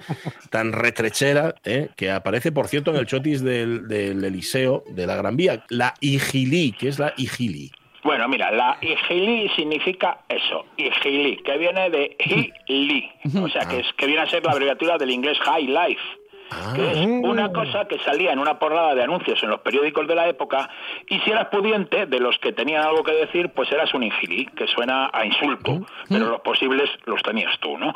tan 0.50 0.72
retrechera 0.72 1.54
¿eh? 1.64 1.90
que 1.96 2.10
aparece, 2.10 2.52
por 2.52 2.68
cierto, 2.68 2.90
en 2.90 2.96
el 2.96 3.06
chotis 3.06 3.44
del, 3.44 3.86
del 3.86 4.24
Eliseo 4.24 4.82
de 4.88 5.06
la 5.06 5.16
Gran 5.16 5.36
Vía. 5.36 5.64
La 5.68 5.94
Igilí, 6.00 6.72
que 6.72 6.88
es 6.88 6.98
la 6.98 7.12
Igilí. 7.18 7.70
Bueno, 8.02 8.28
mira, 8.28 8.50
la 8.50 8.78
Igilí 8.80 9.48
significa 9.56 10.20
eso, 10.28 10.66
Igilí, 10.76 11.38
que 11.38 11.56
viene 11.56 11.88
de 11.88 12.16
Hili, 12.66 13.10
o 13.42 13.48
sea, 13.48 13.66
que, 13.66 13.80
es, 13.80 13.86
que 13.96 14.06
viene 14.06 14.20
a 14.20 14.26
ser 14.26 14.44
la 14.44 14.52
abreviatura 14.52 14.98
del 14.98 15.10
inglés 15.10 15.38
High 15.40 15.66
Life. 15.66 16.02
Que 16.74 16.90
es 16.90 16.98
una 17.06 17.52
cosa 17.52 17.86
que 17.86 17.98
salía 18.00 18.32
en 18.32 18.38
una 18.38 18.58
porrada 18.58 18.94
de 18.94 19.02
anuncios 19.02 19.42
en 19.42 19.50
los 19.50 19.60
periódicos 19.60 20.06
de 20.06 20.14
la 20.14 20.28
época 20.28 20.68
y 21.08 21.18
si 21.20 21.30
eras 21.30 21.48
pudiente, 21.48 22.06
de 22.06 22.20
los 22.20 22.38
que 22.38 22.52
tenían 22.52 22.82
algo 22.82 23.02
que 23.02 23.12
decir, 23.12 23.50
pues 23.50 23.70
eras 23.72 23.92
un 23.94 24.02
infilí, 24.02 24.46
que 24.46 24.66
suena 24.66 25.10
a 25.12 25.24
insulto, 25.24 25.80
pero 26.08 26.26
los 26.26 26.40
posibles 26.40 26.90
los 27.06 27.22
tenías 27.22 27.58
tú, 27.60 27.76
¿no? 27.78 27.94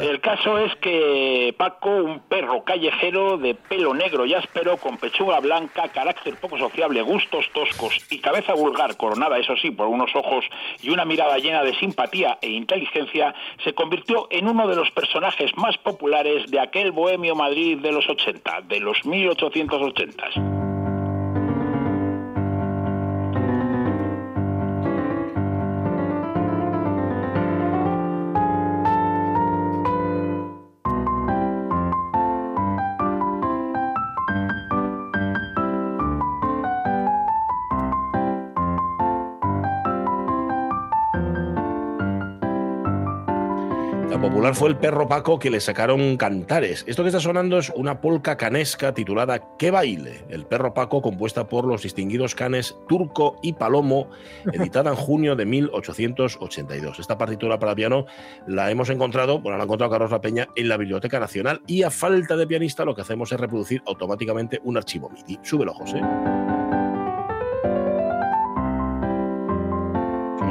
El 0.00 0.20
caso 0.20 0.58
es 0.58 0.74
que 0.76 1.54
Paco, 1.56 1.90
un 1.90 2.20
perro 2.20 2.64
callejero 2.64 3.36
de 3.36 3.54
pelo 3.54 3.94
negro 3.94 4.26
y 4.26 4.34
áspero, 4.34 4.76
con 4.76 4.96
pechuga 4.98 5.40
blanca, 5.40 5.88
carácter 5.88 6.36
poco 6.36 6.58
sociable, 6.58 7.02
gustos 7.02 7.46
toscos 7.52 7.98
y 8.10 8.18
cabeza 8.18 8.54
vulgar, 8.54 8.96
coronada, 8.96 9.38
eso 9.38 9.56
sí, 9.56 9.70
por 9.70 9.86
unos 9.88 10.14
ojos 10.14 10.44
y 10.82 10.90
una 10.90 11.04
mirada 11.04 11.36
llena 11.38 11.62
de 11.62 11.74
simpatía 11.74 12.38
e 12.40 12.50
inteligencia, 12.50 13.34
se 13.64 13.74
convirtió 13.74 14.28
en 14.30 14.48
uno 14.48 14.66
de 14.68 14.76
los 14.76 14.90
personajes 14.90 15.56
más 15.56 15.76
populares 15.78 16.50
de 16.50 16.60
aquel 16.60 16.92
bohemio 16.92 17.34
Madrid 17.34 17.78
de 17.78 17.89
los 17.92 18.08
80, 18.08 18.62
de 18.68 18.80
los 18.80 19.04
1880. 19.04 20.69
Popular 44.40 44.54
fue 44.54 44.70
el 44.70 44.76
perro 44.76 45.06
Paco 45.06 45.38
que 45.38 45.50
le 45.50 45.60
sacaron 45.60 46.16
cantares. 46.16 46.82
Esto 46.88 47.02
que 47.02 47.10
está 47.10 47.20
sonando 47.20 47.58
es 47.58 47.70
una 47.76 48.00
polca 48.00 48.38
canesca 48.38 48.94
titulada 48.94 49.56
¿Qué 49.58 49.70
baile? 49.70 50.24
El 50.30 50.46
perro 50.46 50.72
Paco, 50.72 51.02
compuesta 51.02 51.46
por 51.46 51.66
los 51.66 51.82
distinguidos 51.82 52.34
canes 52.34 52.74
Turco 52.88 53.38
y 53.42 53.52
Palomo, 53.52 54.08
editada 54.54 54.92
en 54.92 54.96
junio 54.96 55.36
de 55.36 55.44
1882. 55.44 57.00
Esta 57.00 57.18
partitura 57.18 57.58
para 57.58 57.74
piano 57.74 58.06
la 58.46 58.70
hemos 58.70 58.88
encontrado, 58.88 59.40
bueno, 59.40 59.58
la 59.58 59.64
ha 59.64 59.66
encontrado 59.66 59.92
Carlos 59.92 60.10
La 60.10 60.22
Peña 60.22 60.48
en 60.56 60.70
la 60.70 60.78
Biblioteca 60.78 61.20
Nacional 61.20 61.60
y 61.66 61.82
a 61.82 61.90
falta 61.90 62.34
de 62.34 62.46
pianista 62.46 62.86
lo 62.86 62.94
que 62.94 63.02
hacemos 63.02 63.30
es 63.32 63.40
reproducir 63.40 63.82
automáticamente 63.84 64.58
un 64.64 64.78
archivo 64.78 65.10
MIDI. 65.10 65.38
Súbelo, 65.42 65.74
José. 65.74 66.00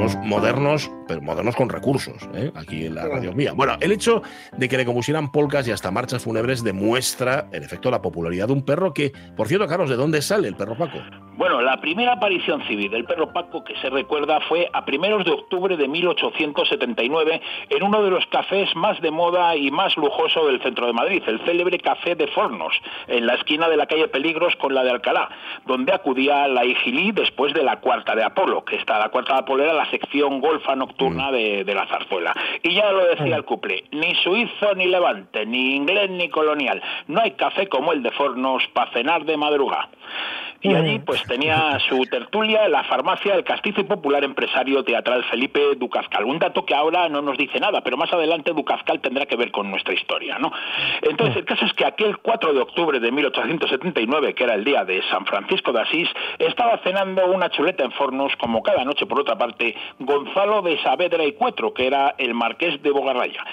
Somos 0.00 0.16
modernos, 0.24 0.90
pero 1.06 1.20
modernos 1.20 1.54
con 1.54 1.68
recursos, 1.68 2.26
¿eh? 2.32 2.50
aquí 2.54 2.86
en 2.86 2.94
la 2.94 3.06
radio 3.06 3.34
mía. 3.34 3.52
Bueno, 3.52 3.76
el 3.82 3.92
hecho 3.92 4.22
de 4.56 4.66
que 4.66 4.78
le 4.78 4.86
compusieran 4.86 5.30
polcas 5.30 5.68
y 5.68 5.72
hasta 5.72 5.90
marchas 5.90 6.22
fúnebres 6.22 6.64
demuestra, 6.64 7.48
en 7.52 7.62
efecto, 7.62 7.90
la 7.90 8.00
popularidad 8.00 8.46
de 8.46 8.54
un 8.54 8.62
perro 8.64 8.94
que, 8.94 9.12
por 9.36 9.46
cierto, 9.46 9.66
Carlos, 9.66 9.90
¿de 9.90 9.96
dónde 9.96 10.22
sale 10.22 10.48
el 10.48 10.56
perro 10.56 10.74
Paco? 10.78 11.00
Bueno, 11.40 11.62
la 11.62 11.80
primera 11.80 12.12
aparición 12.12 12.62
civil 12.66 12.90
del 12.90 13.06
perro 13.06 13.32
Paco 13.32 13.64
que 13.64 13.74
se 13.76 13.88
recuerda 13.88 14.40
fue 14.40 14.68
a 14.74 14.84
primeros 14.84 15.24
de 15.24 15.30
octubre 15.30 15.74
de 15.74 15.88
1879 15.88 17.40
en 17.70 17.82
uno 17.82 18.02
de 18.02 18.10
los 18.10 18.26
cafés 18.26 18.76
más 18.76 19.00
de 19.00 19.10
moda 19.10 19.56
y 19.56 19.70
más 19.70 19.96
lujoso 19.96 20.46
del 20.46 20.60
centro 20.60 20.86
de 20.86 20.92
Madrid, 20.92 21.22
el 21.26 21.42
célebre 21.46 21.78
Café 21.78 22.14
de 22.14 22.26
Fornos, 22.26 22.74
en 23.08 23.24
la 23.24 23.36
esquina 23.36 23.70
de 23.70 23.78
la 23.78 23.86
calle 23.86 24.08
Peligros 24.08 24.54
con 24.56 24.74
la 24.74 24.84
de 24.84 24.90
Alcalá, 24.90 25.30
donde 25.64 25.94
acudía 25.94 26.46
la 26.46 26.66
Igilí 26.66 27.10
después 27.12 27.54
de 27.54 27.62
la 27.62 27.80
Cuarta 27.80 28.14
de 28.14 28.22
Apolo, 28.22 28.62
que 28.62 28.76
está 28.76 28.98
la 28.98 29.08
Cuarta 29.08 29.32
de 29.32 29.40
Apolo 29.40 29.64
era 29.64 29.72
la 29.72 29.88
sección 29.88 30.42
golfa 30.42 30.76
nocturna 30.76 31.32
de, 31.32 31.64
de 31.64 31.74
la 31.74 31.86
zarzuela. 31.86 32.34
Y 32.62 32.74
ya 32.74 32.92
lo 32.92 33.06
decía 33.06 33.36
el 33.36 33.46
cuplé, 33.46 33.84
ni 33.92 34.14
suizo 34.16 34.74
ni 34.74 34.88
levante, 34.88 35.46
ni 35.46 35.74
inglés 35.74 36.10
ni 36.10 36.28
colonial, 36.28 36.82
no 37.06 37.22
hay 37.22 37.30
café 37.30 37.66
como 37.66 37.92
el 37.92 38.02
de 38.02 38.10
Fornos 38.10 38.62
para 38.74 38.92
cenar 38.92 39.24
de 39.24 39.38
madrugada. 39.38 39.88
Y 40.62 40.74
allí 40.74 40.98
pues 40.98 41.22
tenía 41.24 41.78
su 41.88 42.02
tertulia 42.04 42.68
la 42.68 42.84
farmacia 42.84 43.34
El 43.34 43.44
Castizo 43.44 43.80
y 43.80 43.84
Popular 43.84 44.24
Empresario 44.24 44.84
Teatral 44.84 45.24
Felipe 45.24 45.60
Ducascal. 45.76 46.24
Un 46.24 46.38
dato 46.38 46.66
que 46.66 46.74
ahora 46.74 47.08
no 47.08 47.22
nos 47.22 47.38
dice 47.38 47.58
nada, 47.58 47.80
pero 47.80 47.96
más 47.96 48.12
adelante 48.12 48.52
Ducascal 48.52 49.00
tendrá 49.00 49.24
que 49.24 49.36
ver 49.36 49.50
con 49.52 49.70
nuestra 49.70 49.94
historia, 49.94 50.38
¿no? 50.38 50.52
Entonces 51.00 51.36
el 51.36 51.44
caso 51.46 51.64
es 51.64 51.72
que 51.72 51.86
aquel 51.86 52.18
4 52.18 52.52
de 52.52 52.60
octubre 52.60 53.00
de 53.00 53.10
1879, 53.10 54.34
que 54.34 54.44
era 54.44 54.54
el 54.54 54.64
día 54.64 54.84
de 54.84 55.02
San 55.10 55.24
Francisco 55.24 55.72
de 55.72 55.80
Asís, 55.80 56.08
estaba 56.38 56.78
cenando 56.78 57.24
una 57.26 57.48
chuleta 57.48 57.82
en 57.82 57.92
Fornos, 57.92 58.36
como 58.36 58.62
cada 58.62 58.84
noche 58.84 59.06
por 59.06 59.20
otra 59.20 59.38
parte, 59.38 59.74
Gonzalo 59.98 60.60
de 60.60 60.78
Saavedra 60.82 61.24
y 61.24 61.32
Cuetro, 61.32 61.72
que 61.72 61.86
era 61.86 62.14
el 62.18 62.34
marqués 62.34 62.82
de 62.82 62.90
Bogarraya. 62.90 63.44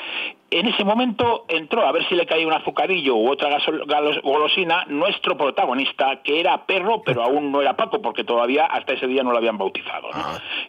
En 0.50 0.66
ese 0.66 0.86
momento 0.86 1.44
entró 1.50 1.86
a 1.86 1.92
ver 1.92 2.08
si 2.08 2.16
le 2.16 2.26
caía 2.26 2.48
un 2.48 2.54
azucarillo 2.54 3.16
u 3.16 3.30
otra 3.30 3.58
golosina 4.24 4.86
nuestro 4.88 5.36
protagonista, 5.36 6.22
que 6.24 6.40
era 6.40 6.66
perro, 6.66 7.02
pero 7.06 7.22
aún 7.22 7.52
no 7.52 7.62
era 7.62 7.76
Paco, 7.76 8.02
porque 8.02 8.24
todavía 8.24 8.66
hasta 8.66 8.94
ese 8.94 9.08
día 9.08 9.24
no 9.24 9.32
lo 9.32 9.40
habían 9.40 9.58
bautizado. 9.58 10.10
¿no? 10.10 10.24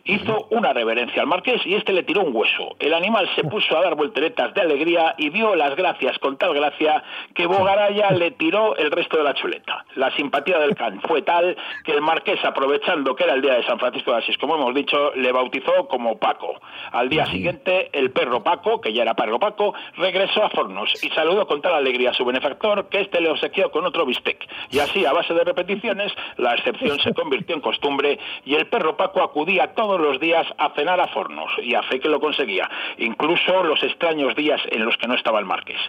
Hizo 0.05 0.49
una 0.51 0.73
reverencia 0.73 1.23
al 1.23 1.29
marqués 1.29 1.65
y 1.65 1.75
este 1.75 1.93
le 1.93 2.03
tiró 2.03 2.23
un 2.23 2.35
hueso. 2.35 2.75
El 2.81 2.93
animal 2.93 3.29
se 3.37 3.45
puso 3.45 3.77
a 3.77 3.83
dar 3.83 3.95
volteretas 3.95 4.53
de 4.53 4.63
alegría 4.63 5.15
y 5.17 5.31
dio 5.31 5.55
las 5.55 5.77
gracias 5.77 6.19
con 6.19 6.37
tal 6.39 6.55
gracia 6.55 7.05
que 7.35 7.47
Bogaraya 7.47 8.11
le 8.11 8.33
tiró 8.33 8.75
el 8.77 8.91
resto 8.91 9.17
de 9.17 9.23
la 9.23 9.35
chuleta. 9.35 9.85
La 9.95 10.11
simpatía 10.17 10.59
del 10.59 10.75
can 10.75 11.01
fue 11.03 11.23
tal 11.23 11.57
que 11.85 11.93
el 11.93 12.01
marqués, 12.01 12.45
aprovechando 12.45 13.15
que 13.15 13.25
era 13.25 13.35
el 13.35 13.43
día 13.43 13.55
de 13.55 13.65
San 13.65 13.79
Francisco 13.79 14.11
de 14.11 14.19
Asís, 14.19 14.39
como 14.39 14.57
hemos 14.57 14.75
dicho, 14.75 15.13
le 15.15 15.31
bautizó 15.31 15.87
como 15.87 16.19
Paco. 16.19 16.55
Al 16.91 17.09
día 17.09 17.27
siguiente, 17.27 17.91
el 17.93 18.11
perro 18.11 18.43
Paco, 18.43 18.81
que 18.81 18.93
ya 18.93 19.03
era 19.03 19.15
perro 19.15 19.39
Paco, 19.39 19.68
regresó 19.97 20.45
a 20.45 20.51
Fornos 20.51 20.93
y 21.03 21.09
saludó 21.11 21.47
con 21.47 21.61
tal 21.63 21.75
alegría 21.75 22.11
a 22.11 22.15
su 22.15 22.25
benefactor 22.25 22.89
que 22.89 23.01
éste 23.01 23.21
le 23.21 23.31
obsequió 23.31 23.71
con 23.71 23.87
otro 23.87 24.07
bistec. 24.07 24.47
Y 24.71 24.79
así, 24.79 25.05
a 25.05 25.13
base 25.13 25.35
de 25.35 25.45
repeticiones, 25.45 26.13
la 26.37 26.55
excepción 26.55 26.99
se 27.01 27.15
convirtió 27.15 27.55
en 27.55 27.61
costumbre 27.61 28.19
y 28.45 28.55
el 28.55 28.67
perro 28.67 28.97
Paco 28.97 29.23
acudía 29.23 29.75
todos 29.75 30.01
los 30.01 30.21
días 30.21 30.47
a 30.59 30.71
cenar 30.75 31.01
a 31.01 31.09
Fornos 31.09 31.51
y 31.63 31.75
a 31.75 31.83
fe 31.83 32.01
que 32.01 32.09
lo 32.09 32.21
conseguía, 32.21 32.69
incluso 32.99 33.63
los 33.65 33.83
extraños 33.83 34.35
días 34.35 34.61
en 34.71 34.85
los 34.85 34.97
que 34.97 35.07
no 35.07 35.15
estaba 35.15 35.39
el 35.39 35.47
marqués. 35.47 35.81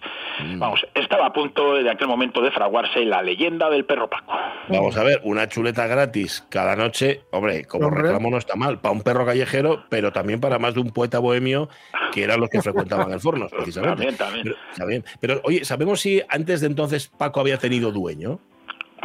Vamos, 0.58 0.86
estaba 0.94 1.28
a 1.28 1.34
punto 1.34 1.76
de 1.76 1.90
aquel 1.90 2.08
momento 2.08 2.42
de 2.42 2.52
fraguarse 2.52 3.04
la 3.06 3.22
leyenda 3.22 3.70
del 3.70 3.86
perro 3.86 4.10
Paco. 4.10 4.34
Vamos 4.68 4.98
a 4.98 5.04
ver, 5.04 5.22
una 5.24 5.48
chuleta 5.48 5.88
gratis 5.88 6.46
cada 6.50 6.76
noche, 6.76 7.22
hombre, 7.32 7.66
como 7.66 7.88
Hombre. 7.88 8.04
reclamo 8.04 8.30
no 8.30 8.38
está 8.38 8.56
mal, 8.56 8.80
para 8.80 8.94
un 8.94 9.02
perro 9.02 9.26
callejero, 9.26 9.84
pero 9.90 10.12
también 10.12 10.40
para 10.40 10.60
más 10.60 10.74
de 10.74 10.82
un 10.82 10.92
poeta 10.92 11.20
bohemio 11.20 11.70
que 12.12 12.24
eran 12.24 12.40
los 12.40 12.50
que 12.50 12.62
frecuentaban 12.62 13.12
el 13.12 13.20
Fornos, 13.20 13.52
precisamente. 13.72 14.18
También, 14.18 14.18
también. 14.18 14.44
Pero, 14.44 14.56
está 14.72 14.86
bien. 14.86 15.06
Pero, 15.20 15.42
oye, 15.44 15.66
¿sabemos 15.66 16.02
si 16.02 16.22
antes 16.30 16.62
de 16.62 16.68
entonces 16.68 17.08
Paco 17.08 17.40
había 17.40 17.58
tenido 17.58 17.92
dueño? 17.92 18.40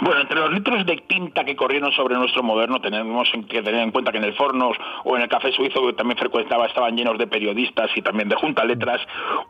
Bueno, 0.03 0.21
entre 0.21 0.41
los 0.41 0.53
litros 0.53 0.85
de 0.87 0.97
tinta 0.97 1.45
que 1.45 1.55
corrieron 1.55 1.93
sobre 1.93 2.17
nuestro 2.17 2.43
moderno, 2.43 2.81
tenemos 2.81 3.31
que 3.49 3.63
tener 3.63 3.81
en 3.81 3.91
cuenta 3.93 4.11
que 4.11 4.19
en 4.19 4.25
el 4.25 4.35
Fornos 4.35 4.77
o 5.05 5.17
en 5.17 5.23
el 5.23 5.29
Café 5.29 5.53
Suizo, 5.53 5.87
que 5.87 5.93
también 5.93 6.19
frecuentaba, 6.19 6.67
estaban 6.67 6.97
llenos 6.97 7.17
de 7.19 7.27
periodistas 7.27 7.91
y 7.97 8.03
también 8.03 8.29
de 8.29 8.37
junta 8.37 8.65
letras, 8.65 9.01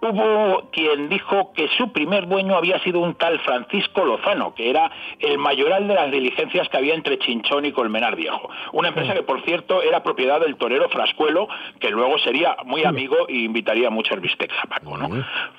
hubo 0.00 0.68
quien 0.70 1.08
dijo 1.08 1.52
que 1.54 1.68
su 1.76 1.92
primer 1.92 2.28
dueño 2.28 2.56
había 2.56 2.78
sido 2.80 3.00
un 3.00 3.14
tal 3.14 3.40
Francisco 3.40 4.04
Lozano, 4.04 4.54
que 4.54 4.70
era 4.70 4.90
el 5.18 5.38
mayoral 5.38 5.88
de 5.88 5.94
las 5.94 6.10
diligencias 6.10 6.68
que 6.68 6.76
había 6.76 6.94
entre 6.94 7.18
Chinchón 7.18 7.64
y 7.64 7.72
Colmenar 7.72 8.16
Viejo. 8.16 8.48
Una 8.72 8.88
empresa 8.88 9.14
que, 9.14 9.22
por 9.22 9.42
cierto, 9.42 9.82
era 9.82 10.02
propiedad 10.02 10.40
del 10.40 10.56
torero 10.56 10.88
Frascuelo, 10.88 11.48
que 11.80 11.90
luego 11.90 12.18
sería 12.18 12.56
muy 12.64 12.84
amigo 12.84 13.16
y 13.28 13.44
invitaría 13.44 13.90
mucho 13.90 14.14
el 14.14 14.20
bistec 14.20 14.52
a 14.62 14.66
Paco, 14.66 14.96
¿no? 14.96 15.08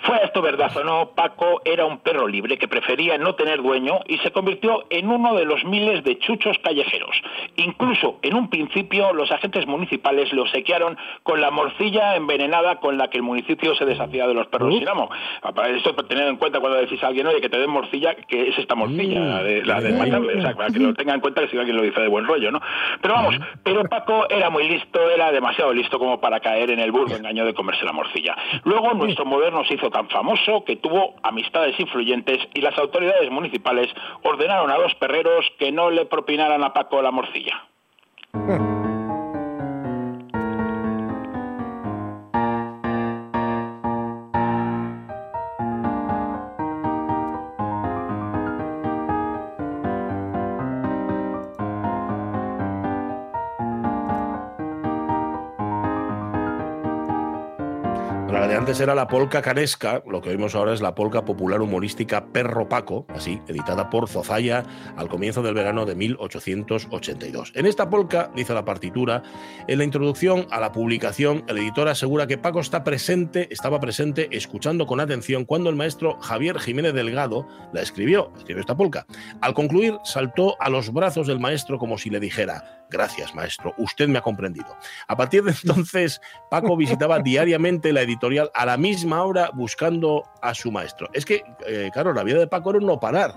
Fue 0.02 0.20
esto 0.24 0.42
verdad 0.42 0.76
o 0.78 0.84
no, 0.84 1.10
Paco 1.16 1.62
era 1.66 1.86
un 1.86 2.00
perro 2.00 2.28
libre 2.28 2.58
que 2.58 2.68
prefería 2.68 3.18
no 3.18 3.36
tener 3.36 3.62
dueño 3.62 4.00
y 4.08 4.18
se 4.20 4.32
convirtió 4.32 4.75
en 4.90 5.10
uno 5.10 5.36
de 5.36 5.46
los 5.46 5.64
miles 5.66 6.04
de 6.04 6.18
chuchos 6.20 6.58
callejeros. 6.60 7.22
Incluso 7.58 8.20
en 8.22 8.36
un 8.36 8.50
principio 8.50 9.14
los 9.14 9.32
agentes 9.32 9.66
municipales 9.68 10.32
le 10.34 10.42
obsequiaron 10.42 10.98
con 11.24 11.42
la 11.42 11.52
morcilla 11.52 12.16
envenenada 12.16 12.80
con 12.80 12.98
la 12.98 13.10
que 13.10 13.18
el 13.18 13.24
municipio 13.24 13.76
se 13.76 13.86
deshacía 13.86 14.28
de 14.28 14.34
los 14.34 14.48
perros 14.48 14.74
sin 14.74 14.88
amo. 14.88 15.10
Para 15.42 15.70
esto 15.70 15.96
es 15.98 16.08
tener 16.08 16.28
en 16.28 16.38
cuenta 16.38 16.60
cuando 16.60 16.78
decís 16.78 17.04
a 17.04 17.08
alguien, 17.08 17.28
oye, 17.28 17.42
que 17.42 17.50
te 17.50 17.58
den 17.58 17.70
morcilla, 17.70 18.16
que 18.16 18.50
es 18.50 18.58
esta 18.58 18.76
morcilla, 18.76 19.20
la 19.20 19.44
de, 19.44 19.66
la 19.66 19.82
de 19.82 19.94
matarle, 19.94 20.38
o 20.38 20.42
sea, 20.42 20.54
para 20.54 20.70
que 20.70 20.80
lo 20.80 20.94
tenga 20.94 21.14
en 21.14 21.22
cuenta 21.22 21.42
que 21.42 21.50
si 21.50 21.58
alguien 21.58 21.78
lo 21.78 21.84
dice 21.84 22.02
de 22.02 22.08
buen 22.08 22.26
rollo, 22.26 22.52
¿no? 22.52 22.62
Pero 23.02 23.14
vamos, 23.14 23.36
pero 23.64 23.84
Paco 23.86 24.28
era 24.30 24.50
muy 24.50 24.68
listo, 24.68 25.10
era 25.10 25.32
demasiado 25.32 25.74
listo 25.74 26.00
como 26.00 26.20
para 26.20 26.40
caer 26.40 26.72
en 26.72 26.80
el 26.80 26.92
burdo 26.92 27.16
engaño 27.16 27.46
de 27.46 27.54
comerse 27.54 27.86
la 27.86 27.94
morcilla. 27.94 28.36
Luego 28.64 28.94
nuestro 28.94 29.26
moderno 29.26 29.64
se 29.66 29.76
hizo 29.76 29.90
tan 29.90 30.10
famoso 30.10 30.64
que 30.64 30.76
tuvo 30.76 31.16
amistades 31.24 31.80
influyentes 31.80 32.40
y 32.54 32.62
las 32.62 32.78
autoridades 32.78 33.30
municipales 33.30 33.94
ordenaron 34.24 34.65
a 34.72 34.78
los 34.78 34.96
perreros 34.96 35.46
que 35.60 35.72
no 35.72 35.90
le 35.90 36.06
propinaran 36.06 36.64
a 36.64 36.74
Paco 36.74 37.02
la 37.02 37.12
morcilla. 37.12 37.66
antes 58.76 58.84
era 58.84 58.94
la 58.94 59.08
polca 59.08 59.42
canesca, 59.42 60.04
lo 60.06 60.22
que 60.22 60.32
oímos 60.32 60.54
ahora 60.54 60.74
es 60.74 60.82
la 60.82 60.96
polca 60.96 61.24
popular 61.24 61.62
humorística 61.62 62.26
Perro 62.34 62.68
Paco, 62.68 63.06
así, 63.08 63.40
editada 63.48 63.90
por 63.90 64.10
Zozaya 64.10 64.66
al 64.98 65.08
comienzo 65.08 65.42
del 65.42 65.54
verano 65.54 65.86
de 65.86 65.96
1882. 65.96 67.54
En 67.56 67.68
esta 67.68 67.90
polca, 67.90 68.32
dice 68.36 68.54
la 68.54 68.66
partitura, 68.66 69.24
en 69.70 69.78
la 69.78 69.86
introducción 69.86 70.46
a 70.52 70.60
la 70.60 70.74
publicación, 70.74 71.46
el 71.48 71.60
editor 71.60 71.88
asegura 71.88 72.28
que 72.28 72.38
Paco 72.38 72.60
está 72.60 72.84
presente, 72.84 73.48
estaba 73.50 73.80
presente, 73.80 74.28
escuchando 74.32 74.86
con 74.86 75.00
atención 75.00 75.46
cuando 75.46 75.70
el 75.70 75.78
maestro 75.78 76.20
Javier 76.20 76.60
Jiménez 76.60 76.94
Delgado 76.94 77.48
la 77.72 77.82
escribió, 77.82 78.34
escribió 78.36 78.60
esta 78.60 78.76
polca. 78.76 79.06
Al 79.40 79.54
concluir, 79.54 80.00
saltó 80.04 80.62
a 80.62 80.70
los 80.70 80.92
brazos 80.92 81.28
del 81.28 81.40
maestro 81.40 81.80
como 81.80 81.98
si 81.98 82.10
le 82.10 82.20
dijera, 82.20 82.76
Gracias, 82.90 83.34
maestro. 83.34 83.74
Usted 83.78 84.08
me 84.08 84.20
ha 84.20 84.22
comprendido. 84.22 84.78
A 85.08 85.18
partir 85.18 85.44
de 85.44 85.52
entonces, 85.64 86.22
Paco 86.50 86.78
visitaba 86.78 87.20
diariamente 87.20 87.92
la 87.92 88.02
editorial 88.02 88.52
a 88.54 88.65
la 88.66 88.78
misma 88.78 89.24
hora 89.24 89.50
buscando 89.54 90.24
a 90.42 90.54
su 90.54 90.72
maestro. 90.72 91.08
Es 91.14 91.26
que, 91.26 91.44
eh, 91.68 91.90
claro, 91.94 92.14
la 92.14 92.24
vida 92.24 92.40
de 92.40 92.48
Paco 92.48 92.70
era 92.72 92.80
un 92.80 92.86
no 92.86 93.00
parar. 93.00 93.32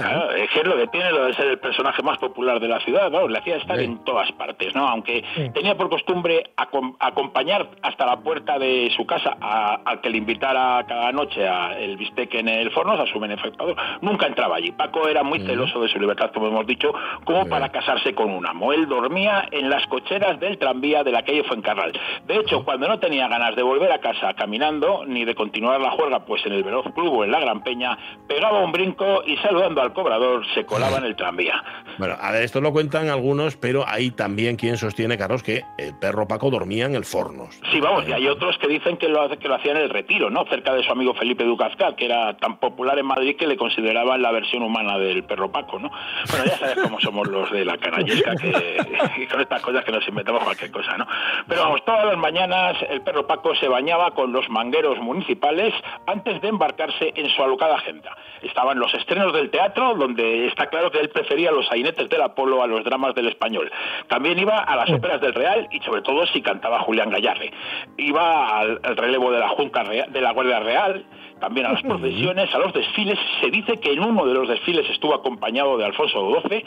Claro, 0.00 0.30
es 0.32 0.48
que 0.50 0.60
es 0.60 0.66
lo 0.66 0.76
que 0.76 0.86
tiene 0.86 1.10
lo 1.10 1.26
de 1.26 1.34
ser 1.34 1.46
el 1.46 1.58
personaje 1.58 2.00
más 2.02 2.16
popular 2.18 2.60
de 2.60 2.68
la 2.68 2.78
ciudad, 2.80 3.10
¿no? 3.10 3.26
Le 3.26 3.38
hacía 3.38 3.56
estar 3.56 3.76
Sí. 3.78 3.84
en 3.84 4.04
todas 4.04 4.30
partes, 4.32 4.74
¿no? 4.74 4.88
Aunque 4.88 5.24
tenía 5.52 5.76
por 5.76 5.90
costumbre 5.90 6.52
acom- 6.56 6.96
acompañar 7.00 7.68
hasta 7.82 8.06
la 8.06 8.18
puerta 8.20 8.58
de 8.58 8.90
su 8.96 9.04
casa 9.04 9.36
a- 9.40 9.80
al 9.84 10.00
que 10.00 10.10
le 10.10 10.18
invitara 10.18 10.84
cada 10.86 11.10
noche 11.12 11.46
a 11.48 11.76
el 11.78 11.96
bistec 11.96 12.34
en 12.34 12.48
el 12.48 12.70
forno, 12.70 12.92
a 12.92 13.06
su 13.06 13.18
benefactor, 13.18 13.74
nunca 14.00 14.26
entraba 14.26 14.56
allí. 14.56 14.70
Paco 14.72 15.08
era 15.08 15.22
muy 15.22 15.40
celoso 15.40 15.80
de 15.80 15.88
su 15.88 15.98
libertad, 15.98 16.30
como 16.32 16.46
hemos 16.48 16.66
dicho, 16.66 16.92
como 17.24 17.46
para 17.48 17.70
casarse 17.70 18.14
con 18.14 18.30
un 18.30 18.46
amo. 18.46 18.72
Él 18.72 18.88
dormía 18.88 19.46
en 19.50 19.68
las 19.68 19.84
cocheras 19.88 20.38
del 20.40 20.56
tranvía 20.58 21.02
de 21.02 21.12
la 21.12 21.22
calle 21.24 21.42
Fuencarral. 21.44 21.92
De 22.26 22.36
hecho, 22.36 22.64
cuando 22.64 22.86
no 22.88 22.98
tenía 23.00 23.26
ganas 23.28 23.56
de 23.56 23.62
volver 23.62 23.90
a 23.92 23.98
casa 23.98 24.34
caminando, 24.58 25.04
ni 25.06 25.24
de 25.24 25.34
continuar 25.34 25.80
la 25.80 25.92
juerga, 25.92 26.24
pues 26.24 26.44
en 26.44 26.52
el 26.52 26.64
Veloz 26.64 26.86
Club 26.92 27.18
o 27.18 27.24
en 27.24 27.30
la 27.30 27.40
Gran 27.40 27.62
Peña, 27.62 27.96
pegaba 28.26 28.60
un 28.60 28.72
brinco 28.72 29.22
y 29.24 29.36
saludando 29.36 29.80
al 29.80 29.92
cobrador 29.92 30.44
se 30.54 30.64
colaba 30.66 30.98
en 30.98 31.04
el 31.04 31.16
tranvía. 31.16 31.62
Bueno, 31.98 32.16
a 32.20 32.32
ver, 32.32 32.42
esto 32.42 32.60
lo 32.60 32.72
cuentan 32.72 33.08
algunos, 33.08 33.56
pero 33.56 33.84
hay 33.86 34.10
también 34.10 34.56
quien 34.56 34.76
sostiene, 34.76 35.16
Carlos, 35.16 35.42
que 35.42 35.62
el 35.78 35.96
perro 35.98 36.26
Paco 36.26 36.50
dormía 36.50 36.86
en 36.86 36.94
el 36.94 37.04
Fornos. 37.04 37.60
Sí, 37.70 37.80
vamos, 37.80 38.08
y 38.08 38.12
hay 38.12 38.26
otros 38.26 38.58
que 38.58 38.66
dicen 38.66 38.96
que 38.96 39.08
lo, 39.08 39.28
que 39.38 39.48
lo 39.48 39.54
hacía 39.54 39.72
en 39.72 39.78
el 39.78 39.90
retiro, 39.90 40.28
¿no? 40.28 40.44
Cerca 40.46 40.74
de 40.74 40.82
su 40.82 40.90
amigo 40.90 41.14
Felipe 41.14 41.44
Ducazcal, 41.44 41.94
que 41.94 42.06
era 42.06 42.36
tan 42.36 42.58
popular 42.58 42.98
en 42.98 43.06
Madrid 43.06 43.36
que 43.36 43.46
le 43.46 43.56
consideraban 43.56 44.20
la 44.22 44.32
versión 44.32 44.62
humana 44.62 44.98
del 44.98 45.22
perro 45.24 45.52
Paco, 45.52 45.78
¿no? 45.78 45.90
Bueno, 46.30 46.44
ya 46.46 46.58
sabes 46.58 46.78
cómo 46.82 47.00
somos 47.00 47.28
los 47.28 47.50
de 47.52 47.64
la 47.64 47.78
canallesca, 47.78 48.34
que, 48.36 49.28
con 49.30 49.40
estas 49.40 49.62
cosas 49.62 49.84
que 49.84 49.92
nos 49.92 50.06
inventamos 50.08 50.42
cualquier 50.42 50.70
cosa, 50.70 50.96
¿no? 50.96 51.06
Pero 51.46 51.62
vamos, 51.62 51.84
todas 51.84 52.06
las 52.06 52.16
mañanas 52.16 52.76
el 52.88 53.00
perro 53.02 53.26
Paco 53.26 53.54
se 53.54 53.68
bañaba 53.68 54.10
con 54.12 54.32
los 54.32 54.37
mangueros 54.48 54.98
municipales 54.98 55.72
antes 56.06 56.40
de 56.42 56.48
embarcarse 56.48 57.12
en 57.16 57.28
su 57.30 57.42
alocada 57.42 57.76
agenda. 57.76 58.14
Estaban 58.42 58.78
los 58.78 58.92
estrenos 58.94 59.32
del 59.32 59.50
teatro, 59.50 59.94
donde 59.94 60.46
está 60.46 60.66
claro 60.66 60.90
que 60.90 60.98
él 61.00 61.08
prefería 61.08 61.50
los 61.50 61.66
sainetes 61.66 62.08
del 62.08 62.22
Apolo 62.22 62.62
a 62.62 62.66
los 62.66 62.84
dramas 62.84 63.14
del 63.14 63.28
español. 63.28 63.70
También 64.08 64.38
iba 64.38 64.58
a 64.58 64.76
las 64.76 64.90
óperas 64.90 65.20
del 65.20 65.34
Real 65.34 65.66
y 65.70 65.80
sobre 65.80 66.02
todo 66.02 66.26
si 66.26 66.42
cantaba 66.42 66.80
Julián 66.80 67.10
Gallarre. 67.10 67.50
Iba 67.96 68.58
al, 68.58 68.80
al 68.82 68.96
relevo 68.96 69.30
de 69.32 69.38
la 69.40 69.48
Junta 69.48 69.82
Real- 69.84 70.12
de 70.12 70.20
la 70.20 70.32
Guardia 70.32 70.60
Real, 70.60 71.04
también 71.38 71.66
a 71.66 71.72
las 71.72 71.82
procesiones, 71.82 72.54
a 72.54 72.58
los 72.58 72.72
desfiles. 72.72 73.18
Se 73.40 73.50
dice 73.50 73.78
que 73.78 73.92
en 73.92 74.00
uno 74.00 74.26
de 74.26 74.34
los 74.34 74.48
desfiles 74.48 74.88
estuvo 74.90 75.14
acompañado 75.14 75.76
de 75.76 75.84
Alfonso 75.84 76.40
XII 76.42 76.64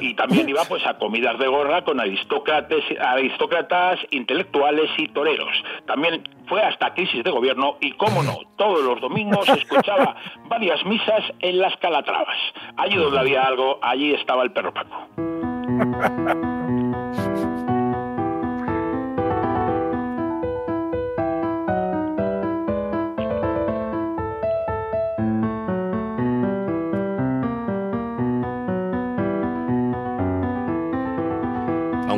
y 0.00 0.14
también 0.14 0.48
iba 0.48 0.64
pues 0.64 0.86
a 0.86 0.98
comidas 0.98 1.38
de 1.38 1.46
gorra 1.46 1.84
con 1.84 2.00
aristócratas, 2.00 2.80
aristócratas, 3.00 4.00
intelectuales 4.10 4.90
y 4.98 5.08
toreros. 5.08 5.52
También 5.86 6.22
fue 6.46 6.62
hasta 6.62 6.94
crisis 6.94 7.24
de 7.24 7.30
gobierno 7.30 7.76
y, 7.80 7.92
cómo 7.92 8.22
no, 8.22 8.38
todos 8.56 8.82
los 8.82 9.00
domingos 9.00 9.48
escuchaba 9.48 10.16
varias 10.48 10.84
misas 10.84 11.22
en 11.40 11.58
las 11.58 11.76
Calatravas. 11.78 12.36
Allí 12.76 12.96
donde 12.96 13.18
había 13.18 13.42
algo, 13.42 13.78
allí 13.82 14.12
estaba 14.12 14.42
el 14.42 14.52
perro 14.52 14.72
Paco. 14.72 15.08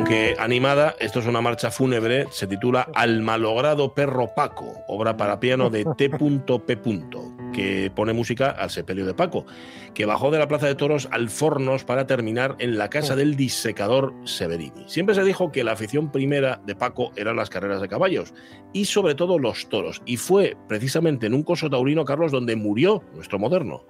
Aunque 0.07 0.37
animada, 0.39 0.95
esto 1.01 1.19
es 1.19 1.25
una 1.25 1.41
marcha 1.41 1.69
fúnebre, 1.69 2.27
se 2.31 2.47
titula 2.47 2.87
Al 2.95 3.21
malogrado 3.23 3.93
perro 3.93 4.31
Paco, 4.33 4.85
obra 4.87 5.17
para 5.17 5.41
piano 5.41 5.69
de 5.69 5.83
T.P. 5.97 6.79
que 7.53 7.91
pone 7.93 8.13
música 8.13 8.51
al 8.51 8.69
sepelio 8.69 9.05
de 9.05 9.13
Paco, 9.13 9.45
que 9.93 10.05
bajó 10.05 10.31
de 10.31 10.39
la 10.39 10.47
Plaza 10.47 10.67
de 10.67 10.75
Toros 10.75 11.09
al 11.11 11.29
Fornos 11.29 11.83
para 11.83 12.07
terminar 12.07 12.55
en 12.59 12.77
la 12.77 12.89
casa 12.89 13.17
del 13.17 13.35
disecador 13.35 14.13
Severini. 14.23 14.85
Siempre 14.87 15.13
se 15.13 15.25
dijo 15.25 15.51
que 15.51 15.65
la 15.65 15.73
afición 15.73 16.09
primera 16.09 16.61
de 16.65 16.77
Paco 16.77 17.11
eran 17.17 17.35
las 17.35 17.49
carreras 17.49 17.81
de 17.81 17.89
caballos 17.89 18.33
y 18.71 18.85
sobre 18.85 19.13
todo 19.13 19.37
los 19.39 19.67
toros, 19.67 20.01
y 20.05 20.15
fue 20.15 20.55
precisamente 20.69 21.27
en 21.27 21.33
un 21.33 21.43
coso 21.43 21.69
taurino, 21.69 22.05
Carlos, 22.05 22.31
donde 22.31 22.55
murió 22.55 23.03
nuestro 23.13 23.39
moderno. 23.39 23.83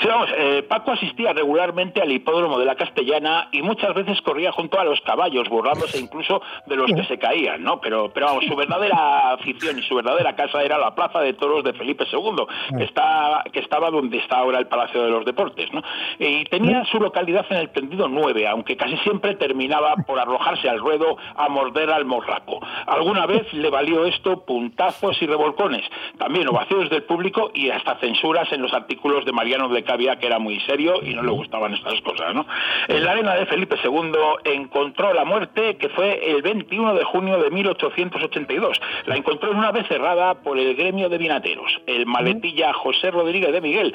Sí, 0.00 0.08
vamos, 0.08 0.28
eh, 0.36 0.62
Paco 0.68 0.92
asistía 0.92 1.32
regularmente 1.32 2.00
al 2.00 2.10
hipódromo 2.10 2.58
de 2.58 2.64
la 2.64 2.74
Castellana 2.74 3.48
y 3.52 3.62
muchas 3.62 3.94
veces 3.94 4.20
corría 4.22 4.52
junto 4.52 4.78
a 4.78 4.84
los 4.84 5.00
caballos, 5.02 5.48
burlándose 5.48 5.98
incluso 5.98 6.42
de 6.66 6.76
los 6.76 6.92
que 6.92 7.04
se 7.04 7.18
caían, 7.18 7.62
¿no? 7.62 7.80
Pero, 7.80 8.10
pero 8.12 8.26
vamos, 8.26 8.44
su 8.46 8.56
verdadera 8.56 9.32
afición 9.32 9.78
y 9.78 9.82
su 9.82 9.94
verdadera 9.94 10.34
casa 10.36 10.62
era 10.62 10.78
la 10.78 10.94
Plaza 10.94 11.20
de 11.20 11.34
Toros 11.34 11.64
de 11.64 11.72
Felipe 11.72 12.04
II, 12.10 12.44
que, 12.76 12.84
está, 12.84 13.44
que 13.52 13.60
estaba 13.60 13.90
donde 13.90 14.18
está 14.18 14.38
ahora 14.38 14.58
el 14.58 14.66
Palacio 14.66 15.02
de 15.02 15.10
los 15.10 15.24
Deportes, 15.24 15.72
¿no? 15.72 15.82
Y 16.18 16.44
tenía 16.44 16.84
su 16.86 16.98
localidad 16.98 17.46
en 17.50 17.58
el 17.58 17.70
tendido 17.70 18.08
9, 18.08 18.46
aunque 18.48 18.76
casi 18.76 18.96
siempre 18.98 19.34
terminaba 19.36 19.94
por 20.06 20.18
arrojarse 20.18 20.68
al 20.68 20.78
ruedo 20.78 21.16
a 21.36 21.48
morder 21.48 21.90
al 21.90 22.04
morraco. 22.04 22.60
Alguna 22.86 23.26
vez 23.26 23.52
le 23.52 23.70
valió 23.70 24.04
esto 24.04 24.44
puntazos 24.44 25.20
y 25.22 25.26
revolcones, 25.26 25.82
también 26.18 26.48
ovaciones 26.48 26.90
del 26.90 27.04
público 27.04 27.50
y 27.54 27.70
hasta 27.70 27.96
censuras 27.96 28.52
en 28.52 28.62
los 28.62 28.72
artículos 28.72 29.24
de 29.24 29.32
Mariano 29.32 29.68
de 29.72 29.82
Cavia, 29.84 30.16
que 30.16 30.26
era 30.26 30.38
muy 30.38 30.58
serio 30.60 30.94
y 31.02 31.14
no 31.14 31.22
le 31.22 31.30
gustaban 31.30 31.74
estas 31.74 32.00
cosas, 32.02 32.34
¿no? 32.34 32.46
En 32.88 33.04
la 33.04 33.12
arena 33.12 33.34
de 33.34 33.46
Felipe 33.46 33.76
II 33.82 34.12
encontró 34.44 35.12
la 35.14 35.24
muerte, 35.24 35.76
que 35.76 35.88
fue 35.90 36.30
el 36.30 36.42
21 36.42 36.94
de 36.94 37.04
junio 37.04 37.38
de 37.38 37.50
1882. 37.50 38.80
La 39.06 39.16
encontró 39.16 39.50
en 39.52 39.58
una 39.58 39.72
vez 39.72 39.86
cerrada 39.88 40.34
por 40.34 40.58
el 40.58 40.74
gremio 40.74 41.08
de 41.08 41.18
vinateros. 41.18 41.80
El 41.86 42.06
maletilla 42.06 42.72
José 42.72 43.10
Rodríguez 43.10 43.52
de 43.52 43.60
Miguel, 43.60 43.94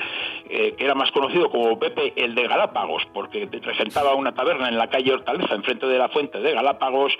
eh, 0.49 0.73
que 0.77 0.83
era 0.85 0.95
más 0.95 1.11
conocido 1.11 1.49
como 1.49 1.77
Pepe 1.79 2.13
el 2.15 2.35
de 2.35 2.47
Galápagos, 2.47 3.03
porque 3.13 3.47
regentaba 3.63 4.13
una 4.15 4.33
taberna 4.33 4.67
en 4.69 4.77
la 4.77 4.87
calle 4.89 5.13
Hortaleza, 5.13 5.55
enfrente 5.55 5.87
de 5.87 5.97
la 5.97 6.09
fuente 6.09 6.39
de 6.39 6.53
Galápagos, 6.53 7.13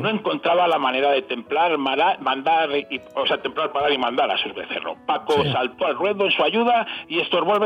no 0.00 0.08
encontraba 0.08 0.66
la 0.68 0.78
manera 0.78 1.10
de 1.10 1.22
templar, 1.22 1.76
mara- 1.78 2.16
mandar, 2.20 2.70
y- 2.90 3.00
o 3.14 3.26
sea, 3.26 3.38
templar, 3.40 3.72
parar 3.72 3.92
y 3.92 3.98
mandar 3.98 4.30
a 4.30 4.36
sus 4.38 4.54
becerros. 4.54 4.96
Paco 5.06 5.42
saltó 5.52 5.86
al 5.86 5.94
ruedo 5.96 6.24
en 6.26 6.30
su 6.32 6.42
ayuda 6.42 6.86
y 7.08 7.18
estorbó 7.20 7.54
al 7.54 7.60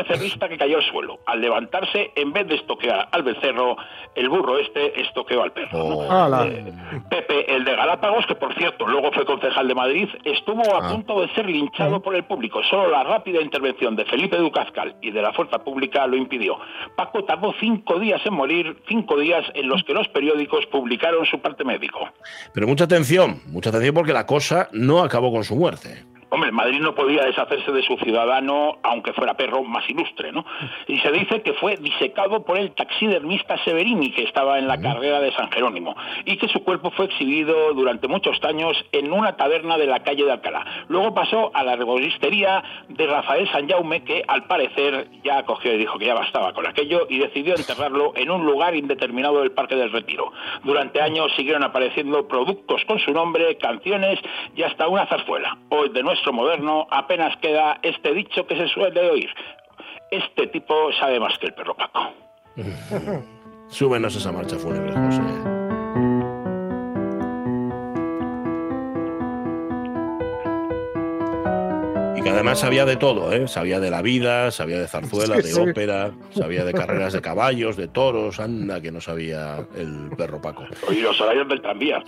que 0.48 0.58
cayó 0.58 0.78
al 0.78 0.84
suelo. 0.84 1.20
Al 1.26 1.40
levantarse, 1.40 2.12
en 2.16 2.32
vez 2.32 2.46
de 2.48 2.56
estoquear 2.56 3.08
al 3.12 3.22
becerro, 3.22 3.76
el 4.14 4.28
burro 4.28 4.58
este 4.58 5.00
estoqueó 5.00 5.42
al 5.42 5.52
perro. 5.52 5.78
¿no? 5.78 6.02
¡Hala! 6.10 6.46
Pepe, 7.08 7.54
el 7.54 7.64
de 7.64 7.76
Galápagos, 7.76 8.26
que 8.26 8.34
por 8.34 8.54
cierto 8.54 8.86
luego 8.86 9.12
fue 9.12 9.24
concejal 9.24 9.68
de 9.68 9.74
Madrid, 9.74 10.08
estuvo 10.24 10.74
a 10.74 10.88
punto 10.88 11.20
de 11.20 11.32
ser 11.34 11.46
linchado 11.46 12.00
por 12.00 12.14
el 12.14 12.24
público. 12.24 12.62
Solo 12.70 12.90
la 12.90 13.04
rápida 13.04 13.40
intervención 13.40 13.96
de 13.96 14.04
Felipe 14.04 14.36
Ducazcal 14.36 14.96
y 15.00 15.10
de 15.10 15.22
la 15.22 15.32
fuerza 15.32 15.58
pública 15.58 16.06
lo 16.06 16.16
impidió. 16.16 16.58
Paco 16.96 17.24
tardó 17.24 17.54
cinco 17.60 17.98
días 17.98 18.20
en 18.24 18.34
morir, 18.34 18.82
cinco 18.88 19.18
días 19.18 19.44
en 19.54 19.68
los 19.68 19.82
que 19.84 19.94
los 19.94 20.08
periódicos 20.08 20.66
publicaron 20.66 21.24
su 21.26 21.40
parte 21.40 21.64
médico. 21.64 22.08
Pero 22.52 22.66
mucha 22.66 22.84
atención, 22.84 23.40
mucha 23.46 23.70
atención 23.70 23.94
porque 23.94 24.12
la 24.12 24.26
cosa 24.26 24.68
no 24.72 25.00
acabó 25.00 25.32
con 25.32 25.44
su 25.44 25.56
muerte. 25.56 26.04
Hombre, 26.34 26.50
Madrid 26.50 26.80
no 26.80 26.96
podía 26.96 27.22
deshacerse 27.26 27.70
de 27.70 27.84
su 27.84 27.96
ciudadano, 27.98 28.78
aunque 28.82 29.12
fuera 29.12 29.34
perro 29.34 29.62
más 29.62 29.88
ilustre, 29.88 30.32
¿no? 30.32 30.44
Y 30.88 30.98
se 30.98 31.12
dice 31.12 31.42
que 31.42 31.52
fue 31.52 31.76
disecado 31.76 32.44
por 32.44 32.58
el 32.58 32.72
taxidermista 32.72 33.56
Severini, 33.58 34.10
que 34.10 34.24
estaba 34.24 34.58
en 34.58 34.66
la 34.66 34.80
carrera 34.80 35.20
de 35.20 35.30
San 35.30 35.48
Jerónimo, 35.52 35.94
y 36.24 36.36
que 36.36 36.48
su 36.48 36.64
cuerpo 36.64 36.90
fue 36.90 37.04
exhibido 37.04 37.72
durante 37.74 38.08
muchos 38.08 38.42
años 38.42 38.76
en 38.90 39.12
una 39.12 39.36
taberna 39.36 39.78
de 39.78 39.86
la 39.86 40.02
calle 40.02 40.24
de 40.24 40.32
Alcalá. 40.32 40.64
Luego 40.88 41.14
pasó 41.14 41.52
a 41.54 41.62
la 41.62 41.76
regoristería 41.76 42.64
de 42.88 43.06
Rafael 43.06 43.48
San 43.52 43.68
Jaume, 43.68 44.02
que 44.02 44.24
al 44.26 44.48
parecer 44.48 45.10
ya 45.22 45.44
cogió 45.44 45.72
y 45.72 45.78
dijo 45.78 46.00
que 46.00 46.06
ya 46.06 46.14
bastaba 46.14 46.52
con 46.52 46.66
aquello, 46.66 47.06
y 47.08 47.18
decidió 47.18 47.54
enterrarlo 47.54 48.12
en 48.16 48.32
un 48.32 48.44
lugar 48.44 48.74
indeterminado 48.74 49.38
del 49.38 49.52
Parque 49.52 49.76
del 49.76 49.92
Retiro. 49.92 50.32
Durante 50.64 51.00
años 51.00 51.30
siguieron 51.36 51.62
apareciendo 51.62 52.26
productos 52.26 52.84
con 52.86 52.98
su 52.98 53.12
nombre, 53.12 53.56
canciones 53.56 54.18
y 54.56 54.64
hasta 54.64 54.88
una 54.88 55.06
zarzuela. 55.06 55.58
Hoy 55.68 55.90
de 55.90 56.02
nuestro 56.02 56.23
moderno 56.32 56.86
apenas 56.90 57.36
queda 57.38 57.78
este 57.82 58.12
dicho 58.12 58.46
que 58.46 58.56
se 58.56 58.68
suele 58.68 59.10
oír. 59.10 59.30
Este 60.10 60.46
tipo 60.48 60.92
sabe 60.92 61.18
más 61.20 61.36
que 61.38 61.46
el 61.46 61.54
perro 61.54 61.74
Paco. 61.74 62.12
Súbenos 63.68 64.14
esa 64.14 64.30
marcha 64.30 64.56
fúnebre, 64.56 64.92
José. 64.92 65.54
que 72.24 72.30
además 72.30 72.58
sabía 72.58 72.86
de 72.86 72.96
todo, 72.96 73.32
¿eh? 73.32 73.46
Sabía 73.46 73.78
de 73.78 73.90
la 73.90 74.00
vida, 74.00 74.50
sabía 74.50 74.78
de 74.78 74.88
zarzuela, 74.88 75.36
Sí, 75.42 75.42
de 75.42 75.48
sí. 75.48 75.60
ópera, 75.60 76.10
sabía 76.30 76.64
de 76.64 76.72
carreras 76.72 77.12
de 77.12 77.20
caballos, 77.20 77.76
de 77.76 77.86
toros, 77.86 78.40
anda 78.40 78.80
que 78.80 78.90
no 78.90 79.00
sabía 79.00 79.58
el 79.76 80.10
perro 80.16 80.40
Paco. 80.40 80.64
Y 80.90 81.00
los 81.02 81.20
horarios 81.20 81.46
del 81.48 81.60
tranvía. 81.60 82.02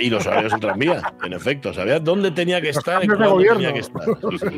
Y 0.00 0.08
los 0.10 0.26
horarios 0.26 0.52
del 0.52 0.60
tranvía, 0.60 1.12
en 1.22 1.32
efecto, 1.32 1.72
sabía 1.74 1.98
dónde 2.00 2.30
tenía 2.30 2.60
que 2.60 2.68
Los 2.68 2.78
estar 2.78 3.02
y 3.04 3.06
cuándo 3.08 3.30
gobierno. 3.32 3.58
tenía 3.58 3.72
que 3.72 3.80
estar. 3.80 4.02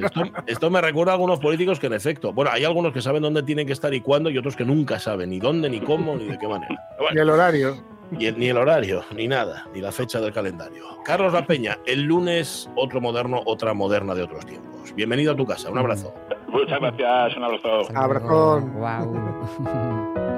Esto, 0.04 0.22
esto 0.46 0.70
me 0.70 0.80
recuerda 0.80 1.12
a 1.12 1.14
algunos 1.14 1.38
políticos 1.40 1.78
que, 1.80 1.86
en 1.86 1.94
efecto, 1.94 2.32
bueno, 2.32 2.50
hay 2.52 2.64
algunos 2.64 2.92
que 2.92 3.00
saben 3.00 3.22
dónde 3.22 3.42
tienen 3.42 3.66
que 3.66 3.72
estar 3.72 3.92
y 3.94 4.00
cuándo, 4.00 4.30
y 4.30 4.38
otros 4.38 4.56
que 4.56 4.64
nunca 4.64 4.98
saben 4.98 5.30
ni 5.30 5.38
dónde, 5.40 5.70
ni 5.70 5.80
cómo, 5.80 6.14
ni 6.16 6.26
de 6.26 6.38
qué 6.38 6.46
manera. 6.48 6.74
Pero 6.90 7.00
Y 7.00 7.04
bueno, 7.06 7.22
el 7.22 7.30
horario. 7.30 7.76
y 8.18 8.26
el- 8.26 8.38
ni 8.38 8.48
el 8.48 8.56
horario, 8.56 9.02
ni 9.16 9.26
nada, 9.28 9.66
ni 9.74 9.80
la 9.80 9.90
fecha 9.92 10.20
del 10.20 10.32
calendario. 10.32 10.84
Carlos 11.04 11.32
La 11.32 11.46
Peña, 11.46 11.78
el 11.86 12.02
lunes, 12.02 12.68
otro 12.76 13.00
moderno, 13.00 13.40
otra 13.46 13.72
moderna 13.74 14.14
de 14.14 14.22
otros 14.24 14.44
tiempos. 14.44 14.94
Bienvenido 14.94 15.32
a 15.32 15.36
tu 15.36 15.46
casa, 15.46 15.70
un 15.70 15.78
abrazo. 15.78 16.12
Muchas 16.48 16.78
gracias, 16.80 17.36
un 17.38 17.44
abrazo. 17.44 17.88
Abrazón. 17.94 18.74
Wow. 18.74 20.31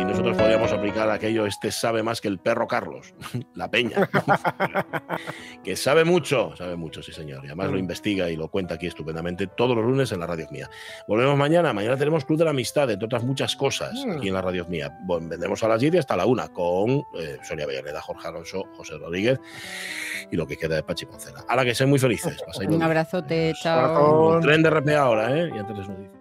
Y 0.00 0.04
nosotros 0.04 0.34
podríamos 0.34 0.72
aplicar 0.72 1.10
aquello, 1.10 1.44
este 1.44 1.70
sabe 1.70 2.02
más 2.02 2.22
que 2.22 2.28
el 2.28 2.38
perro 2.38 2.66
Carlos, 2.66 3.12
la 3.54 3.70
peña. 3.70 4.08
que 5.64 5.76
sabe 5.76 6.04
mucho, 6.04 6.56
sabe 6.56 6.74
mucho, 6.76 7.02
sí 7.02 7.12
señor. 7.12 7.44
Y 7.44 7.48
además 7.48 7.70
lo 7.70 7.76
investiga 7.76 8.30
y 8.30 8.36
lo 8.36 8.48
cuenta 8.48 8.76
aquí 8.76 8.86
estupendamente 8.86 9.46
todos 9.46 9.76
los 9.76 9.84
lunes 9.84 10.10
en 10.12 10.20
la 10.20 10.26
radio 10.26 10.46
mía. 10.50 10.70
Volvemos 11.06 11.36
mañana, 11.36 11.74
mañana 11.74 11.98
tenemos 11.98 12.24
Club 12.24 12.38
de 12.38 12.44
la 12.44 12.50
Amistad, 12.50 12.90
entre 12.90 13.04
otras 13.04 13.24
muchas 13.24 13.54
cosas, 13.56 13.92
aquí 14.16 14.28
en 14.28 14.34
la 14.34 14.40
radio 14.40 14.64
mía. 14.66 14.90
Bueno, 15.02 15.28
vendremos 15.28 15.62
a 15.62 15.68
las 15.68 15.80
10 15.80 15.94
y 15.94 15.98
hasta 15.98 16.16
la 16.16 16.24
1 16.24 16.50
con 16.54 16.90
eh, 17.18 17.36
Sonia 17.42 17.66
Villaneda, 17.66 18.00
Jorge 18.00 18.26
Alonso, 18.26 18.64
José 18.78 18.96
Rodríguez 18.96 19.38
y 20.30 20.36
lo 20.36 20.46
que 20.46 20.56
queda 20.56 20.76
de 20.76 20.82
Pachi 20.82 21.04
Poncela. 21.04 21.44
A 21.46 21.56
la 21.56 21.64
que 21.64 21.74
sean 21.74 21.90
muy 21.90 21.98
felices. 21.98 22.38
Un 22.66 22.82
abrazote, 22.82 23.52
chao. 23.60 23.78
Abrazón. 23.80 24.40
Tren 24.40 24.62
de 24.62 24.70
RPA 24.70 24.98
ahora, 24.98 25.36
¿eh? 25.38 25.50
Y 25.54 25.58
antes 25.58 25.76
les 25.76 25.88
noticias. 25.88 26.19